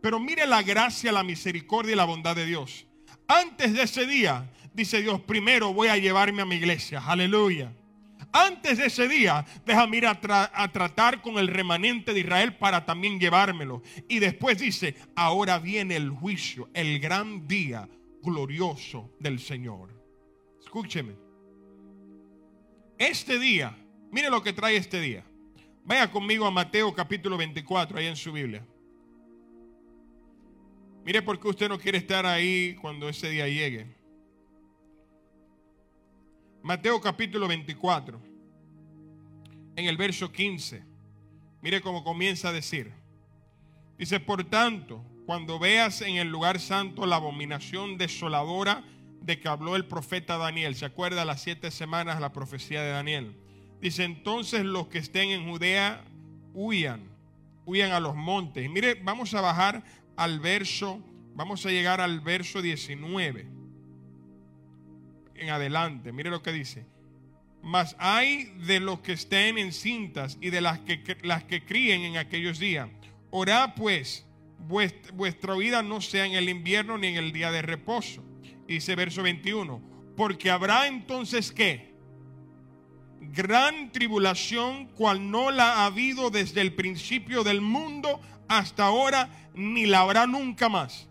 Pero 0.00 0.20
mire 0.20 0.46
la 0.46 0.62
gracia, 0.62 1.10
la 1.12 1.22
misericordia 1.22 1.92
y 1.92 1.96
la 1.96 2.04
bondad 2.04 2.36
de 2.36 2.46
Dios. 2.46 2.86
Antes 3.28 3.72
de 3.72 3.82
ese 3.82 4.06
día, 4.06 4.50
dice 4.72 5.00
Dios, 5.00 5.20
primero 5.20 5.72
voy 5.72 5.88
a 5.88 5.96
llevarme 5.96 6.42
a 6.42 6.46
mi 6.46 6.56
iglesia. 6.56 7.02
Aleluya. 7.04 7.72
Antes 8.38 8.76
de 8.76 8.86
ese 8.86 9.08
día, 9.08 9.46
déjame 9.64 9.96
ir 9.96 10.06
a, 10.06 10.20
tratar 10.70 11.22
con 11.22 11.38
el 11.38 11.48
remanente 11.48 12.12
de 12.12 12.20
Israel 12.20 12.54
para 12.58 12.84
también 12.84 13.18
llevármelo. 13.18 13.82
Y 14.10 14.18
después 14.18 14.58
dice, 14.58 14.94
ahora 15.14 15.58
viene 15.58 15.96
el 15.96 16.10
juicio, 16.10 16.68
el 16.74 17.00
gran 17.00 17.48
día 17.48 17.88
glorioso 18.22 19.10
del 19.18 19.40
Señor. 19.40 19.88
Escúcheme. 20.60 21.14
Este 22.98 23.38
día, 23.38 23.74
mire 24.10 24.28
lo 24.28 24.42
que 24.42 24.52
trae 24.52 24.76
este 24.76 25.00
día. 25.00 25.24
Vaya 25.86 26.10
conmigo 26.10 26.44
a 26.44 26.50
Mateo 26.50 26.94
capítulo 26.94 27.38
24, 27.38 27.98
ahí 27.98 28.06
en 28.06 28.16
su 28.16 28.32
Biblia. 28.32 28.62
Mire 31.06 31.22
por 31.22 31.40
qué 31.40 31.48
usted 31.48 31.70
no 31.70 31.78
quiere 31.78 31.96
estar 31.96 32.26
ahí 32.26 32.74
cuando 32.82 33.08
ese 33.08 33.30
día 33.30 33.48
llegue. 33.48 33.96
Mateo 36.66 37.00
capítulo 37.00 37.46
24, 37.46 38.25
en 39.76 39.84
el 39.86 39.96
verso 39.96 40.32
15. 40.32 40.82
Mire 41.62 41.80
cómo 41.80 42.02
comienza 42.02 42.48
a 42.48 42.52
decir. 42.52 42.92
Dice, 43.98 44.20
por 44.20 44.44
tanto, 44.44 45.04
cuando 45.26 45.58
veas 45.58 46.02
en 46.02 46.16
el 46.16 46.28
lugar 46.28 46.60
santo 46.60 47.06
la 47.06 47.16
abominación 47.16 47.98
desoladora 47.98 48.84
de 49.20 49.40
que 49.40 49.48
habló 49.48 49.76
el 49.76 49.86
profeta 49.86 50.38
Daniel, 50.38 50.74
¿se 50.74 50.84
acuerda 50.84 51.24
las 51.24 51.42
siete 51.42 51.70
semanas 51.70 52.20
la 52.20 52.32
profecía 52.32 52.82
de 52.82 52.90
Daniel? 52.90 53.36
Dice, 53.80 54.04
entonces 54.04 54.64
los 54.64 54.88
que 54.88 54.98
estén 54.98 55.30
en 55.30 55.48
Judea 55.48 56.04
huyan, 56.54 57.02
huyan 57.64 57.92
a 57.92 58.00
los 58.00 58.14
montes. 58.14 58.64
Y 58.64 58.68
mire, 58.68 58.94
vamos 58.94 59.34
a 59.34 59.40
bajar 59.40 59.84
al 60.16 60.40
verso, 60.40 61.00
vamos 61.34 61.66
a 61.66 61.70
llegar 61.70 62.00
al 62.00 62.20
verso 62.20 62.62
19. 62.62 63.46
En 65.34 65.50
adelante, 65.50 66.12
mire 66.12 66.30
lo 66.30 66.42
que 66.42 66.52
dice. 66.52 66.86
Mas 67.66 67.96
hay 67.98 68.44
de 68.64 68.78
los 68.78 69.00
que 69.00 69.14
estén 69.14 69.58
en 69.58 69.72
cintas 69.72 70.38
y 70.40 70.50
de 70.50 70.60
las 70.60 70.78
que, 70.78 71.18
las 71.22 71.42
que 71.42 71.64
críen 71.64 72.02
en 72.02 72.16
aquellos 72.16 72.60
días. 72.60 72.88
Orad 73.30 73.74
pues, 73.74 74.24
vuestra, 74.68 75.56
vida 75.56 75.82
no 75.82 76.00
sea 76.00 76.26
en 76.26 76.34
el 76.34 76.48
invierno 76.48 76.96
ni 76.96 77.08
en 77.08 77.16
el 77.16 77.32
día 77.32 77.50
de 77.50 77.62
reposo. 77.62 78.22
Dice 78.68 78.94
verso 78.94 79.20
21. 79.24 79.82
Porque 80.16 80.48
habrá 80.48 80.86
entonces 80.86 81.50
que 81.50 81.92
gran 83.20 83.90
tribulación 83.90 84.86
cual 84.94 85.28
no 85.28 85.50
la 85.50 85.78
ha 85.78 85.86
habido 85.86 86.30
desde 86.30 86.60
el 86.60 86.72
principio 86.72 87.42
del 87.42 87.62
mundo 87.62 88.20
hasta 88.46 88.84
ahora, 88.84 89.28
ni 89.54 89.86
la 89.86 90.02
habrá 90.02 90.28
nunca 90.28 90.68
más. 90.68 91.08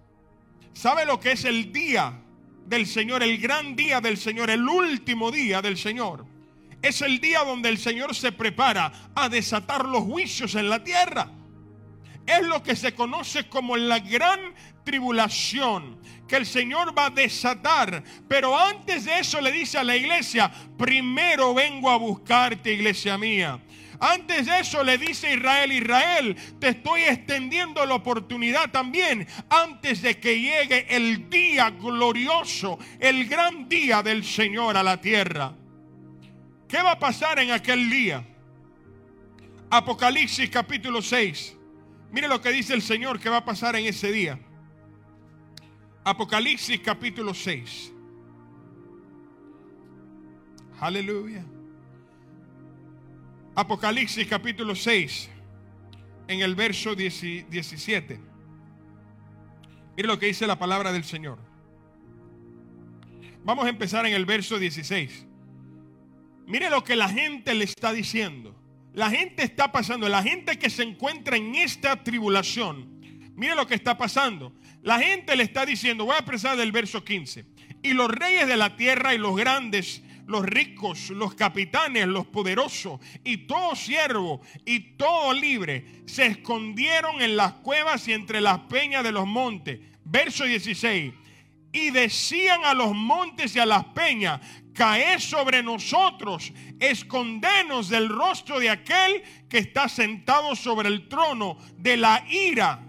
¿Sabe 0.72 1.06
lo 1.06 1.20
que 1.20 1.34
es 1.34 1.43
el 1.43 1.74
día 1.74 2.18
del 2.66 2.88
Señor, 2.88 3.24
el 3.24 3.39
gran 3.39 3.76
día 3.76 3.99
del 3.99 4.16
Señor, 4.16 4.49
el 4.49 4.66
último 4.66 5.32
día 5.32 5.62
del 5.62 5.78
Señor? 5.78 6.34
Es 6.86 7.01
el 7.01 7.19
día 7.19 7.43
donde 7.43 7.69
el 7.69 7.79
Señor 7.79 8.13
se 8.13 8.31
prepara 8.31 8.91
a 9.15 9.27
desatar 9.27 9.86
los 9.86 10.03
juicios 10.03 10.53
en 10.53 10.69
la 10.69 10.83
tierra. 10.83 11.31
Es 12.27 12.45
lo 12.45 12.61
que 12.61 12.75
se 12.75 12.93
conoce 12.93 13.49
como 13.49 13.75
la 13.75 13.97
gran 13.97 14.53
tribulación 14.83 15.99
que 16.27 16.36
el 16.36 16.45
Señor 16.45 16.95
va 16.95 17.07
a 17.07 17.09
desatar. 17.09 18.03
Pero 18.27 18.55
antes 18.55 19.05
de 19.05 19.17
eso 19.17 19.41
le 19.41 19.51
dice 19.51 19.79
a 19.79 19.83
la 19.83 19.97
iglesia, 19.97 20.51
primero 20.77 21.55
vengo 21.55 21.89
a 21.89 21.97
buscarte, 21.97 22.73
iglesia 22.73 23.17
mía. 23.17 23.59
Antes 23.99 24.45
de 24.45 24.59
eso 24.59 24.83
le 24.83 24.99
dice 24.99 25.33
Israel, 25.33 25.71
Israel, 25.71 26.36
te 26.59 26.67
estoy 26.67 27.01
extendiendo 27.01 27.83
la 27.83 27.95
oportunidad 27.95 28.69
también 28.69 29.27
antes 29.49 30.03
de 30.03 30.19
que 30.19 30.39
llegue 30.39 30.86
el 30.95 31.31
día 31.31 31.71
glorioso, 31.71 32.77
el 32.99 33.27
gran 33.27 33.67
día 33.67 34.03
del 34.03 34.23
Señor 34.23 34.77
a 34.77 34.83
la 34.83 35.01
tierra. 35.01 35.55
¿Qué 36.76 36.82
va 36.82 36.91
a 36.91 36.99
pasar 36.99 37.39
en 37.39 37.51
aquel 37.51 37.89
día? 37.89 38.21
Apocalipsis 39.69 40.49
capítulo 40.49 41.01
6. 41.01 41.55
Mire 42.11 42.28
lo 42.28 42.41
que 42.41 42.51
dice 42.51 42.73
el 42.73 42.82
Señor 42.82 43.17
que 43.17 43.30
va 43.30 43.38
a 43.38 43.45
pasar 43.45 43.78
en 43.78 43.86
ese 43.86 44.11
día. 44.11 44.38
Apocalipsis 46.03 46.82
capítulo 46.82 47.34
6. 47.34 47.93
Aleluya. 50.82 51.45
Apocalipsis 53.55 54.28
capítulo 54.28 54.76
6, 54.76 55.30
en 56.28 56.41
el 56.41 56.55
verso 56.55 56.93
17. 56.93 58.19
Mire 59.95 60.07
lo 60.09 60.19
que 60.19 60.26
dice 60.26 60.45
la 60.45 60.59
palabra 60.59 60.91
del 60.91 61.05
Señor. 61.05 61.39
Vamos 63.45 63.65
a 63.65 63.69
empezar 63.69 64.05
en 64.05 64.13
el 64.13 64.26
verso 64.26 64.59
16. 64.59 65.28
Mire 66.45 66.69
lo 66.69 66.83
que 66.83 66.95
la 66.95 67.09
gente 67.09 67.53
le 67.53 67.65
está 67.65 67.91
diciendo. 67.91 68.55
La 68.93 69.09
gente 69.09 69.43
está 69.43 69.71
pasando, 69.71 70.07
la 70.07 70.23
gente 70.23 70.57
que 70.57 70.69
se 70.69 70.83
encuentra 70.83 71.35
en 71.35 71.55
esta 71.55 72.03
tribulación. 72.03 73.01
Mire 73.35 73.55
lo 73.55 73.67
que 73.67 73.75
está 73.75 73.97
pasando. 73.97 74.53
La 74.81 74.99
gente 74.99 75.35
le 75.35 75.43
está 75.43 75.65
diciendo, 75.65 76.05
voy 76.05 76.15
a 76.15 76.19
empezar 76.19 76.55
del 76.55 76.71
verso 76.71 77.03
15. 77.03 77.45
Y 77.83 77.93
los 77.93 78.09
reyes 78.09 78.47
de 78.47 78.55
la 78.55 78.77
tierra 78.77 79.13
y 79.13 79.17
los 79.17 79.35
grandes 79.35 80.01
los 80.27 80.43
ricos, 80.45 81.09
los 81.11 81.35
capitanes, 81.35 82.07
los 82.07 82.25
poderosos 82.27 82.99
y 83.23 83.37
todo 83.37 83.75
siervo 83.75 84.41
y 84.65 84.79
todo 84.97 85.33
libre 85.33 85.85
se 86.05 86.25
escondieron 86.25 87.21
en 87.21 87.35
las 87.35 87.53
cuevas 87.53 88.07
y 88.07 88.13
entre 88.13 88.41
las 88.41 88.59
peñas 88.61 89.03
de 89.03 89.11
los 89.11 89.27
montes. 89.27 89.79
Verso 90.03 90.45
16. 90.45 91.13
Y 91.71 91.89
decían 91.91 92.63
a 92.63 92.73
los 92.73 92.93
montes 92.93 93.55
y 93.55 93.59
a 93.59 93.65
las 93.65 93.85
peñas, 93.85 94.39
caed 94.76 95.19
sobre 95.19 95.63
nosotros, 95.63 96.51
escondenos 96.80 97.89
del 97.89 98.09
rostro 98.09 98.59
de 98.59 98.69
aquel 98.69 99.23
que 99.49 99.57
está 99.59 99.89
sentado 99.89 100.55
sobre 100.55 100.89
el 100.89 101.07
trono 101.07 101.57
de 101.78 101.97
la 101.97 102.23
ira. 102.30 102.86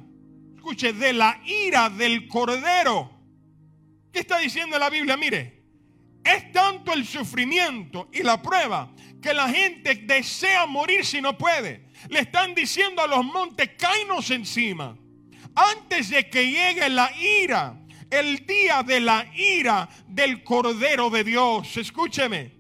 Escuche, 0.55 0.93
de 0.93 1.13
la 1.13 1.41
ira 1.47 1.89
del 1.89 2.27
cordero. 2.27 3.11
¿Qué 4.13 4.21
está 4.21 4.39
diciendo 4.39 4.79
la 4.79 4.91
Biblia? 4.91 5.17
Mire, 5.17 5.63
es 6.25 6.51
tanto 6.51 6.93
el 6.93 7.07
sufrimiento 7.07 8.11
y 8.13 8.23
la 8.23 8.43
prueba 8.43 8.93
que 9.23 9.33
la 9.33 9.49
gente 9.49 9.95
desea 9.95 10.67
morir 10.67 11.05
si 11.05 11.21
no 11.21 11.39
puede. 11.39 11.87
Le 12.09 12.21
están 12.21 12.55
diciendo 12.55 13.03
a 13.03 13.07
los 13.07 13.25
montes, 13.25 13.71
cáinos 13.79 14.31
encima. 14.31 14.97
Antes 15.55 16.11
de 16.11 16.29
que 16.29 16.51
llegue 16.51 16.89
la 16.89 17.11
ira, 17.17 17.81
el 18.11 18.47
día 18.47 18.83
de 18.83 19.01
la 19.01 19.27
ira 19.35 19.89
del 20.09 20.43
Cordero 20.43 21.11
de 21.11 21.25
Dios. 21.25 21.77
Escúcheme. 21.77 22.57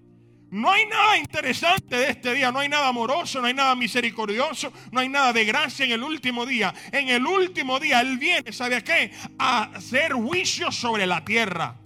No 0.50 0.70
hay 0.70 0.86
nada 0.86 1.18
interesante 1.18 1.96
de 1.96 2.10
este 2.10 2.32
día, 2.32 2.52
no 2.52 2.60
hay 2.60 2.68
nada 2.68 2.88
amoroso, 2.88 3.40
no 3.40 3.48
hay 3.48 3.54
nada 3.54 3.74
misericordioso, 3.74 4.72
no 4.92 5.00
hay 5.00 5.08
nada 5.08 5.32
de 5.32 5.44
gracia 5.44 5.84
en 5.84 5.92
el 5.92 6.02
último 6.02 6.46
día. 6.46 6.72
En 6.92 7.08
el 7.08 7.26
último 7.26 7.80
día 7.80 8.00
Él 8.00 8.16
viene, 8.16 8.52
¿sabe 8.52 8.76
a 8.76 8.84
qué? 8.84 9.12
A 9.38 9.64
hacer 9.64 10.12
juicio 10.12 10.70
sobre 10.70 11.06
la 11.06 11.24
tierra. 11.24 11.76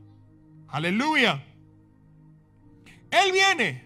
Aleluya. 0.69 1.43
Él 3.11 3.33
viene 3.33 3.85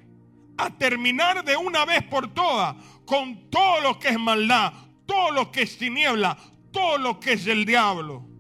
a 0.56 0.70
terminar 0.70 1.44
de 1.44 1.56
una 1.56 1.84
vez 1.84 2.02
por 2.02 2.34
todas 2.34 2.74
con 3.06 3.50
todo 3.50 3.80
lo 3.80 3.98
que 3.98 4.08
es 4.08 4.18
maldad, 4.18 4.72
todo 5.06 5.30
lo 5.30 5.52
que 5.52 5.62
es 5.62 5.78
tiniebla, 5.78 6.36
todo 6.72 6.98
lo 6.98 7.20
que 7.20 7.34
es 7.34 7.46
el 7.46 7.64
diablo. 7.64 8.34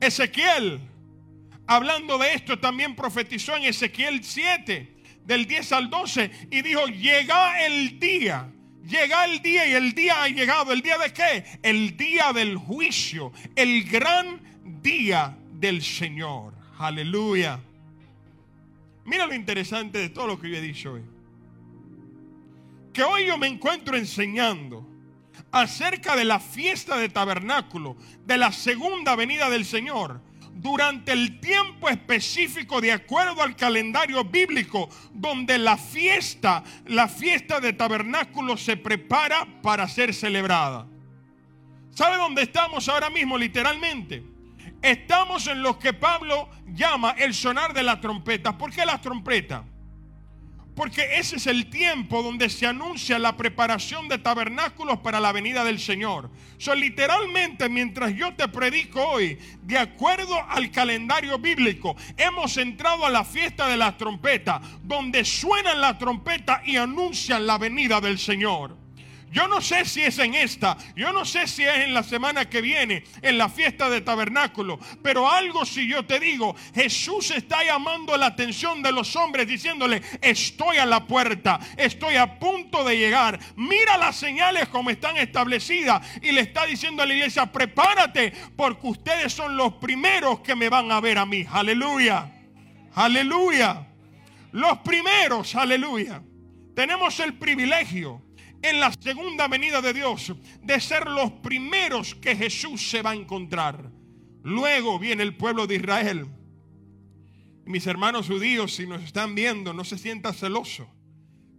Ezequiel, 0.00 0.80
hablando 1.66 2.18
de 2.18 2.34
esto, 2.34 2.58
también 2.58 2.96
profetizó 2.96 3.56
en 3.56 3.64
Ezequiel 3.64 4.24
7, 4.24 4.96
del 5.24 5.46
10 5.46 5.72
al 5.72 5.90
12, 5.90 6.30
y 6.50 6.62
dijo, 6.62 6.86
llega 6.86 7.64
el 7.66 8.00
día. 8.00 8.50
Llega 8.86 9.24
el 9.24 9.40
día 9.40 9.66
y 9.66 9.72
el 9.74 9.92
día 9.92 10.22
ha 10.22 10.28
llegado. 10.28 10.72
¿El 10.72 10.80
día 10.80 10.98
de 10.98 11.12
qué? 11.12 11.44
El 11.62 11.96
día 11.96 12.32
del 12.32 12.56
juicio. 12.56 13.32
El 13.54 13.84
gran 13.84 14.40
día 14.82 15.36
del 15.52 15.82
Señor. 15.82 16.54
Aleluya. 16.78 17.60
Mira 19.04 19.26
lo 19.26 19.34
interesante 19.34 19.98
de 19.98 20.08
todo 20.08 20.26
lo 20.26 20.40
que 20.40 20.50
yo 20.50 20.56
he 20.56 20.60
dicho 20.60 20.94
hoy. 20.94 21.02
Que 22.92 23.02
hoy 23.04 23.26
yo 23.26 23.38
me 23.38 23.46
encuentro 23.46 23.96
enseñando 23.96 24.89
acerca 25.52 26.16
de 26.16 26.24
la 26.24 26.40
fiesta 26.40 26.96
de 26.96 27.08
tabernáculo, 27.08 27.96
de 28.24 28.38
la 28.38 28.52
segunda 28.52 29.16
venida 29.16 29.50
del 29.50 29.64
Señor, 29.64 30.22
durante 30.52 31.12
el 31.12 31.40
tiempo 31.40 31.88
específico 31.88 32.80
de 32.80 32.92
acuerdo 32.92 33.42
al 33.42 33.56
calendario 33.56 34.24
bíblico, 34.24 34.88
donde 35.12 35.58
la 35.58 35.76
fiesta, 35.76 36.62
la 36.86 37.08
fiesta 37.08 37.60
de 37.60 37.72
tabernáculo 37.72 38.56
se 38.56 38.76
prepara 38.76 39.46
para 39.62 39.88
ser 39.88 40.14
celebrada. 40.14 40.86
¿Sabe 41.94 42.16
dónde 42.16 42.42
estamos 42.42 42.88
ahora 42.88 43.10
mismo 43.10 43.36
literalmente? 43.36 44.22
Estamos 44.82 45.46
en 45.46 45.62
lo 45.62 45.78
que 45.78 45.92
Pablo 45.92 46.48
llama 46.66 47.14
el 47.18 47.34
sonar 47.34 47.74
de 47.74 47.82
la 47.82 48.00
trompeta. 48.00 48.56
¿Por 48.56 48.72
qué 48.72 48.86
la 48.86 49.00
trompeta? 49.00 49.64
Porque 50.74 51.18
ese 51.18 51.36
es 51.36 51.46
el 51.46 51.68
tiempo 51.68 52.22
donde 52.22 52.48
se 52.48 52.66
anuncia 52.66 53.18
la 53.18 53.36
preparación 53.36 54.08
de 54.08 54.18
tabernáculos 54.18 54.98
para 55.00 55.20
la 55.20 55.32
venida 55.32 55.64
del 55.64 55.78
Señor. 55.78 56.30
So, 56.58 56.74
literalmente, 56.74 57.68
mientras 57.68 58.14
yo 58.14 58.34
te 58.34 58.48
predico 58.48 59.02
hoy, 59.02 59.38
de 59.62 59.78
acuerdo 59.78 60.36
al 60.48 60.70
calendario 60.70 61.38
bíblico, 61.38 61.96
hemos 62.16 62.56
entrado 62.56 63.04
a 63.04 63.10
la 63.10 63.24
fiesta 63.24 63.68
de 63.68 63.76
la 63.76 63.96
trompeta, 63.96 64.60
donde 64.82 65.24
suenan 65.24 65.80
la 65.80 65.98
trompeta 65.98 66.62
y 66.64 66.76
anuncian 66.76 67.46
la 67.46 67.58
venida 67.58 68.00
del 68.00 68.18
Señor. 68.18 68.76
Yo 69.30 69.46
no 69.46 69.60
sé 69.60 69.84
si 69.84 70.02
es 70.02 70.18
en 70.18 70.34
esta, 70.34 70.76
yo 70.96 71.12
no 71.12 71.24
sé 71.24 71.46
si 71.46 71.62
es 71.62 71.84
en 71.84 71.94
la 71.94 72.02
semana 72.02 72.50
que 72.50 72.60
viene, 72.60 73.04
en 73.22 73.38
la 73.38 73.48
fiesta 73.48 73.88
de 73.88 74.00
tabernáculo, 74.00 74.80
pero 75.04 75.30
algo 75.30 75.64
si 75.64 75.86
yo 75.86 76.04
te 76.04 76.18
digo, 76.18 76.56
Jesús 76.74 77.30
está 77.30 77.62
llamando 77.62 78.16
la 78.16 78.26
atención 78.26 78.82
de 78.82 78.90
los 78.90 79.14
hombres 79.14 79.46
diciéndole, 79.46 80.02
estoy 80.20 80.78
a 80.78 80.86
la 80.86 81.06
puerta, 81.06 81.60
estoy 81.76 82.16
a 82.16 82.40
punto 82.40 82.82
de 82.82 82.98
llegar, 82.98 83.38
mira 83.54 83.96
las 83.98 84.16
señales 84.16 84.68
como 84.68 84.90
están 84.90 85.16
establecidas 85.16 86.04
y 86.20 86.32
le 86.32 86.40
está 86.40 86.66
diciendo 86.66 87.04
a 87.04 87.06
la 87.06 87.14
iglesia, 87.14 87.46
prepárate 87.46 88.32
porque 88.56 88.88
ustedes 88.88 89.32
son 89.32 89.56
los 89.56 89.74
primeros 89.74 90.40
que 90.40 90.56
me 90.56 90.68
van 90.68 90.90
a 90.90 91.00
ver 91.00 91.18
a 91.18 91.26
mí, 91.26 91.46
aleluya, 91.52 92.32
aleluya. 92.94 93.86
los 94.50 94.78
primeros, 94.78 95.54
aleluya. 95.54 96.20
Tenemos 96.74 97.20
el 97.20 97.34
privilegio 97.34 98.22
en 98.62 98.80
la 98.80 98.92
segunda 98.92 99.48
venida 99.48 99.80
de 99.80 99.92
Dios 99.92 100.32
de 100.62 100.80
ser 100.80 101.08
los 101.08 101.32
primeros 101.32 102.14
que 102.14 102.36
Jesús 102.36 102.90
se 102.90 103.02
va 103.02 103.10
a 103.10 103.16
encontrar. 103.16 103.90
Luego 104.42 104.98
viene 104.98 105.22
el 105.22 105.36
pueblo 105.36 105.66
de 105.66 105.76
Israel. 105.76 106.26
Mis 107.64 107.86
hermanos 107.86 108.26
judíos, 108.26 108.74
si 108.74 108.86
nos 108.86 109.02
están 109.02 109.34
viendo, 109.34 109.72
no 109.72 109.84
se 109.84 109.98
sienta 109.98 110.32
celoso. 110.32 110.88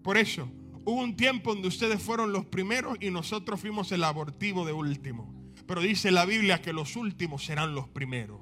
Por 0.04 0.18
eso, 0.18 0.50
hubo 0.84 1.02
un 1.02 1.16
tiempo 1.16 1.54
donde 1.54 1.68
ustedes 1.68 2.02
fueron 2.02 2.34
los 2.34 2.46
primeros 2.46 2.98
y 3.00 3.12
nosotros 3.12 3.60
fuimos 3.60 3.92
el 3.92 4.04
abortivo 4.04 4.66
de 4.66 4.74
último. 4.74 5.34
Pero 5.68 5.82
dice 5.82 6.12
la 6.12 6.26
Biblia 6.26 6.62
que 6.62 6.74
los 6.74 6.96
últimos 6.96 7.46
serán 7.46 7.76
los 7.76 7.88
primeros. 7.88 8.42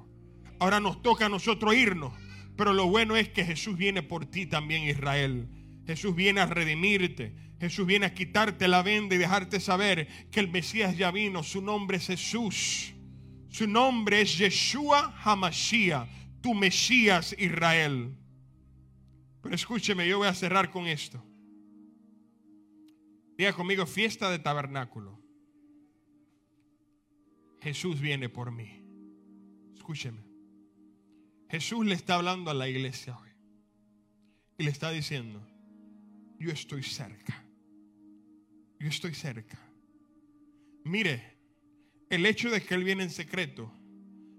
Ahora 0.58 0.80
nos 0.80 1.00
toca 1.02 1.26
a 1.26 1.28
nosotros 1.28 1.74
irnos. 1.74 2.12
Pero 2.56 2.74
lo 2.74 2.86
bueno 2.86 3.16
es 3.16 3.28
que 3.30 3.44
Jesús 3.44 3.76
viene 3.76 4.02
por 4.02 4.26
ti 4.26 4.44
también, 4.46 4.82
Israel. 4.82 5.48
Jesús 5.90 6.14
viene 6.14 6.40
a 6.40 6.46
redimirte. 6.46 7.34
Jesús 7.58 7.84
viene 7.84 8.06
a 8.06 8.14
quitarte 8.14 8.68
la 8.68 8.80
venda 8.80 9.16
y 9.16 9.18
dejarte 9.18 9.58
saber 9.58 10.06
que 10.30 10.38
el 10.38 10.48
Mesías 10.48 10.96
ya 10.96 11.10
vino. 11.10 11.42
Su 11.42 11.60
nombre 11.60 11.96
es 11.96 12.06
Jesús. 12.06 12.94
Su 13.48 13.66
nombre 13.66 14.20
es 14.20 14.38
Yeshua 14.38 15.12
Hamashiach, 15.24 16.08
tu 16.40 16.54
Mesías 16.54 17.34
Israel. 17.36 18.16
Pero 19.42 19.52
escúcheme, 19.52 20.06
yo 20.06 20.18
voy 20.18 20.28
a 20.28 20.34
cerrar 20.34 20.70
con 20.70 20.86
esto. 20.86 21.20
Diga 23.36 23.52
conmigo, 23.52 23.84
fiesta 23.84 24.30
de 24.30 24.38
tabernáculo. 24.38 25.20
Jesús 27.60 27.98
viene 28.00 28.28
por 28.28 28.52
mí. 28.52 28.80
Escúcheme. 29.74 30.22
Jesús 31.48 31.84
le 31.84 31.96
está 31.96 32.14
hablando 32.14 32.48
a 32.48 32.54
la 32.54 32.68
iglesia 32.68 33.18
hoy. 33.18 33.30
Y 34.56 34.62
le 34.62 34.70
está 34.70 34.92
diciendo, 34.92 35.49
yo 36.40 36.50
estoy 36.50 36.82
cerca. 36.82 37.44
Yo 38.78 38.88
estoy 38.88 39.14
cerca. 39.14 39.58
Mire, 40.84 41.38
el 42.08 42.24
hecho 42.24 42.50
de 42.50 42.62
que 42.62 42.74
Él 42.74 42.82
viene 42.82 43.04
en 43.04 43.10
secreto 43.10 43.70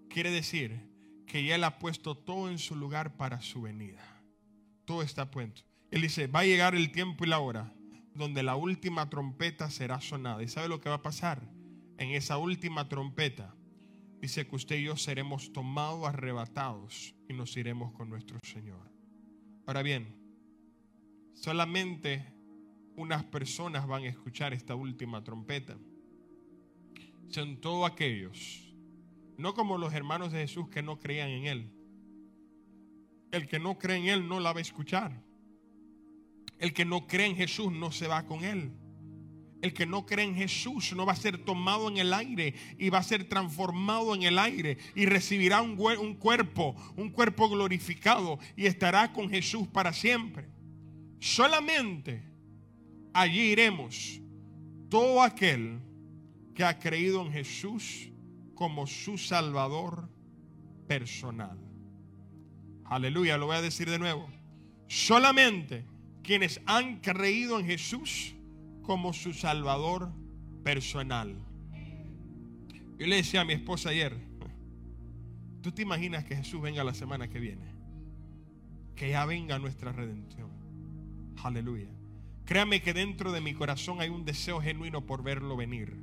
quiere 0.10 0.32
decir 0.32 0.89
que 1.28 1.45
ya 1.45 1.56
Él 1.56 1.64
ha 1.64 1.78
puesto 1.78 2.18
todo 2.18 2.49
en 2.49 2.58
su 2.58 2.76
lugar 2.76 3.16
para 3.16 3.39
su 3.41 3.62
venida. 3.62 4.04
Todo 4.86 5.04
está 5.04 5.30
puesto. 5.30 5.62
Él 5.91 6.02
dice, 6.02 6.28
va 6.28 6.39
a 6.39 6.45
llegar 6.45 6.74
el 6.74 6.91
tiempo 6.91 7.24
y 7.24 7.28
la 7.28 7.39
hora 7.39 7.72
donde 8.16 8.43
la 8.43 8.56
última 8.56 9.10
trompeta 9.10 9.70
será 9.70 10.02
sonada. 10.02 10.43
¿Y 10.43 10.47
sabe 10.47 10.68
lo 10.68 10.82
que 10.82 10.89
va 10.89 10.95
a 10.95 11.02
pasar? 11.02 11.47
En 11.97 12.10
esa 12.10 12.38
última 12.38 12.89
trompeta 12.89 13.56
dice 14.20 14.47
que 14.47 14.56
usted 14.56 14.78
y 14.78 14.84
yo 14.84 14.97
seremos 14.97 15.54
tomados, 15.54 16.08
arrebatados 16.08 17.16
y 17.30 17.34
nos 17.34 17.56
iremos 17.56 17.93
con 17.93 18.10
nuestro 18.10 18.39
Señor. 18.43 18.91
Ahora 19.66 19.84
bien, 19.84 20.20
solamente 21.34 22.26
unas 22.96 23.24
personas 23.24 23.88
van 23.88 24.04
a 24.04 24.10
escuchar 24.10 24.54
esta 24.54 24.76
última 24.76 25.24
trompeta. 25.24 25.78
Son 27.30 27.60
todos 27.62 27.90
aquellos, 27.90 28.74
no 29.38 29.54
como 29.54 29.78
los 29.78 29.94
hermanos 29.94 30.32
de 30.32 30.40
Jesús 30.40 30.70
que 30.70 30.84
no 30.84 31.00
creían 31.00 31.30
en 31.30 31.46
Él. 31.46 31.72
El 33.32 33.48
que 33.48 33.60
no 33.60 33.80
cree 33.80 33.98
en 33.98 34.08
Él 34.08 34.28
no 34.28 34.40
la 34.40 34.52
va 34.52 34.60
a 34.60 34.62
escuchar. 34.62 35.24
El 36.60 36.74
que 36.74 36.86
no 36.86 37.08
cree 37.08 37.28
en 37.28 37.36
Jesús 37.36 37.72
no 37.72 37.92
se 37.92 38.08
va 38.08 38.26
con 38.26 38.44
Él. 38.44 38.72
El 39.62 39.74
que 39.74 39.86
no 39.86 40.06
cree 40.06 40.26
en 40.26 40.36
Jesús 40.36 40.94
no 40.94 41.06
va 41.06 41.14
a 41.14 41.16
ser 41.16 41.38
tomado 41.38 41.88
en 41.88 41.98
el 41.98 42.14
aire 42.14 42.56
y 42.78 42.90
va 42.90 42.98
a 42.98 43.04
ser 43.04 43.30
transformado 43.30 44.14
en 44.16 44.24
el 44.24 44.38
aire 44.38 44.78
y 44.96 45.06
recibirá 45.06 45.62
un, 45.62 45.80
un, 45.80 46.16
cuerpo, 46.16 46.76
un 46.98 47.10
cuerpo 47.10 47.48
glorificado 47.48 48.40
y 48.56 48.66
estará 48.66 49.14
con 49.14 49.30
Jesús 49.30 49.68
para 49.68 49.94
siempre. 49.94 50.51
Solamente 51.22 52.24
allí 53.13 53.51
iremos 53.51 54.19
todo 54.89 55.22
aquel 55.22 55.80
que 56.55 56.63
ha 56.63 56.80
creído 56.80 57.22
en 57.24 57.32
Jesús 57.32 58.09
como 58.55 58.88
su 58.88 59.19
Salvador 59.19 60.09
personal. 60.88 61.59
Aleluya, 62.86 63.38
lo 63.38 63.45
voy 63.45 63.55
a 63.55 63.61
decir 63.61 63.88
de 63.88 63.99
nuevo. 63.99 64.28
Solamente 64.88 65.86
quienes 66.24 66.59
han 66.65 67.01
creído 67.01 67.59
en 67.59 67.67
Jesús 67.67 68.34
como 68.82 69.13
su 69.13 69.32
Salvador 69.32 70.11
personal. 70.63 71.36
Yo 72.97 73.05
le 73.05 73.17
decía 73.17 73.41
a 73.41 73.45
mi 73.45 73.53
esposa 73.53 73.89
ayer, 73.89 74.17
¿tú 75.61 75.72
te 75.72 75.84
imaginas 75.84 76.26
que 76.26 76.36
Jesús 76.36 76.59
venga 76.63 76.84
la 76.84 76.95
semana 76.95 77.28
que 77.28 77.39
viene? 77.39 77.76
Que 78.95 79.11
ya 79.11 79.24
venga 79.26 79.59
nuestra 79.59 79.91
redención. 79.91 80.61
Aleluya. 81.44 81.89
Créame 82.46 82.82
que 82.82 82.94
dentro 82.94 83.32
de 83.32 83.42
mi 83.42 83.54
corazón 83.54 84.02
hay 84.02 84.10
un 84.10 84.26
deseo 84.26 84.62
genuino 84.62 85.06
por 85.06 85.24
verlo 85.24 85.56
venir. 85.56 85.96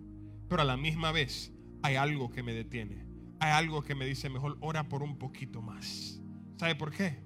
Pero 0.48 0.62
a 0.62 0.64
la 0.64 0.76
misma 0.76 1.12
vez 1.12 1.52
hay 1.82 1.96
algo 1.96 2.30
que 2.30 2.42
me 2.42 2.52
detiene. 2.52 3.06
Hay 3.40 3.52
algo 3.52 3.82
que 3.82 3.94
me 3.94 4.06
dice, 4.06 4.30
mejor 4.30 4.56
ora 4.60 4.88
por 4.88 5.02
un 5.02 5.18
poquito 5.18 5.62
más. 5.62 6.20
¿Sabe 6.56 6.74
por 6.74 6.90
qué? 6.90 7.18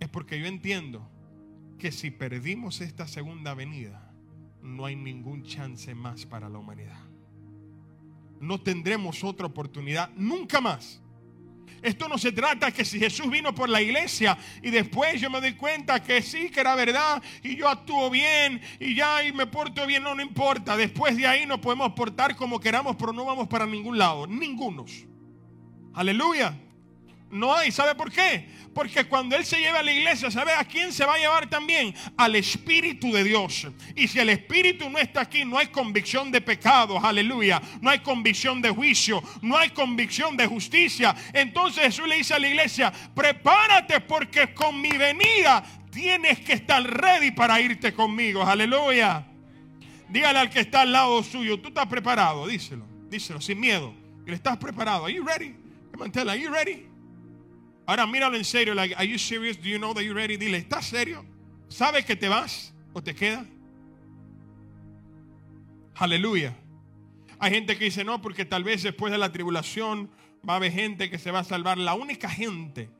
Es 0.00 0.08
porque 0.08 0.40
yo 0.40 0.46
entiendo 0.46 1.08
que 1.78 1.92
si 1.92 2.10
perdimos 2.10 2.80
esta 2.80 3.06
segunda 3.06 3.54
venida, 3.54 4.12
no 4.62 4.84
hay 4.86 4.96
ningún 4.96 5.44
chance 5.44 5.94
más 5.94 6.26
para 6.26 6.48
la 6.48 6.58
humanidad. 6.58 7.00
No 8.40 8.60
tendremos 8.60 9.22
otra 9.24 9.46
oportunidad 9.46 10.10
nunca 10.16 10.60
más. 10.60 11.02
Esto 11.82 12.08
no 12.08 12.18
se 12.18 12.32
trata 12.32 12.72
que 12.72 12.84
si 12.84 12.98
Jesús 12.98 13.30
vino 13.30 13.54
por 13.54 13.68
la 13.68 13.80
iglesia 13.80 14.36
y 14.62 14.70
después 14.70 15.20
yo 15.20 15.30
me 15.30 15.40
doy 15.40 15.54
cuenta 15.54 16.02
que 16.02 16.22
sí, 16.22 16.50
que 16.50 16.60
era 16.60 16.74
verdad 16.74 17.22
y 17.42 17.56
yo 17.56 17.68
actúo 17.68 18.10
bien 18.10 18.60
y 18.80 18.94
ya 18.94 19.22
y 19.24 19.32
me 19.32 19.46
porto 19.46 19.86
bien, 19.86 20.02
no, 20.02 20.14
no 20.14 20.22
importa. 20.22 20.76
Después 20.76 21.16
de 21.16 21.26
ahí 21.26 21.46
nos 21.46 21.60
podemos 21.60 21.92
portar 21.92 22.36
como 22.36 22.60
queramos, 22.60 22.96
pero 22.96 23.12
no 23.12 23.24
vamos 23.24 23.48
para 23.48 23.66
ningún 23.66 23.98
lado, 23.98 24.26
ningunos. 24.26 25.06
Aleluya. 25.94 26.54
No 27.30 27.54
hay, 27.54 27.72
¿sabe 27.72 27.94
por 27.94 28.10
qué? 28.10 28.48
Porque 28.72 29.04
cuando 29.04 29.34
Él 29.36 29.44
se 29.44 29.58
lleva 29.58 29.80
a 29.80 29.82
la 29.82 29.90
iglesia, 29.90 30.30
¿sabe 30.30 30.52
a 30.52 30.62
quién 30.64 30.92
se 30.92 31.04
va 31.04 31.14
a 31.14 31.18
llevar 31.18 31.48
también? 31.48 31.94
Al 32.16 32.36
Espíritu 32.36 33.10
de 33.10 33.24
Dios. 33.24 33.66
Y 33.96 34.06
si 34.06 34.18
el 34.20 34.28
Espíritu 34.28 34.88
no 34.90 34.98
está 34.98 35.22
aquí, 35.22 35.44
no 35.44 35.58
hay 35.58 35.68
convicción 35.68 36.30
de 36.30 36.40
pecados, 36.40 37.02
aleluya. 37.02 37.60
No 37.80 37.90
hay 37.90 38.00
convicción 38.00 38.62
de 38.62 38.70
juicio, 38.70 39.22
no 39.42 39.56
hay 39.56 39.70
convicción 39.70 40.36
de 40.36 40.46
justicia. 40.46 41.16
Entonces 41.32 41.84
Jesús 41.84 42.06
le 42.06 42.16
dice 42.16 42.34
a 42.34 42.38
la 42.38 42.48
iglesia, 42.48 42.92
prepárate 43.14 44.00
porque 44.00 44.52
con 44.54 44.80
mi 44.80 44.90
venida 44.90 45.64
tienes 45.90 46.40
que 46.40 46.52
estar 46.52 46.82
ready 46.82 47.32
para 47.32 47.60
irte 47.60 47.92
conmigo, 47.92 48.42
aleluya. 48.42 49.26
Dígale 50.08 50.38
al 50.38 50.50
que 50.50 50.60
está 50.60 50.82
al 50.82 50.92
lado 50.92 51.22
suyo, 51.22 51.58
tú 51.58 51.68
estás 51.68 51.86
preparado, 51.86 52.46
díselo, 52.46 52.86
díselo, 53.08 53.40
sin 53.40 53.58
miedo. 53.58 53.92
¿Le 54.26 54.34
estás 54.34 54.58
preparado? 54.58 55.06
Are 55.06 55.14
you 55.14 55.24
ready? 55.24 55.54
Come 55.96 56.10
are 56.28 56.38
you 56.38 56.50
ready? 56.50 56.95
Ahora 57.86 58.06
míralo 58.06 58.36
en 58.36 58.44
serio, 58.44 58.74
like, 58.74 58.94
are 58.96 59.06
you 59.06 59.18
serious? 59.18 59.56
Do 59.56 59.68
you 59.68 59.78
know 59.78 59.94
that 59.94 60.02
you're 60.02 60.14
ready? 60.14 60.36
Dile, 60.36 60.58
¿estás 60.58 60.86
serio? 60.86 61.24
¿Sabes 61.68 62.04
que 62.04 62.16
te 62.16 62.28
vas 62.28 62.74
o 62.92 63.02
te 63.02 63.14
queda? 63.14 63.46
Aleluya. 65.94 66.56
Hay 67.38 67.52
gente 67.52 67.78
que 67.78 67.84
dice, 67.84 68.02
no, 68.04 68.20
porque 68.20 68.44
tal 68.44 68.64
vez 68.64 68.82
después 68.82 69.12
de 69.12 69.18
la 69.18 69.30
tribulación 69.30 70.10
va 70.48 70.54
a 70.54 70.56
haber 70.56 70.72
gente 70.72 71.10
que 71.10 71.18
se 71.18 71.30
va 71.30 71.40
a 71.40 71.44
salvar. 71.44 71.78
La 71.78 71.94
única 71.94 72.28
gente 72.28 72.90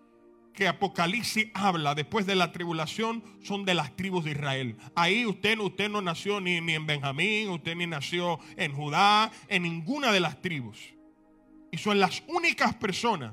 que 0.54 0.68
Apocalipsis 0.68 1.48
habla 1.52 1.94
después 1.94 2.24
de 2.24 2.36
la 2.36 2.52
tribulación 2.52 3.22
son 3.42 3.64
de 3.64 3.74
las 3.74 3.96
tribus 3.96 4.24
de 4.24 4.30
Israel. 4.32 4.76
Ahí 4.94 5.26
usted, 5.26 5.58
usted 5.58 5.90
no 5.90 6.00
nació 6.00 6.40
ni, 6.40 6.60
ni 6.60 6.74
en 6.74 6.86
Benjamín, 6.86 7.50
usted 7.50 7.74
ni 7.74 7.86
nació 7.86 8.38
en 8.56 8.72
Judá, 8.72 9.32
en 9.48 9.64
ninguna 9.64 10.12
de 10.12 10.20
las 10.20 10.40
tribus. 10.40 10.78
Y 11.72 11.78
son 11.78 11.98
las 11.98 12.22
únicas 12.28 12.74
personas 12.74 13.32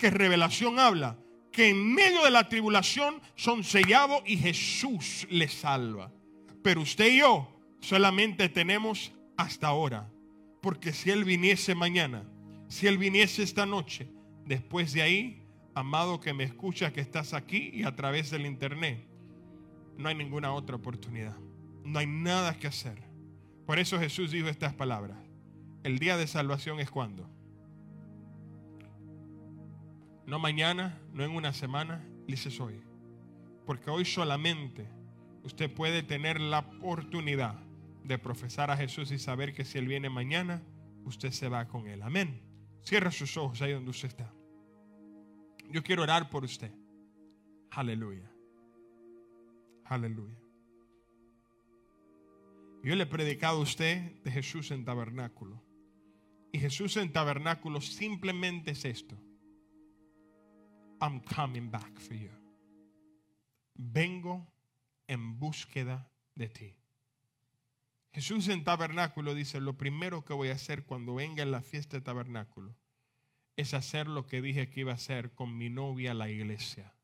que 0.00 0.10
revelación 0.10 0.78
habla, 0.78 1.18
que 1.52 1.68
en 1.68 1.94
medio 1.94 2.24
de 2.24 2.30
la 2.30 2.48
tribulación 2.48 3.20
son 3.36 3.62
sellados 3.62 4.22
y 4.24 4.38
Jesús 4.38 5.26
les 5.30 5.52
salva. 5.52 6.10
Pero 6.62 6.80
usted 6.80 7.12
y 7.12 7.18
yo 7.18 7.48
solamente 7.80 8.48
tenemos 8.48 9.12
hasta 9.36 9.68
ahora. 9.68 10.10
Porque 10.62 10.92
si 10.92 11.10
Él 11.10 11.24
viniese 11.24 11.74
mañana, 11.74 12.24
si 12.68 12.86
Él 12.86 12.98
viniese 12.98 13.42
esta 13.42 13.66
noche, 13.66 14.08
después 14.46 14.92
de 14.92 15.02
ahí, 15.02 15.42
amado 15.74 16.20
que 16.20 16.32
me 16.32 16.44
escucha, 16.44 16.92
que 16.92 17.00
estás 17.00 17.34
aquí 17.34 17.70
y 17.72 17.84
a 17.84 17.94
través 17.94 18.30
del 18.30 18.46
internet, 18.46 19.06
no 19.96 20.08
hay 20.08 20.14
ninguna 20.14 20.52
otra 20.52 20.76
oportunidad. 20.76 21.36
No 21.84 21.98
hay 21.98 22.06
nada 22.06 22.58
que 22.58 22.66
hacer. 22.66 23.02
Por 23.66 23.78
eso 23.78 23.98
Jesús 23.98 24.30
dijo 24.30 24.48
estas 24.48 24.74
palabras. 24.74 25.18
El 25.82 25.98
día 25.98 26.16
de 26.16 26.26
salvación 26.26 26.80
es 26.80 26.90
cuando 26.90 27.29
no 30.30 30.38
mañana, 30.38 30.96
no 31.12 31.24
en 31.24 31.32
una 31.32 31.52
semana, 31.52 32.06
dices 32.28 32.60
hoy. 32.60 32.80
Porque 33.66 33.90
hoy 33.90 34.04
solamente 34.04 34.86
usted 35.42 35.74
puede 35.74 36.04
tener 36.04 36.40
la 36.40 36.60
oportunidad 36.60 37.58
de 38.04 38.16
profesar 38.16 38.70
a 38.70 38.76
Jesús 38.76 39.10
y 39.10 39.18
saber 39.18 39.52
que 39.52 39.64
si 39.64 39.78
Él 39.78 39.88
viene 39.88 40.08
mañana, 40.08 40.62
usted 41.04 41.32
se 41.32 41.48
va 41.48 41.66
con 41.66 41.88
Él. 41.88 42.00
Amén. 42.02 42.40
Cierra 42.84 43.10
sus 43.10 43.36
ojos 43.36 43.60
ahí 43.60 43.72
donde 43.72 43.90
usted 43.90 44.06
está. 44.06 44.32
Yo 45.68 45.82
quiero 45.82 46.04
orar 46.04 46.30
por 46.30 46.44
usted. 46.44 46.70
Aleluya. 47.72 48.30
Aleluya. 49.86 50.38
Yo 52.84 52.94
le 52.94 53.02
he 53.02 53.06
predicado 53.06 53.58
a 53.58 53.62
usted 53.62 54.12
de 54.22 54.30
Jesús 54.30 54.70
en 54.70 54.84
tabernáculo. 54.84 55.60
Y 56.52 56.60
Jesús 56.60 56.96
en 56.98 57.12
tabernáculo 57.12 57.80
simplemente 57.80 58.70
es 58.70 58.84
esto. 58.84 59.18
I'm 61.00 61.20
coming 61.20 61.70
back 61.70 61.98
for 61.98 62.14
you. 62.14 62.30
Vengo 63.74 64.46
en 65.06 65.38
búsqueda 65.38 66.10
de 66.34 66.48
ti. 66.48 66.76
Jesús 68.12 68.48
en 68.48 68.64
tabernáculo 68.64 69.34
dice, 69.34 69.60
lo 69.60 69.76
primero 69.78 70.24
que 70.24 70.34
voy 70.34 70.48
a 70.48 70.54
hacer 70.54 70.84
cuando 70.84 71.14
venga 71.14 71.42
en 71.42 71.52
la 71.52 71.62
fiesta 71.62 71.96
de 71.96 72.02
tabernáculo 72.02 72.74
es 73.56 73.72
hacer 73.74 74.08
lo 74.08 74.26
que 74.26 74.42
dije 74.42 74.68
que 74.68 74.80
iba 74.80 74.92
a 74.92 74.96
hacer 74.96 75.32
con 75.32 75.56
mi 75.56 75.70
novia 75.70 76.12
la 76.14 76.28
iglesia. 76.28 76.94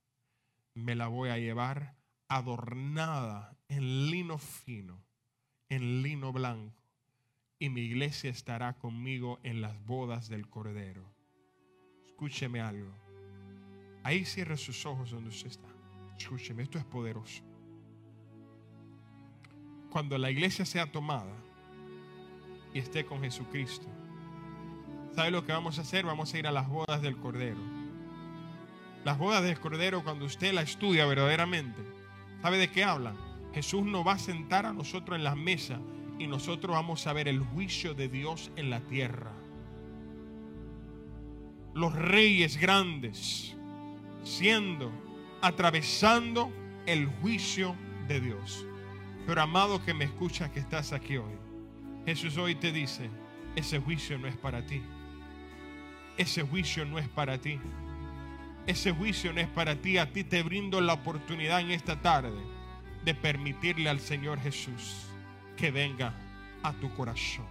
Me 0.75 0.95
la 0.95 1.07
voy 1.09 1.31
a 1.31 1.39
llevar 1.39 1.97
adornada 2.29 3.57
en 3.69 4.11
lino 4.11 4.39
fino, 4.39 5.05
en 5.69 6.03
lino 6.03 6.33
blanco, 6.33 6.83
y 7.59 7.69
mi 7.69 7.83
iglesia 7.83 8.31
estará 8.31 8.75
conmigo 8.79 9.39
en 9.43 9.61
las 9.61 9.83
bodas 9.85 10.29
del 10.29 10.49
Cordero. 10.49 11.15
Escúcheme 12.07 12.61
algo. 12.61 13.06
Ahí 14.07 14.25
cierre 14.25 14.57
sus 14.57 14.87
ojos 14.87 15.11
donde 15.11 15.31
usted 15.31 15.49
está. 15.49 15.67
Escúcheme, 16.17 16.63
esto 16.63 16.79
es 16.79 16.85
poderoso. 16.85 17.43
Cuando 19.91 20.17
la 20.17 20.31
iglesia 20.31 20.65
sea 20.65 20.87
tomada 20.93 21.35
y 22.73 22.79
esté 22.79 23.05
con 23.05 23.21
Jesucristo, 23.21 23.89
¿sabe 25.13 25.33
lo 25.33 25.45
que 25.45 25.51
vamos 25.51 25.81
a 25.81 25.83
hacer? 25.83 26.07
Vamos 26.07 26.33
a 26.33 26.39
ir 26.39 26.47
a 26.47 26.53
las 26.53 26.69
bodas 26.69 27.03
del 27.03 27.17
Cordero. 27.17 27.59
Las 29.05 29.19
bodas 29.19 29.43
del 29.43 29.59
Cordero, 29.59 30.05
cuando 30.05 30.25
usted 30.25 30.53
la 30.53 30.63
estudia 30.63 31.05
verdaderamente, 31.05 31.83
¿sabe 32.43 32.59
de 32.59 32.71
qué 32.71 32.85
hablan? 32.85 33.17
Jesús 33.55 33.85
nos 33.85 34.07
va 34.07 34.13
a 34.13 34.19
sentar 34.21 34.67
a 34.67 34.73
nosotros 34.73 35.19
en 35.19 35.25
las 35.25 35.37
mesas 35.37 35.81
y 36.21 36.29
nosotros 36.29 36.77
vamos 36.77 37.09
a 37.09 37.13
ver 37.13 37.27
el 37.27 37.41
juicio 37.41 37.93
de 37.93 38.09
Dios 38.09 38.53
en 38.55 38.71
la 38.71 38.79
tierra. 38.83 39.33
Los 41.75 41.93
reyes 41.93 42.57
grandes 42.57 43.57
siendo, 44.27 44.91
atravesando 45.41 46.53
el 46.85 47.07
juicio 47.07 47.77
de 48.09 48.21
Dios. 48.21 48.67
Pero 49.27 49.41
amado 49.41 49.85
que 49.85 49.95
me 49.95 50.05
escucha 50.05 50.51
que 50.51 50.61
estás 50.61 50.93
aquí 50.93 51.17
hoy, 51.17 51.35
Jesús 52.05 52.37
hoy 52.37 52.57
te 52.57 52.73
dice, 52.73 53.09
ese 53.55 53.79
juicio 53.79 54.19
no 54.19 54.27
es 54.27 54.37
para 54.37 54.67
ti. 54.67 54.83
Ese 56.17 56.43
juicio 56.43 56.85
no 56.85 56.99
es 56.99 57.09
para 57.09 57.39
ti. 57.39 57.59
Ese 58.67 58.93
juicio 58.93 59.33
no 59.33 59.41
es 59.41 59.49
para 59.49 59.77
ti. 59.77 59.99
A 59.99 60.13
ti 60.13 60.25
te 60.25 60.43
brindo 60.43 60.81
la 60.81 60.95
oportunidad 60.95 61.61
en 61.61 61.71
esta 61.71 62.01
tarde 62.01 62.41
de 63.05 63.15
permitirle 63.15 63.89
al 63.89 64.01
Señor 64.01 64.41
Jesús 64.41 65.07
que 65.57 65.71
venga 65.71 66.15
a 66.63 66.73
tu 66.73 66.93
corazón. 66.95 67.47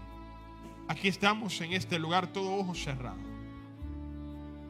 Aquí 0.88 1.08
estamos 1.08 1.60
en 1.62 1.74
este 1.74 2.00
lugar, 2.00 2.28
todo 2.28 2.54
ojo 2.56 2.76
cerrado. 2.76 3.20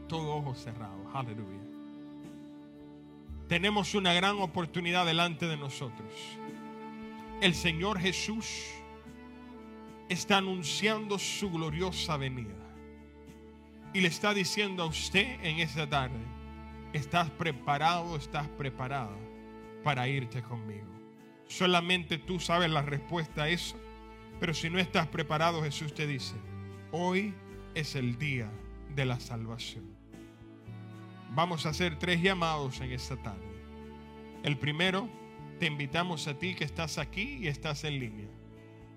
Todo 0.07 0.35
ojo 0.35 0.55
cerrado. 0.55 1.09
Aleluya. 1.13 1.64
Tenemos 3.47 3.93
una 3.93 4.13
gran 4.13 4.37
oportunidad 4.41 5.05
delante 5.05 5.47
de 5.47 5.57
nosotros. 5.57 6.11
El 7.41 7.53
Señor 7.53 7.99
Jesús 7.99 8.47
está 10.09 10.37
anunciando 10.37 11.19
su 11.19 11.51
gloriosa 11.51 12.17
venida. 12.17 12.55
Y 13.93 14.01
le 14.01 14.07
está 14.07 14.33
diciendo 14.33 14.83
a 14.83 14.87
usted 14.87 15.39
en 15.43 15.59
esta 15.59 15.87
tarde, 15.87 16.19
estás 16.93 17.29
preparado, 17.31 18.15
estás 18.15 18.47
preparada 18.49 19.15
para 19.83 20.07
irte 20.07 20.41
conmigo. 20.41 20.87
Solamente 21.47 22.17
tú 22.17 22.39
sabes 22.39 22.69
la 22.69 22.81
respuesta 22.81 23.43
a 23.43 23.49
eso. 23.49 23.79
Pero 24.39 24.53
si 24.53 24.69
no 24.69 24.79
estás 24.79 25.07
preparado, 25.07 25.63
Jesús 25.63 25.93
te 25.93 26.07
dice, 26.07 26.35
hoy 26.91 27.33
es 27.73 27.95
el 27.95 28.17
día 28.17 28.51
de 28.95 29.05
la 29.05 29.19
salvación. 29.19 29.95
Vamos 31.35 31.65
a 31.65 31.69
hacer 31.69 31.99
tres 31.99 32.21
llamados 32.21 32.79
en 32.79 32.93
esta 32.93 33.17
tarde. 33.17 33.45
El 34.41 34.57
primero, 34.57 35.09
te 35.59 35.65
invitamos 35.65 36.29
a 36.29 36.39
ti 36.39 36.55
que 36.55 36.63
estás 36.63 36.97
aquí 36.97 37.39
y 37.41 37.47
estás 37.47 37.83
en 37.83 37.99
línea, 37.99 38.29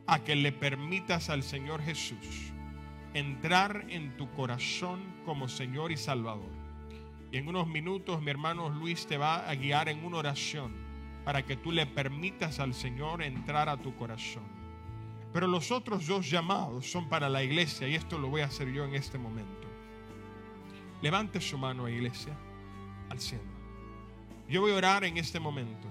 a 0.06 0.22
que 0.22 0.36
le 0.36 0.52
permitas 0.52 1.30
al 1.30 1.42
Señor 1.42 1.82
Jesús 1.82 2.52
entrar 3.12 3.86
en 3.88 4.16
tu 4.16 4.30
corazón 4.30 5.00
como 5.24 5.48
Señor 5.48 5.90
y 5.90 5.96
Salvador. 5.96 6.52
Y 7.32 7.38
en 7.38 7.48
unos 7.48 7.66
minutos 7.66 8.22
mi 8.22 8.30
hermano 8.30 8.68
Luis 8.68 9.08
te 9.08 9.18
va 9.18 9.48
a 9.48 9.54
guiar 9.56 9.88
en 9.88 10.04
una 10.04 10.18
oración 10.18 10.72
para 11.24 11.44
que 11.44 11.56
tú 11.56 11.72
le 11.72 11.86
permitas 11.86 12.60
al 12.60 12.72
Señor 12.72 13.20
entrar 13.22 13.68
a 13.68 13.78
tu 13.78 13.96
corazón. 13.96 14.44
Pero 15.32 15.48
los 15.48 15.72
otros 15.72 16.06
dos 16.06 16.30
llamados 16.30 16.88
son 16.88 17.08
para 17.08 17.28
la 17.28 17.42
iglesia 17.42 17.88
y 17.88 17.96
esto 17.96 18.16
lo 18.16 18.28
voy 18.28 18.42
a 18.42 18.46
hacer 18.46 18.72
yo 18.72 18.84
en 18.84 18.94
este 18.94 19.18
momento. 19.18 19.67
Levante 21.02 21.40
su 21.40 21.56
mano, 21.58 21.88
iglesia, 21.88 22.36
al 23.08 23.20
cielo. 23.20 23.44
Yo 24.48 24.62
voy 24.62 24.72
a 24.72 24.76
orar 24.76 25.04
en 25.04 25.18
este 25.18 25.38
momento 25.38 25.88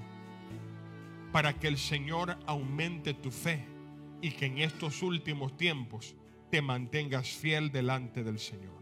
para 1.31 1.53
que 1.53 1.67
el 1.67 1.77
Señor 1.77 2.37
aumente 2.45 3.13
tu 3.13 3.31
fe 3.31 3.63
y 4.21 4.31
que 4.31 4.47
en 4.47 4.59
estos 4.59 5.03
últimos 5.03 5.55
tiempos 5.55 6.15
te 6.49 6.61
mantengas 6.61 7.27
fiel 7.27 7.71
delante 7.71 8.23
del 8.23 8.39
Señor. 8.39 8.75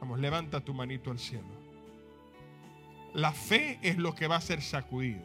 Vamos, 0.00 0.20
levanta 0.20 0.60
tu 0.60 0.74
manito 0.74 1.10
al 1.10 1.18
cielo. 1.18 1.68
La 3.14 3.32
fe 3.32 3.78
es 3.82 3.96
lo 3.96 4.14
que 4.14 4.26
va 4.26 4.36
a 4.36 4.40
ser 4.40 4.62
sacudido. 4.62 5.22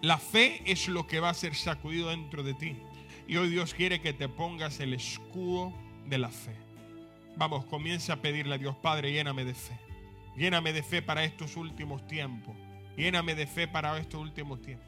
La 0.00 0.18
fe 0.18 0.62
es 0.66 0.88
lo 0.88 1.06
que 1.06 1.20
va 1.20 1.30
a 1.30 1.34
ser 1.34 1.54
sacudido 1.54 2.10
dentro 2.10 2.42
de 2.42 2.54
ti. 2.54 2.76
Y 3.28 3.36
hoy 3.36 3.48
Dios 3.50 3.74
quiere 3.74 4.00
que 4.00 4.12
te 4.12 4.28
pongas 4.28 4.80
el 4.80 4.94
escudo 4.94 5.72
de 6.06 6.18
la 6.18 6.28
fe. 6.28 6.56
Vamos, 7.36 7.64
comienza 7.66 8.14
a 8.14 8.16
pedirle 8.16 8.54
a 8.54 8.58
Dios, 8.58 8.76
Padre, 8.76 9.12
lléname 9.12 9.44
de 9.44 9.54
fe. 9.54 9.78
Lléname 10.36 10.72
de 10.72 10.82
fe 10.82 11.02
para 11.02 11.24
estos 11.24 11.56
últimos 11.56 12.06
tiempos. 12.06 12.56
Lléname 12.96 13.34
de 13.34 13.46
fe 13.46 13.68
para 13.68 13.96
estos 13.98 14.20
últimos 14.20 14.60
tiempos. 14.60 14.86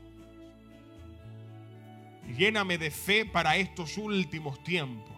Lléname 2.36 2.78
de 2.78 2.90
fe 2.90 3.24
para 3.26 3.56
estos 3.56 3.98
últimos 3.98 4.62
tiempos. 4.62 5.14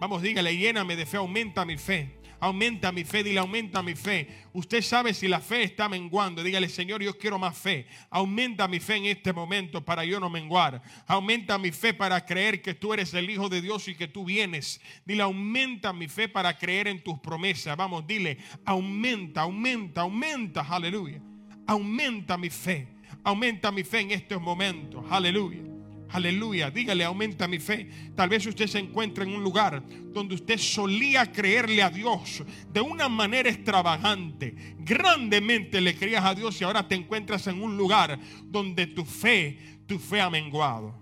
Vamos, 0.00 0.22
dígale, 0.22 0.56
lléname 0.56 0.96
de 0.96 1.06
fe, 1.06 1.16
aumenta 1.16 1.64
mi 1.64 1.78
fe. 1.78 2.21
Aumenta 2.42 2.90
mi 2.90 3.04
fe, 3.04 3.22
dile, 3.22 3.38
aumenta 3.38 3.84
mi 3.84 3.94
fe. 3.94 4.26
Usted 4.52 4.82
sabe 4.82 5.14
si 5.14 5.28
la 5.28 5.38
fe 5.38 5.62
está 5.62 5.88
menguando. 5.88 6.42
Dígale, 6.42 6.68
Señor, 6.68 7.00
yo 7.00 7.16
quiero 7.16 7.38
más 7.38 7.56
fe. 7.56 7.86
Aumenta 8.10 8.66
mi 8.66 8.80
fe 8.80 8.96
en 8.96 9.06
este 9.06 9.32
momento 9.32 9.84
para 9.84 10.04
yo 10.04 10.18
no 10.18 10.28
menguar. 10.28 10.82
Aumenta 11.06 11.56
mi 11.56 11.70
fe 11.70 11.94
para 11.94 12.26
creer 12.26 12.60
que 12.60 12.74
tú 12.74 12.92
eres 12.92 13.14
el 13.14 13.30
Hijo 13.30 13.48
de 13.48 13.62
Dios 13.62 13.86
y 13.86 13.94
que 13.94 14.08
tú 14.08 14.24
vienes. 14.24 14.80
Dile, 15.04 15.22
aumenta 15.22 15.92
mi 15.92 16.08
fe 16.08 16.28
para 16.28 16.58
creer 16.58 16.88
en 16.88 17.04
tus 17.04 17.16
promesas. 17.20 17.76
Vamos, 17.76 18.04
dile, 18.08 18.38
aumenta, 18.64 19.42
aumenta, 19.42 20.00
aumenta. 20.00 20.62
Aleluya. 20.62 21.22
Aumenta 21.68 22.36
mi 22.36 22.50
fe. 22.50 22.88
Aumenta 23.22 23.70
mi 23.70 23.84
fe 23.84 24.00
en 24.00 24.10
estos 24.10 24.42
momentos. 24.42 25.04
Aleluya. 25.08 25.71
Aleluya, 26.12 26.70
dígale, 26.70 27.04
aumenta 27.04 27.48
mi 27.48 27.58
fe. 27.58 27.88
Tal 28.14 28.28
vez 28.28 28.46
usted 28.46 28.66
se 28.66 28.78
encuentre 28.78 29.24
en 29.24 29.34
un 29.34 29.42
lugar 29.42 29.82
donde 30.12 30.34
usted 30.34 30.58
solía 30.58 31.32
creerle 31.32 31.82
a 31.82 31.88
Dios 31.88 32.44
de 32.70 32.82
una 32.82 33.08
manera 33.08 33.48
extravagante. 33.48 34.54
Grandemente 34.78 35.80
le 35.80 35.96
creías 35.96 36.24
a 36.24 36.34
Dios 36.34 36.60
y 36.60 36.64
ahora 36.64 36.86
te 36.86 36.96
encuentras 36.96 37.46
en 37.46 37.62
un 37.62 37.78
lugar 37.78 38.20
donde 38.44 38.86
tu 38.88 39.06
fe, 39.06 39.58
tu 39.86 39.98
fe 39.98 40.20
ha 40.20 40.28
menguado. 40.28 40.94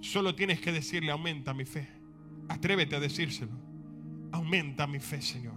Solo 0.00 0.36
tienes 0.36 0.60
que 0.60 0.70
decirle, 0.70 1.10
aumenta 1.10 1.52
mi 1.52 1.64
fe. 1.64 1.88
Atrévete 2.48 2.94
a 2.94 3.00
decírselo. 3.00 3.52
Aumenta 4.30 4.86
mi 4.86 5.00
fe, 5.00 5.20
Señor. 5.20 5.54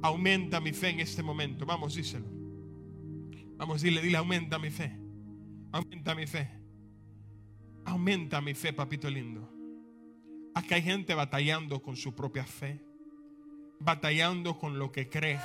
Aumenta 0.00 0.60
mi 0.60 0.72
fe 0.72 0.90
en 0.90 1.00
este 1.00 1.22
momento. 1.22 1.66
Vamos, 1.66 1.94
díselo. 1.94 2.26
Vamos, 3.58 3.82
dile, 3.82 4.00
dile, 4.00 4.16
aumenta 4.16 4.58
mi 4.58 4.70
fe. 4.70 4.96
Aumenta 5.72 6.14
mi 6.14 6.26
fe. 6.26 6.57
Aumenta 7.88 8.42
mi 8.42 8.52
fe, 8.52 8.74
papito 8.74 9.08
lindo. 9.08 9.48
Acá 10.54 10.74
hay 10.74 10.82
gente 10.82 11.14
batallando 11.14 11.80
con 11.80 11.96
su 11.96 12.14
propia 12.14 12.44
fe, 12.44 12.82
batallando 13.80 14.58
con 14.58 14.78
lo 14.78 14.92
que 14.92 15.08
cree. 15.08 15.40